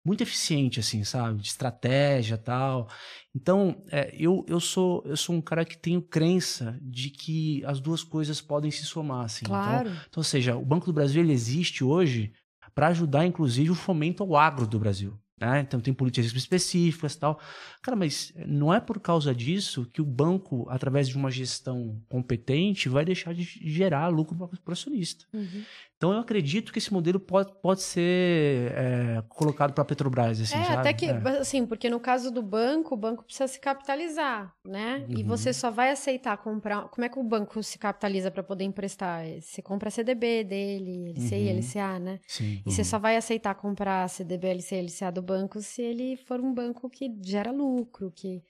[0.05, 1.41] muito eficiente, assim, sabe?
[1.41, 2.89] De estratégia tal.
[3.35, 7.81] Então, é, eu, eu, sou, eu sou um cara que tenho crença de que as
[7.81, 9.45] duas coisas podem se somar, assim.
[9.45, 9.89] Então, claro.
[9.89, 12.33] Então, então ou seja, o Banco do Brasil ele existe hoje
[12.75, 15.19] para ajudar, inclusive, o fomento ao agro do Brasil.
[15.41, 15.61] Né?
[15.61, 17.41] Então tem políticas específicas e tal.
[17.83, 22.89] Cara, mas não é por causa disso que o banco, através de uma gestão competente,
[22.89, 25.27] vai deixar de gerar lucro para o acionista.
[25.33, 25.65] Uhum.
[25.97, 30.41] Então eu acredito que esse modelo pode, pode ser é, colocado para a Petrobras.
[30.41, 30.77] Assim, é, sabe?
[30.77, 31.17] até que, é.
[31.41, 35.07] assim, porque no caso do banco, o banco precisa se capitalizar, né?
[35.09, 35.19] Uhum.
[35.19, 36.89] E você só vai aceitar comprar.
[36.89, 39.25] Como é que o banco se capitaliza para poder emprestar?
[39.41, 41.59] Você compra CDB dele, LCI, uhum.
[41.59, 42.21] LCA, né?
[42.27, 42.63] Sim.
[42.67, 46.53] E você só vai aceitar comprar CDB, LCI, LCA do banco se ele for um
[46.53, 48.43] banco que gera lucro, que.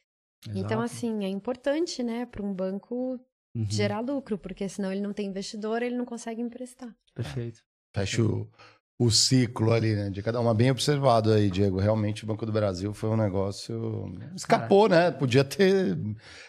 [0.47, 0.65] Então, Exato.
[0.65, 3.19] Então, assim, é importante, né, para um banco
[3.55, 3.66] uhum.
[3.70, 6.94] gerar lucro, porque senão ele não tem investidor, ele não consegue emprestar.
[7.14, 7.62] Perfeito.
[7.93, 8.51] Fecha o,
[8.97, 10.09] o ciclo ali, né?
[10.09, 10.55] De cada uma.
[10.55, 11.79] Bem observado aí, Diego.
[11.79, 14.12] Realmente o Banco do Brasil foi um negócio.
[14.37, 15.11] Escapou, né?
[15.11, 15.99] Podia ter.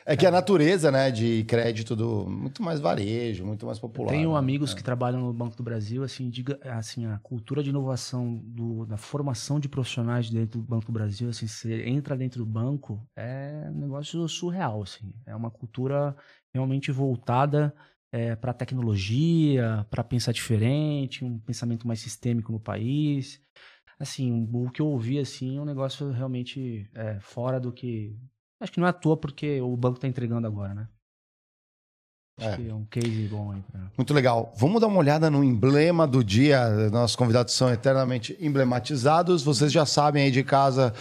[0.05, 2.29] É que a natureza, né, de crédito do.
[2.29, 4.11] Muito mais varejo, muito mais popular.
[4.11, 4.37] tenho né?
[4.37, 4.75] amigos é.
[4.75, 8.97] que trabalham no Banco do Brasil, assim, diga, assim, a cultura de inovação, do, da
[8.97, 13.67] formação de profissionais dentro do Banco do Brasil, assim, você entra dentro do banco, é
[13.71, 15.11] um negócio surreal, assim.
[15.25, 16.15] É uma cultura
[16.53, 17.73] realmente voltada
[18.15, 23.41] é, para tecnologia, para pensar diferente, um pensamento mais sistêmico no país.
[23.99, 28.17] Assim, o que eu ouvi assim é um negócio realmente é, fora do que.
[28.61, 30.87] Acho que não é à toa porque o banco está entregando agora, né?
[32.37, 32.55] Acho é.
[32.55, 33.61] que é um case bom aí.
[33.69, 33.91] Pra...
[33.97, 34.53] Muito legal.
[34.55, 36.89] Vamos dar uma olhada no emblema do dia.
[36.89, 39.43] Nossos convidados são eternamente emblematizados.
[39.43, 40.93] Vocês já sabem aí de casa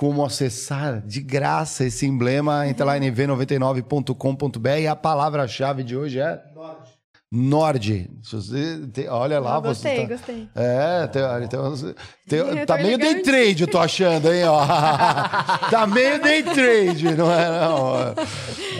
[0.00, 2.66] como acessar de graça esse emblema.
[2.66, 6.42] Entra lá em nv99.com.br e a palavra-chave de hoje é
[7.32, 8.10] Nord.
[9.08, 10.08] olha lá, Eu gostei, você tá...
[10.08, 10.48] gostei.
[10.52, 14.42] É, tem, tem, tem, tá meio day trade, eu tô achando, hein?
[14.46, 14.66] Ó.
[15.70, 17.48] tá meio day trade, não é?
[17.48, 18.14] Não.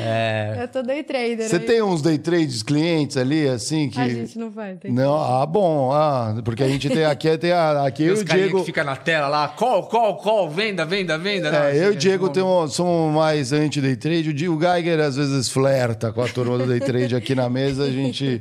[0.00, 0.58] É...
[0.62, 1.48] Eu tô day trader.
[1.48, 4.00] Você tem uns day trades clientes ali, assim, que...
[4.00, 4.80] A gente não faz.
[4.80, 5.92] Tem não, ah, bom.
[5.92, 8.58] Ah, porque a gente tem aqui, tem a, aqui eu e o Diego...
[8.58, 11.52] que fica na tela lá, call, call, call, venda, venda, venda.
[11.52, 14.48] Não, é, eu e o Diego é, tem somos mais anti-day trade.
[14.48, 17.90] O Geiger às vezes flerta com a turma do day trade aqui na mesa, a
[17.90, 18.39] gente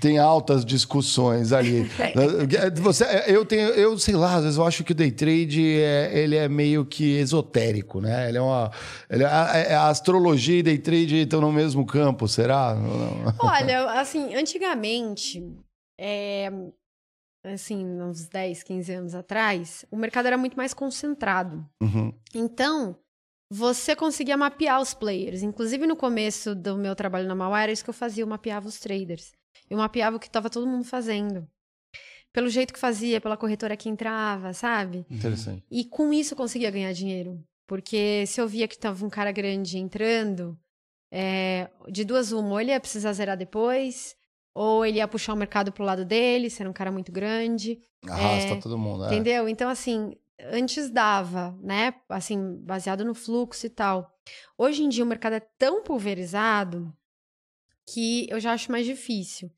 [0.00, 1.90] tem altas discussões ali.
[2.04, 2.70] É.
[2.80, 6.10] Você, eu tenho, eu sei lá, às vezes eu acho que o day trade é,
[6.18, 8.28] ele é meio que esotérico, né?
[8.28, 8.70] Ele é uma,
[9.08, 12.76] ele, a, é, a, astrologia e day trade estão no mesmo campo, será?
[13.38, 15.42] Olha, assim, antigamente,
[15.98, 16.50] é,
[17.44, 21.64] assim, uns 10, 15 anos atrás, o mercado era muito mais concentrado.
[21.82, 22.12] Uhum.
[22.34, 22.96] Então,
[23.54, 25.42] você conseguia mapear os players.
[25.42, 28.66] Inclusive, no começo do meu trabalho na Mauá, era isso que eu fazia, eu mapeava
[28.66, 29.32] os traders.
[29.70, 31.46] Eu mapeava o que estava todo mundo fazendo.
[32.32, 35.06] Pelo jeito que fazia, pela corretora que entrava, sabe?
[35.08, 35.62] Interessante.
[35.70, 37.40] E com isso eu conseguia ganhar dinheiro.
[37.64, 40.58] Porque se eu via que estava um cara grande entrando,
[41.12, 44.16] é, de duas uma, ou ele ia precisar zerar depois,
[44.52, 47.78] ou ele ia puxar o mercado pro lado dele, se era um cara muito grande.
[48.04, 49.06] Arrasta é, todo mundo, é.
[49.06, 49.48] Entendeu?
[49.48, 51.94] Então, assim, antes dava, né?
[52.08, 54.12] Assim, baseado no fluxo e tal.
[54.56, 56.94] Hoje em dia o mercado é tão pulverizado
[57.86, 59.50] que eu já acho mais difícil.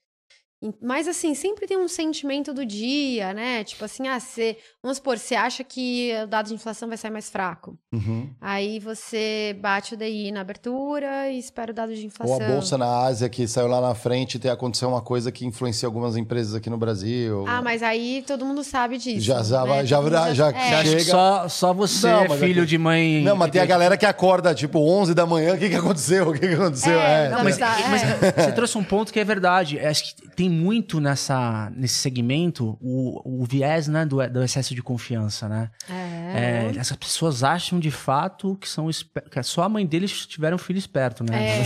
[0.80, 3.62] Mas assim, sempre tem um sentimento do dia, né?
[3.62, 7.10] Tipo assim, ah, você, vamos supor, você acha que o dado de inflação vai sair
[7.10, 7.78] mais fraco.
[7.92, 8.30] Uhum.
[8.40, 12.36] Aí você bate o DI na abertura e espera o dado de inflação.
[12.36, 15.30] Ou a bolsa na Ásia que saiu lá na frente e tem acontecido uma coisa
[15.30, 17.44] que influencia algumas empresas aqui no Brasil.
[17.46, 19.20] Ah, mas aí todo mundo sabe disso.
[19.20, 19.84] Já, já, né?
[19.84, 20.84] já, já, já é.
[20.84, 21.04] chega.
[21.04, 22.70] Só, só você, não, é filho aqui...
[22.70, 23.22] de mãe.
[23.22, 25.54] Não, mas tem a galera que acorda tipo 11 da manhã.
[25.54, 26.30] O que, que aconteceu?
[26.30, 26.98] O que, que aconteceu?
[26.98, 27.28] É, é.
[27.28, 28.02] Não, mas, tá, mas
[28.34, 29.78] você trouxe um ponto que é verdade.
[29.78, 34.82] Acho que tem muito nessa, nesse segmento o, o viés né, do, do excesso de
[34.82, 35.70] confiança, né?
[35.88, 36.72] É.
[36.72, 38.88] é essas pessoas acham de fato que são
[39.30, 41.60] que só a mãe deles tiveram um filho esperto, né?
[41.60, 41.64] É.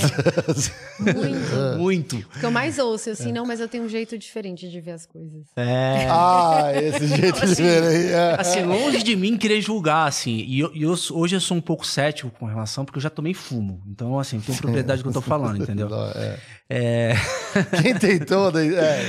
[1.15, 1.79] muito.
[1.79, 2.17] muito.
[2.17, 4.93] O que eu mais ouço, assim, não, mas eu tenho um jeito diferente de ver
[4.93, 5.47] as coisas.
[5.57, 6.09] É.
[6.21, 8.13] Ah, esse jeito assim, diferente.
[8.13, 8.37] É.
[8.39, 10.45] Assim, longe de mim querer julgar, assim.
[10.47, 13.33] E eu, eu, hoje eu sou um pouco cético com relação, porque eu já tomei
[13.33, 13.83] fumo.
[13.87, 15.89] Então, assim, tenho propriedade do que eu tô falando, entendeu?
[16.15, 16.39] É.
[16.71, 17.15] É...
[17.83, 18.57] Quem tentou.
[18.57, 19.01] É.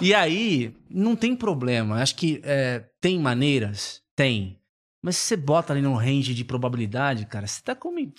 [0.00, 2.02] E aí, não tem problema.
[2.02, 4.02] Acho que é, tem maneiras?
[4.14, 4.57] Tem.
[5.00, 7.76] Mas se você bota ali num range de probabilidade, cara, você tá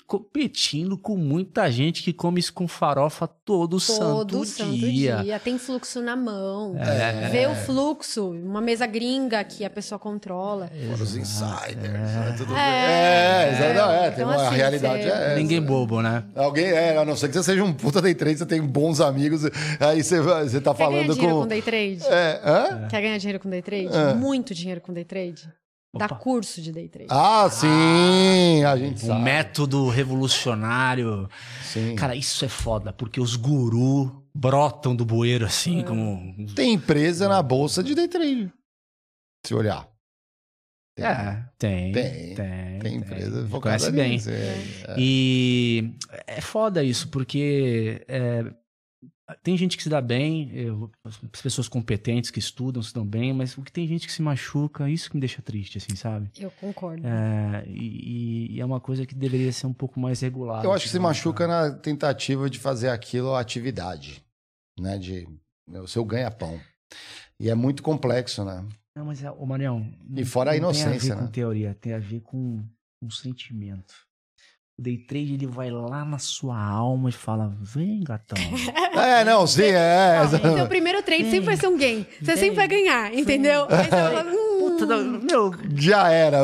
[0.08, 5.18] competindo com muita gente que come isso com farofa todo, Todo santo, santo dia.
[5.18, 5.40] dia.
[5.40, 6.78] Tem fluxo na mão.
[6.78, 7.28] É.
[7.30, 10.68] Vê o fluxo, uma mesa gringa que a pessoa controla.
[10.90, 12.10] Fora os insiders.
[12.10, 12.58] É, tudo bem.
[12.58, 15.36] É, é, exato, não, é, tem então, uma, a assim, realidade você- é essa.
[15.36, 16.24] Ninguém bobo, né?
[16.34, 19.02] Alguém, é, a não ser que você seja um puta day trade, você tem bons
[19.02, 19.44] amigos,
[19.82, 21.42] aí você, você tá Quer ganhar falando dinheiro com...
[21.42, 21.48] com...
[21.48, 22.00] day trade?
[22.08, 22.88] É, hã?
[22.88, 23.88] Quer ganhar dinheiro com day trade?
[23.94, 24.14] É.
[24.14, 25.50] Muito dinheiro com day trade.
[25.98, 26.16] Dá Opa.
[26.16, 27.08] curso de day trade.
[27.10, 29.22] Ah, sim, a gente Um sabe.
[29.24, 31.28] método revolucionário.
[31.64, 31.96] Sim.
[31.96, 36.36] Cara, isso é foda, porque os gurus brotam do bueiro assim, como.
[36.56, 38.54] Tem empresa na bolsa de day trade.
[39.46, 39.90] Se olhar.
[40.96, 41.92] Tem, É, tem.
[41.92, 42.80] Tem, Tem.
[42.80, 44.12] tem empresa Você focada Conhece bem.
[44.12, 44.34] nisso, é,
[44.90, 44.96] é.
[44.98, 45.96] E
[46.28, 48.44] é foda isso, porque é,
[49.44, 53.34] tem gente que se dá bem, eu- as pessoas competentes que estudam se dão bem,
[53.34, 56.30] mas o que tem gente que se machuca, isso que me deixa triste, assim, sabe?
[56.38, 57.06] Eu concordo.
[57.06, 60.64] É, e, e é uma coisa que deveria ser um pouco mais regular.
[60.64, 64.24] Eu acho que se machuca na tentativa de fazer aquilo atividade,
[64.80, 64.98] né?
[64.98, 65.28] De
[65.68, 66.60] o seu ganha-pão.
[67.40, 68.66] E é muito complexo, né?
[68.96, 69.88] Não, mas, é, ô Marião...
[70.16, 71.32] E fora a não Tem a inocência, ver com né?
[71.32, 72.66] teoria, tem a ver com
[73.02, 73.94] um sentimento.
[74.80, 78.38] O day trade, ele vai lá na sua alma e fala, vem, gatão.
[78.96, 80.20] É, não, sim, é.
[80.44, 82.06] Não, Seu primeiro trade sempre vai ser um gain.
[82.22, 83.66] Você sempre vai ganhar, entendeu?
[83.70, 84.49] Aí você vai falar, hum,
[84.86, 86.40] meu, Já era,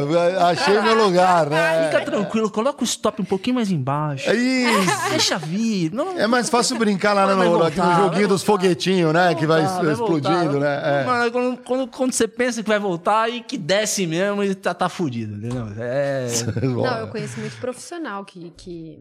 [0.50, 1.90] achei meu lugar, né?
[1.92, 4.30] Fica tranquilo, coloca o stop um pouquinho mais embaixo.
[4.30, 4.90] É isso.
[5.12, 5.92] Deixa vir.
[5.94, 8.44] Não, É mais fácil brincar lá no, Vai no- voltar, aqui no joguinho vai dos
[8.44, 9.36] foguetinhos, né?
[9.36, 10.60] que vai voltar, explodindo, voltar.
[10.60, 11.02] né?
[11.02, 11.06] É.
[11.06, 14.74] Mano, quando, quando, quando você pensa que vai voltar e que desce mesmo, e tá,
[14.74, 15.68] tá fudido, entendeu?
[15.78, 16.28] É.
[16.64, 19.00] Não, eu conheço muito profissional que, que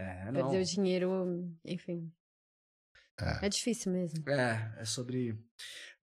[0.00, 0.32] é, não.
[0.32, 2.10] perdeu dinheiro, enfim.
[3.20, 3.46] É.
[3.46, 4.22] É difícil mesmo.
[4.28, 5.34] É, é sobre.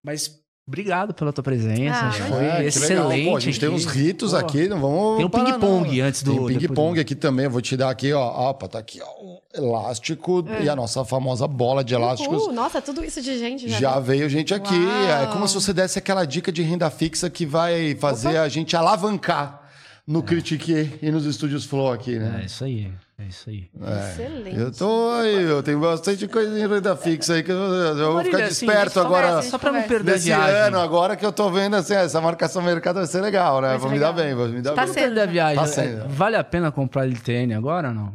[0.03, 1.99] Mas obrigado pela tua presença.
[2.06, 3.30] Ah, foi É, excelente.
[3.30, 3.76] Pô, a gente tem aqui.
[3.76, 5.18] uns ritos Pô, aqui, não vamos.
[5.18, 6.48] Tem um ping-pong antes do.
[6.48, 7.45] Tem ping-pong aqui também.
[7.45, 8.49] Eu vou te dar aqui, ó.
[8.49, 9.23] Opa, tá aqui, ó.
[9.23, 12.44] Um elástico e a nossa famosa bola de elásticos.
[12.44, 13.80] Uh, nossa, tudo isso de gente já.
[13.80, 14.73] Já veio gente aqui.
[14.76, 15.23] Uau.
[15.23, 18.76] É como se você desse aquela dica de renda fixa que vai fazer a gente
[18.76, 19.61] alavancar
[20.07, 22.44] no Critique e nos estúdios Flow aqui, É né?
[22.45, 22.91] isso aí.
[23.23, 23.69] É isso aí.
[24.11, 24.59] Excelente.
[24.59, 28.15] Eu tô aí, eu tenho bastante coisa em renda fixa aí que eu, eu vou
[28.15, 29.27] Marília, ficar assim, desperto só- agora.
[29.27, 30.55] conversa, Só pra não perder a Nesse viagem.
[30.55, 33.69] ano, agora que eu tô vendo assim, essa marcação mercado vai ser legal, né?
[33.69, 34.93] Vai Vou me dar bem, vou me dar Tá bem.
[34.93, 35.19] sendo.
[35.21, 35.55] A viagem.
[35.57, 36.09] Tá sendo.
[36.09, 38.13] Vale a pena comprar LTN agora ou não?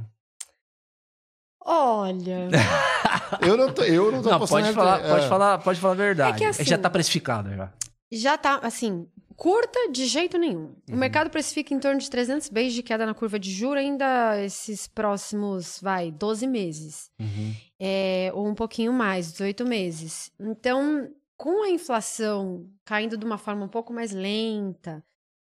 [1.64, 2.48] Olha,
[3.42, 5.28] Eu não tô, eu não tô Não, pode falar, pode É.
[5.28, 6.36] falar, pode falar a verdade.
[6.36, 7.68] É que assim- Já tá precificado já.
[8.10, 9.06] Já tá, assim,
[9.36, 10.74] curta de jeito nenhum.
[10.88, 10.98] O Uhum.
[10.98, 14.86] mercado precifica em torno de 300 base de queda na curva de juro ainda esses
[14.86, 17.10] próximos, vai, 12 meses.
[17.80, 20.32] É, ou um pouquinho mais, 18 meses.
[20.40, 25.04] Então, com a inflação caindo de uma forma um pouco mais lenta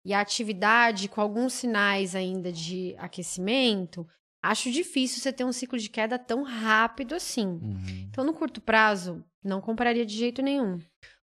[0.03, 4.05] e a atividade com alguns sinais ainda de aquecimento,
[4.43, 7.47] acho difícil você ter um ciclo de queda tão rápido assim.
[7.47, 8.07] Uhum.
[8.09, 10.79] Então, no curto prazo, não compraria de jeito nenhum.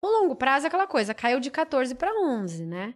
[0.04, 2.94] No longo prazo, é aquela coisa, caiu de 14 para 11, né?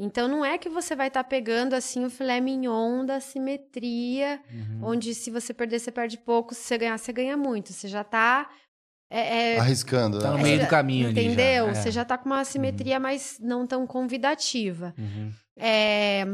[0.00, 4.80] Então, não é que você vai estar pegando assim o filé mignon da simetria, Uhum.
[4.90, 7.72] onde se você perder, você perde pouco, se você ganhar, você ganha muito.
[7.72, 8.48] Você já tá.
[9.10, 10.42] é, é, Arriscando, Tá no né?
[10.42, 11.24] meio do caminho ali.
[11.26, 11.66] entendeu?
[11.66, 11.74] já, é.
[11.74, 14.94] Você já tá com uma simetria mais não tão convidativa.
[14.98, 15.32] Uhum.
[15.58, 16.24] É,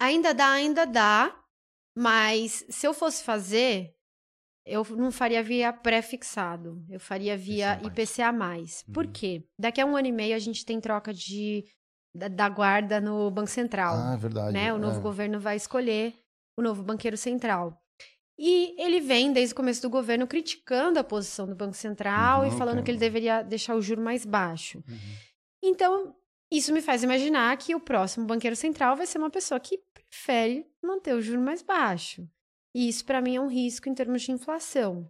[0.00, 1.34] ainda dá, ainda dá,
[1.96, 3.93] mas se eu fosse fazer,
[4.66, 8.32] eu não faria via pré-fixado, eu faria via IPCA+.
[8.92, 9.12] Por Uhum.
[9.12, 9.42] quê?
[9.58, 11.64] Daqui a um ano e meio a gente tem troca de,
[12.14, 13.94] da, da guarda no Banco Central.
[13.96, 14.52] Ah, é verdade.
[14.52, 14.72] né?
[14.72, 15.02] O novo é.
[15.02, 16.14] governo vai escolher
[16.58, 17.80] o novo banqueiro central.
[18.38, 22.48] E ele vem, desde o começo do governo, criticando a posição do Banco Central Uhum,
[22.48, 22.84] e falando ok.
[22.84, 24.82] que ele deveria deixar o juro mais baixo.
[24.88, 24.98] Uhum.
[25.62, 26.16] Então,
[26.50, 30.66] isso me faz imaginar que o próximo banqueiro central vai ser uma pessoa que prefere
[30.82, 32.28] manter o juro mais baixo.
[32.74, 35.08] E isso, para mim, é um risco em termos de inflação.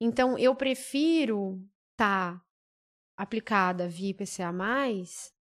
[0.00, 1.60] Então, eu prefiro
[1.92, 2.40] estar
[3.16, 4.52] aplicada via IPCA,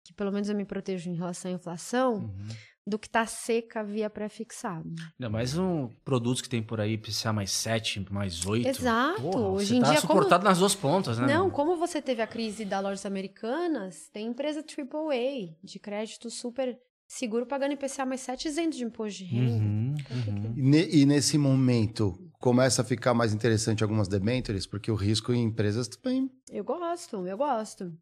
[0.05, 2.49] que pelo menos eu me protejo em relação à inflação, Uhum.
[2.87, 4.89] do que tá seca via pré-fixado.
[5.19, 8.69] Ainda mais um produtos que tem por aí, PCA mais 7, mais 8.
[8.69, 9.23] Exato.
[9.23, 11.27] Porra, Hoje em tá dia, como- suportado nas duas pontas, né?
[11.27, 16.79] Não, como você teve a crise da lojas americanas, tem empresa AAA de crédito super
[17.07, 19.53] seguro pagando IPCA mais 7 isento de imposto de renda.
[19.53, 20.75] Uhum, uhum.
[20.75, 25.43] E, e nesse momento começa a ficar mais interessante algumas debentures, porque o risco em
[25.45, 26.31] empresas também.
[26.51, 27.93] Eu gosto, eu gosto.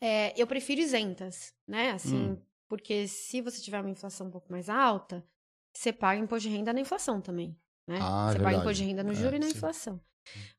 [0.00, 1.92] É, eu prefiro isentas, né?
[1.92, 2.36] Assim, Hum.
[2.68, 5.24] porque se você tiver uma inflação um pouco mais alta,
[5.72, 7.56] você paga imposto de renda na inflação também.
[7.86, 7.98] Né?
[8.00, 8.56] Ah, é você paga verdade.
[8.60, 9.52] imposto de renda no É, juro e na sim.
[9.56, 10.00] inflação.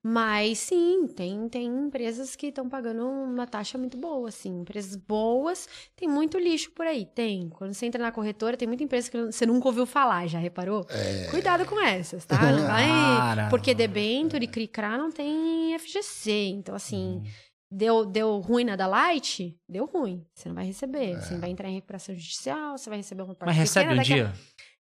[0.02, 4.61] Mas sim, tem, tem empresas que estão pagando uma taxa muito boa, assim.
[4.61, 7.49] Empresas boas, tem muito lixo por aí, tem.
[7.49, 10.85] Quando você entra na corretora, tem muita empresa que você nunca ouviu falar, já reparou?
[10.90, 11.27] É.
[11.31, 12.35] Cuidado com essas, tá?
[12.52, 12.85] Não vai.
[12.85, 13.49] Cara.
[13.49, 16.31] Porque Debenture e Cricra não tem FGC.
[16.49, 17.23] Então, assim,
[17.72, 20.26] deu, deu ruim na da Light, deu ruim.
[20.34, 21.15] Você não vai receber.
[21.22, 24.03] Você vai entrar em recuperação judicial, você vai receber uma parte Mas recebe pequena um
[24.03, 24.34] daqui a- dia?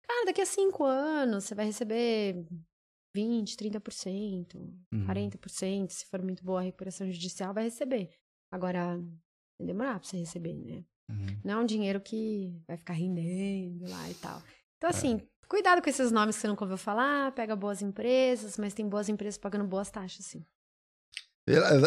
[0.09, 2.44] Cara, daqui a cinco anos você vai receber
[3.15, 4.55] 20, 30%,
[4.93, 5.07] Uhum.
[5.07, 5.91] 40%.
[5.91, 8.11] Se for muito boa a recuperação judicial, vai receber.
[8.53, 8.97] Agora,
[9.59, 10.85] vai demorar pra você receber, né?
[11.11, 11.27] Uhum.
[11.45, 14.43] Não é um dinheiro que vai ficar rendendo lá e tal.
[14.77, 14.93] Então, É.
[14.93, 18.89] assim, cuidado com esses nomes que você nunca ouviu falar, pega boas empresas, mas tem
[18.89, 20.45] boas empresas pagando boas taxas, sim.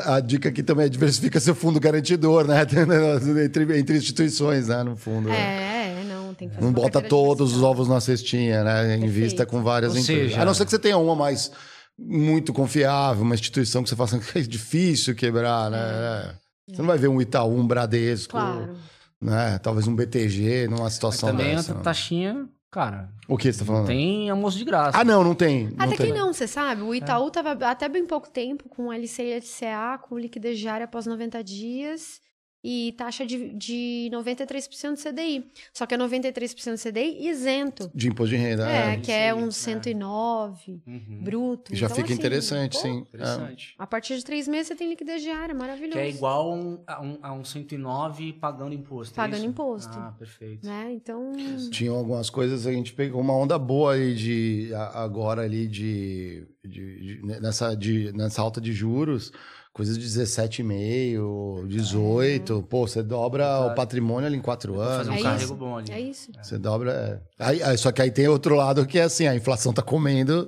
[0.06, 2.56] A, dica aqui também é diversifica seu fundo garantidor, né?
[3.46, 4.84] entre, entre instituições, né?
[4.84, 5.30] No fundo.
[5.30, 5.36] né?
[5.38, 6.03] É, é,
[6.44, 8.96] tem que fazer Não bota todos os ovos na cestinha, né?
[8.98, 9.50] Invista Perfeito.
[9.50, 10.24] com várias Ou empresas.
[10.32, 11.52] seja- A não ser que você tenha uma mais
[11.98, 16.36] muito confiável, uma instituição que você faça que é difícil quebrar, né?
[16.70, 18.76] Você não vai ver um Itaú, um Bradesco, Claro.
[19.22, 19.60] né?
[19.60, 21.72] Talvez um BTG numa Mas situação também dessa.
[21.74, 21.82] a não.
[21.82, 23.86] taxinha, cara, O que você tá falando?
[23.88, 24.98] tem almoço de graça.
[24.98, 25.66] Ah, não, não tem.
[25.78, 26.08] Não Até tem.
[26.14, 26.82] que não, você sabe?
[26.82, 31.06] O Itaú tava até bem pouco tempo com LC e LCA, com liquidez diária após
[31.06, 32.22] 90 dias
[32.64, 35.46] e taxa de, de 93% do CDI.
[35.74, 37.92] Só que é 93% do CDI isento.
[37.94, 38.70] De imposto de renda.
[38.70, 39.72] É, É, que é uns é.
[39.74, 41.20] 109 Uhum.
[41.24, 41.76] bruto.
[41.76, 42.98] Já Então, fica assim, interessante, pô, sim.
[42.98, 43.00] É.
[43.02, 43.76] Interessante.
[43.78, 45.94] A partir de três meses você tem liquidez diária, maravilhoso.
[45.98, 49.14] Que é igual um- a, um, a um 109 pagando imposto.
[49.14, 49.48] é Pagando isso?
[49.48, 49.98] imposto.
[49.98, 50.66] Ah, perfeito.
[50.66, 50.92] Né?
[50.94, 51.34] Então,
[51.72, 57.18] Tinham algumas coisas, a gente pegou uma onda boa aí de agora ali de, de-
[57.18, 59.32] de- nessa, de, nessa alta de juros,
[59.74, 62.64] coisas de 17,5, 18.
[62.70, 63.72] Pô, você dobra Verdade.
[63.72, 65.08] o patrimônio ali em quatro Vou fazer anos.
[65.10, 65.56] um É carrego isso.
[65.56, 65.92] bom ali.
[65.92, 66.32] é isso.
[66.42, 67.22] Você dobra.
[67.40, 67.44] É.
[67.46, 70.48] Aí, aí- só que aí tem outro lado que é assim, a inflação tá comendo.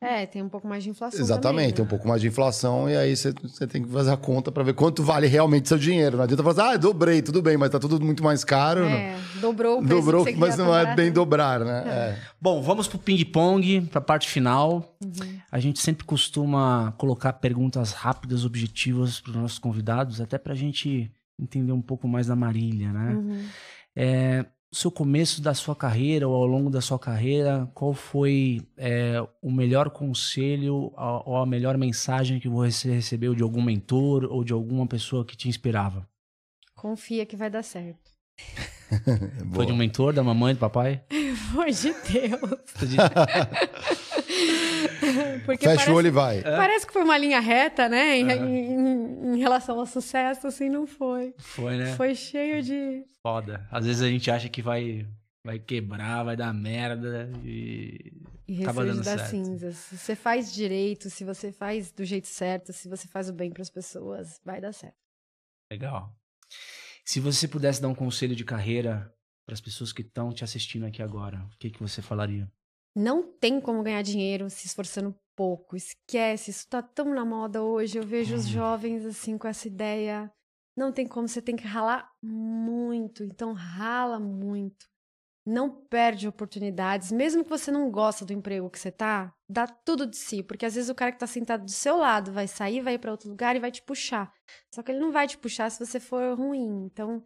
[0.00, 1.90] É, tem um pouco mais de inflação Exatamente, tem também, um né?
[1.90, 4.72] pouco mais de inflação, e aí você, você tem que fazer a conta para ver
[4.72, 6.16] quanto vale realmente seu dinheiro.
[6.16, 8.84] Não adianta falar assim, ah, dobrei, tudo bem, mas tá tudo muito mais caro.
[8.84, 11.10] É, dobrou o preço Dobrou, que você mas não é comprar, bem né?
[11.10, 11.82] dobrar, né?
[11.86, 12.18] É.
[12.40, 14.96] Bom, vamos pro ping-pong, pra parte final.
[15.04, 15.38] Uhum.
[15.50, 21.10] A gente sempre costuma colocar perguntas rápidas, objetivas para os nossos convidados, até pra gente
[21.40, 23.14] entender um pouco mais da Marília, né?
[23.14, 23.44] Uhum.
[23.96, 29.16] É, seu começo da sua carreira ou ao longo da sua carreira, qual foi é,
[29.40, 34.52] o melhor conselho ou a melhor mensagem que você recebeu de algum mentor ou de
[34.52, 36.08] alguma pessoa que te inspirava?
[36.74, 38.10] Confia que vai dar certo.
[39.54, 41.02] Foi de um mentor, da mamãe, do papai?
[41.52, 42.78] Amor de Deus.
[45.44, 46.42] Porque Fecha parece, o olho e vai.
[46.42, 48.18] parece que foi uma linha reta, né?
[48.18, 51.34] Em, em- em relação ao sucesso, assim, não foi.
[51.38, 51.94] Foi, né?
[51.96, 53.04] Foi cheio de.
[53.22, 53.66] Foda.
[53.70, 55.06] Às vezes a gente acha que vai,
[55.44, 58.12] vai quebrar, vai dar merda e...
[58.46, 59.30] E Acaba dando das certo.
[59.30, 59.76] cinzas.
[59.76, 63.50] Se você faz direito, se você faz do jeito certo, se você faz o bem
[63.50, 64.96] para as pessoas, vai dar certo.
[65.70, 66.10] Legal.
[67.08, 69.10] Se você pudesse dar um conselho de carreira
[69.46, 72.52] para as pessoas que estão te assistindo aqui agora, o que, que você falaria?
[72.94, 75.74] Não tem como ganhar dinheiro se esforçando pouco.
[75.74, 77.96] Esquece, isso tá tão na moda hoje.
[77.96, 80.30] Eu vejo os jovens assim com essa ideia.
[80.76, 83.24] Não tem como, você tem que ralar muito.
[83.24, 84.84] Então rala muito.
[85.50, 90.06] Não perde oportunidades, mesmo que você não gosta do emprego que você tá, dá tudo
[90.06, 92.82] de si, porque às vezes o cara que tá sentado do seu lado vai sair,
[92.82, 94.30] vai ir para outro lugar e vai te puxar.
[94.74, 96.84] Só que ele não vai te puxar se você for ruim.
[96.84, 97.22] Então,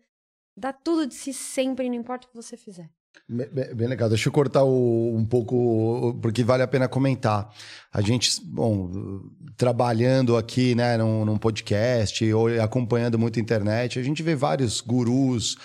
[0.56, 2.88] dá tudo de si sempre, não importa o que você fizer.
[3.28, 4.08] Bem, bem- legal.
[4.08, 7.52] Deixa eu cortar o- um pouco, porque vale a pena comentar.
[7.92, 8.90] A gente, bom,
[9.56, 14.80] trabalhando aqui, né, num, num podcast ou acompanhando muito a internet, a gente vê vários
[14.80, 15.56] gurus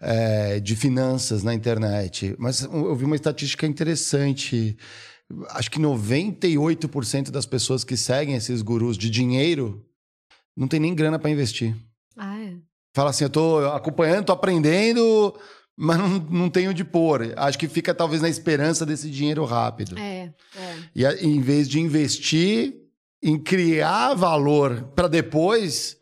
[0.00, 2.34] é, de finanças na internet.
[2.38, 4.76] Mas eu vi uma estatística interessante.
[5.50, 9.84] Acho que 98% das pessoas que seguem esses gurus de dinheiro
[10.56, 11.74] não tem nem grana para investir.
[12.16, 12.54] Ah, é?
[12.94, 15.38] Fala assim, eu tô acompanhando, tô aprendendo,
[15.76, 17.34] mas não, não tenho de pôr.
[17.36, 19.98] Acho que fica talvez na esperança desse dinheiro rápido.
[19.98, 20.76] É, é.
[20.94, 22.74] E em vez de investir
[23.22, 25.96] em criar valor para depois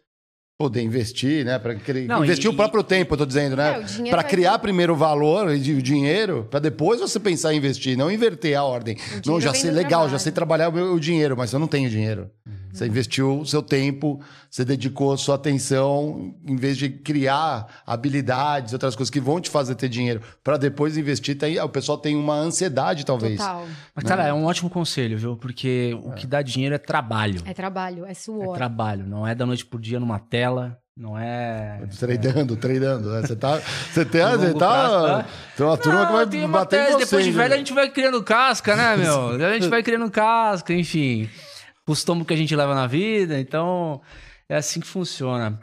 [0.56, 1.58] poder investir, né?
[1.58, 3.82] Para investir e- o próprio tempo, eu tô dizendo, É, né?
[3.86, 7.96] dinheiro Para criar primeiro o valor e o dinheiro, para depois você pensar em investir,
[7.96, 8.96] não inverter a ordem.
[9.26, 10.18] Não, já sei legal, já trabalho.
[10.20, 12.30] sei trabalhar o, meu, o dinheiro, mas eu não tenho dinheiro.
[12.74, 14.20] Você investiu o seu tempo,
[14.50, 19.76] você dedicou sua atenção, em vez de criar habilidades, outras coisas que vão te fazer
[19.76, 21.38] ter dinheiro, para depois investir.
[21.38, 23.38] Tem, o pessoal tem uma ansiedade, talvez.
[23.38, 23.64] Total.
[23.94, 25.36] Mas, cara, é um ótimo conselho, viu?
[25.36, 27.40] Porque o que dá dinheiro é trabalho.
[27.46, 28.56] É trabalho, é É suor.
[28.56, 31.80] trabalho, não é da noite pro dia numa tela, não é.
[31.96, 33.10] Treinando, treinando.
[33.10, 33.20] né?
[33.22, 33.60] Você tá.
[33.92, 34.58] Você tem, você tá.
[34.58, 35.26] prazo, tá?
[35.56, 37.04] Tem uma turma que vai bater em você.
[37.04, 37.36] depois de né?
[37.38, 39.28] velho a gente vai criando casca, né, meu?
[39.30, 41.28] A gente vai criando casca, enfim.
[41.92, 43.38] os tombos que a gente leva na vida.
[43.38, 44.00] Então,
[44.48, 45.60] é assim que funciona.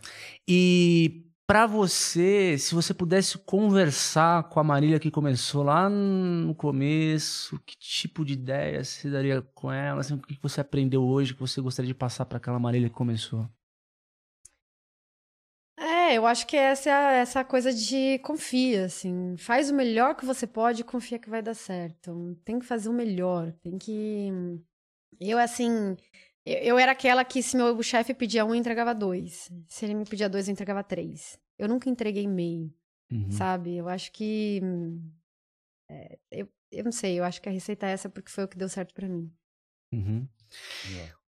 [0.48, 7.60] E para você, se você pudesse conversar com a Marília que começou lá no começo,
[7.66, 10.00] que tipo de ideia você daria com ela?
[10.00, 12.96] Assim, o que você aprendeu hoje que você gostaria de passar para aquela Marília que
[12.96, 13.50] começou?
[15.78, 19.36] É, eu acho que essa é essa coisa de confia, assim.
[19.38, 22.38] Faz o melhor que você pode e confia que vai dar certo.
[22.46, 23.52] Tem que fazer o melhor.
[23.64, 24.30] Tem que.
[25.22, 25.96] Eu, assim.
[26.44, 29.52] Eu, eu era aquela que, se meu chefe pedia um, eu entregava dois.
[29.68, 31.40] Se ele me pedia dois, eu entregava três.
[31.60, 32.74] Eu nunca entreguei meio,
[33.12, 33.30] Uhum.
[33.32, 33.76] sabe?
[33.78, 34.60] Eu acho que.
[35.90, 38.48] é, eu, eu não sei, eu acho que a receita é essa porque foi o
[38.48, 39.32] que deu certo pra mim.
[39.94, 40.28] Uhum.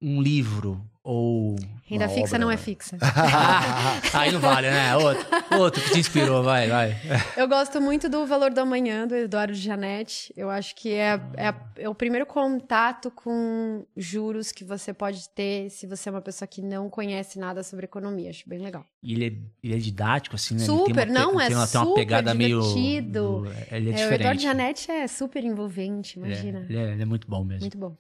[0.02, 1.56] Um livro ou.
[1.84, 2.58] Renda fixa obra, não é né?
[2.62, 2.98] fixa.
[4.14, 4.96] Aí não vale, né?
[4.96, 5.26] Outro,
[5.60, 6.96] outro que te inspirou, vai, vai.
[7.36, 10.32] Eu gosto muito do Valor do Amanhã, do Eduardo Janete.
[10.38, 15.70] Eu acho que é, é, é o primeiro contato com juros que você pode ter
[15.72, 18.30] se você é uma pessoa que não conhece nada sobre economia.
[18.30, 18.86] Acho bem legal.
[19.02, 19.34] E ele é,
[19.68, 20.60] ele é didático, assim, né?
[20.64, 22.62] Super, ele tem uma, não, pe- é tem uma, tem uma super pegada meio.
[22.62, 23.46] divertido.
[23.72, 24.14] Ele é É, o diferente.
[24.22, 26.66] Eduardo Janete é super envolvente, Ele é- imagina.
[26.70, 27.62] Ele é, ele é muito bom mesmo.
[27.62, 27.98] Muito bom.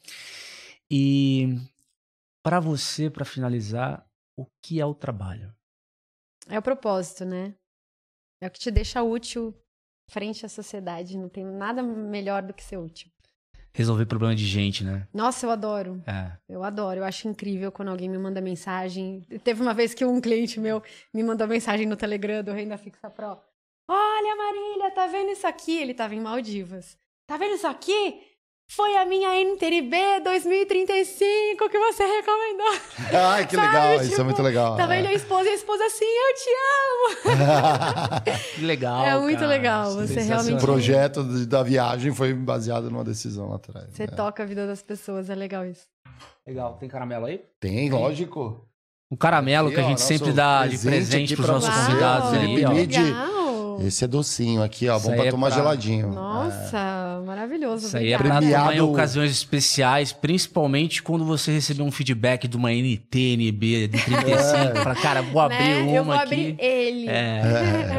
[0.91, 1.57] E
[2.43, 4.05] para você, para finalizar,
[4.37, 5.53] o que é o trabalho?
[6.47, 7.55] É o propósito, né?
[8.41, 9.53] É o que te deixa útil
[10.09, 11.17] frente à sociedade.
[11.17, 13.11] Não tem nada melhor do que ser útil.
[13.73, 15.07] Resolver problema de gente, né?
[15.13, 16.01] Nossa, eu adoro.
[16.07, 16.35] É.
[16.49, 19.21] Eu adoro, eu acho incrível quando alguém me manda mensagem.
[19.43, 20.81] Teve uma vez que um cliente meu
[21.13, 23.39] me mandou mensagem no Telegram do Renda Fixa Pro.
[23.87, 25.77] Olha, Marília, tá vendo isso aqui?
[25.77, 26.97] Ele tava em Maldivas.
[27.27, 28.23] Tá vendo isso aqui?
[28.71, 33.19] Foi a minha NTRB 2035 que você recomendou.
[33.19, 34.75] Ai, que Sabe, legal, isso tipo, é muito legal.
[34.77, 36.49] Tava ele e a esposa e a esposa assim, eu te
[37.33, 38.35] amo.
[38.55, 39.05] Que legal.
[39.05, 39.47] É muito cara.
[39.47, 40.39] legal, você Sensacional.
[40.39, 43.87] O realmente- projeto de- da viagem foi baseado numa decisão lá atrás.
[43.91, 44.13] Você né?
[44.15, 45.87] toca a vida das pessoas, é legal isso.
[46.45, 46.77] Legal.
[46.79, 47.41] Tem caramelo aí?
[47.59, 48.65] Tem, lógico.
[49.11, 51.45] Um caramelo Aqui, que a ó, gente nosso sempre dá de presente presente aqui pros
[51.47, 52.69] pra nossos convidados ó.
[52.73, 52.95] Mid.
[52.95, 53.39] legal.
[53.81, 54.97] Esse é docinho aqui, ó.
[54.97, 56.09] Isso Bom pra é tomar pra- geladinho.
[56.09, 57.87] Nossa, maravilhoso.
[57.87, 58.39] Isso aí é obrigada.
[58.41, 58.91] pra tomar em Premiado.
[58.91, 64.75] ocasiões especiais, principalmente quando você receber um feedback de uma NTNB de 35.
[64.83, 65.81] Fala, cara, vou abrir Né?
[65.81, 66.23] uma Eu vou aqui.
[66.23, 67.09] abrir ele.
[67.09, 67.41] É,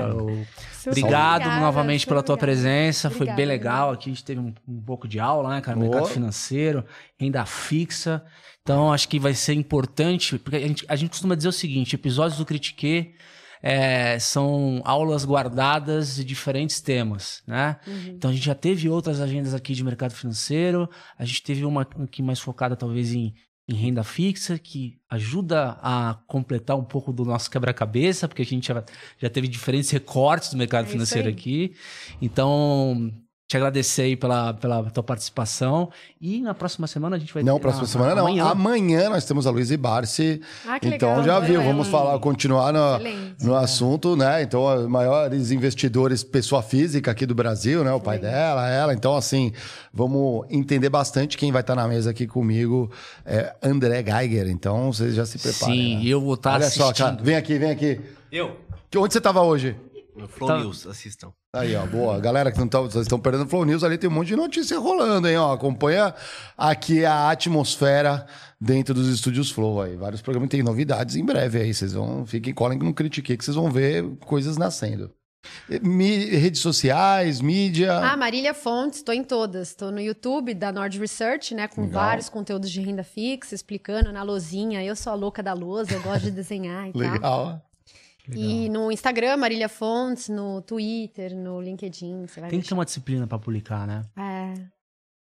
[0.08, 0.46] eu-
[0.80, 2.52] Super Obrigado obrigada, novamente pela tua obrigada.
[2.62, 3.90] presença, foi bem Obrigada, legal.
[3.92, 5.76] Aqui a gente teve um, um pouco de aula, né, cara?
[5.76, 5.90] Boa.
[5.90, 6.82] Mercado financeiro,
[7.20, 8.24] renda fixa.
[8.62, 11.94] Então acho que vai ser importante, porque a gente, a gente costuma dizer o seguinte:
[11.94, 13.12] episódios do Critique
[13.62, 17.76] é, são aulas guardadas de diferentes temas, né?
[17.86, 18.14] Uhum.
[18.16, 20.88] Então a gente já teve outras agendas aqui de mercado financeiro,
[21.18, 23.34] a gente teve uma aqui mais focada talvez em,
[23.68, 28.68] em renda fixa, que ajuda a completar um pouco do nosso quebra-cabeça, porque a gente
[28.68, 28.84] já,
[29.18, 31.74] já teve diferentes recortes do mercado É financeiro aqui.
[32.20, 33.12] Então,
[33.50, 35.90] te agradecer aí pela, pela tua participação.
[36.20, 38.20] E na próxima semana a gente vai Não, ter- próxima ah, semana não.
[38.28, 38.44] Amanhã.
[38.44, 40.40] Amanhã, nós temos a Luísa Barsi.
[40.64, 41.24] Ah, que Então legal.
[41.24, 43.44] já viu, vamos falar, continuar no, Excelente.
[43.44, 44.40] no assunto, né?
[44.44, 47.92] Então, os maiores investidores, pessoa física aqui do Brasil, né?
[47.92, 48.36] O pai Excelente.
[48.36, 48.94] dela, ela.
[48.94, 49.52] Então, assim,
[49.92, 52.88] vamos entender bastante quem vai estar na mesa aqui comigo,
[53.26, 54.46] é André Geiger.
[54.48, 55.74] Então, vocês já se preparem.
[55.74, 56.02] Sim, né?
[56.04, 56.84] e eu vou estar Olha assistindo.
[56.84, 57.18] só, cara.
[57.20, 58.00] Vem aqui, vem aqui.
[58.30, 58.56] Eu?
[58.96, 59.76] Onde você estava hoje?
[60.28, 60.58] Flow Tá.
[60.58, 61.32] News, assistam.
[61.54, 62.18] Aí, ó, boa.
[62.20, 64.36] Galera que não tá, vocês estão perdendo o Flow News, ali tem um monte de
[64.36, 65.36] notícia rolando, hein?
[65.36, 66.14] Ó, acompanha
[66.56, 68.26] aqui a atmosfera
[68.60, 69.96] dentro dos estúdios Flow aí.
[69.96, 71.74] Vários programas tem novidades em breve aí.
[71.74, 75.10] Vocês vão, fiquem, colhem que não critiquei, que vocês vão ver coisas nascendo.
[75.82, 77.96] Mi- redes sociais, mídia.
[77.96, 79.74] Ah, Marília Fontes, tô em todas.
[79.74, 81.66] Tô no YouTube da Nord Research, né?
[81.66, 82.02] Com Legal.
[82.02, 84.84] vários conteúdos de renda fixa, explicando na lozinha.
[84.84, 87.00] Eu sou a louca da lousa, eu gosto de desenhar e tal.
[87.12, 87.62] Legal.
[88.36, 92.84] E no Instagram, Marília Fontes, no Twitter, no LinkedIn, você vai Tem que ter uma
[92.84, 94.02] disciplina pra publicar, né?
[94.16, 94.54] É.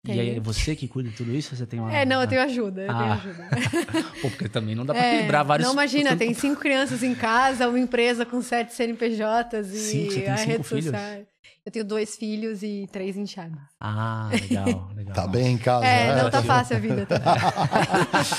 [0.06, 0.20] E Tem.
[0.22, 1.56] aí é você que cuida de tudo isso?
[1.56, 1.92] Você tem uma.
[1.94, 2.98] É, não, eu tenho ajuda, eu Ah.
[2.98, 3.50] tenho ajuda.
[4.22, 5.68] Pô, porque também não dá pra É, vários.
[5.68, 10.22] Não, imagina, tem cinco crianças em casa, uma empresa com sete CNPJs e Sim, você
[10.22, 10.86] tem a cinco rede filhos?
[10.86, 11.22] social.
[11.66, 13.58] Eu tenho dois filhos e três enteados.
[13.82, 15.14] Ah, legal, legal.
[15.14, 15.86] Tá bem em casa.
[15.86, 16.24] É, né?
[16.24, 17.06] não tá fácil a vida.
[17.06, 17.20] Tá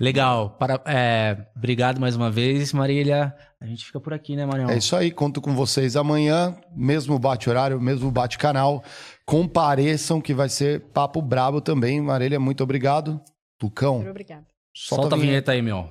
[0.00, 0.50] Legal.
[0.58, 3.34] Para, é, obrigado mais uma vez, Marília.
[3.60, 4.68] A gente fica por aqui, né, Marião?
[4.68, 8.84] É isso aí, conto com vocês amanhã, mesmo bate-horário, mesmo bate-canal.
[9.24, 12.00] Compareçam que vai ser papo brabo também.
[12.00, 13.20] Marília, muito obrigado.
[13.58, 14.46] Tucão, Obrigada.
[14.74, 15.90] Solta, a vinheta aí, meu.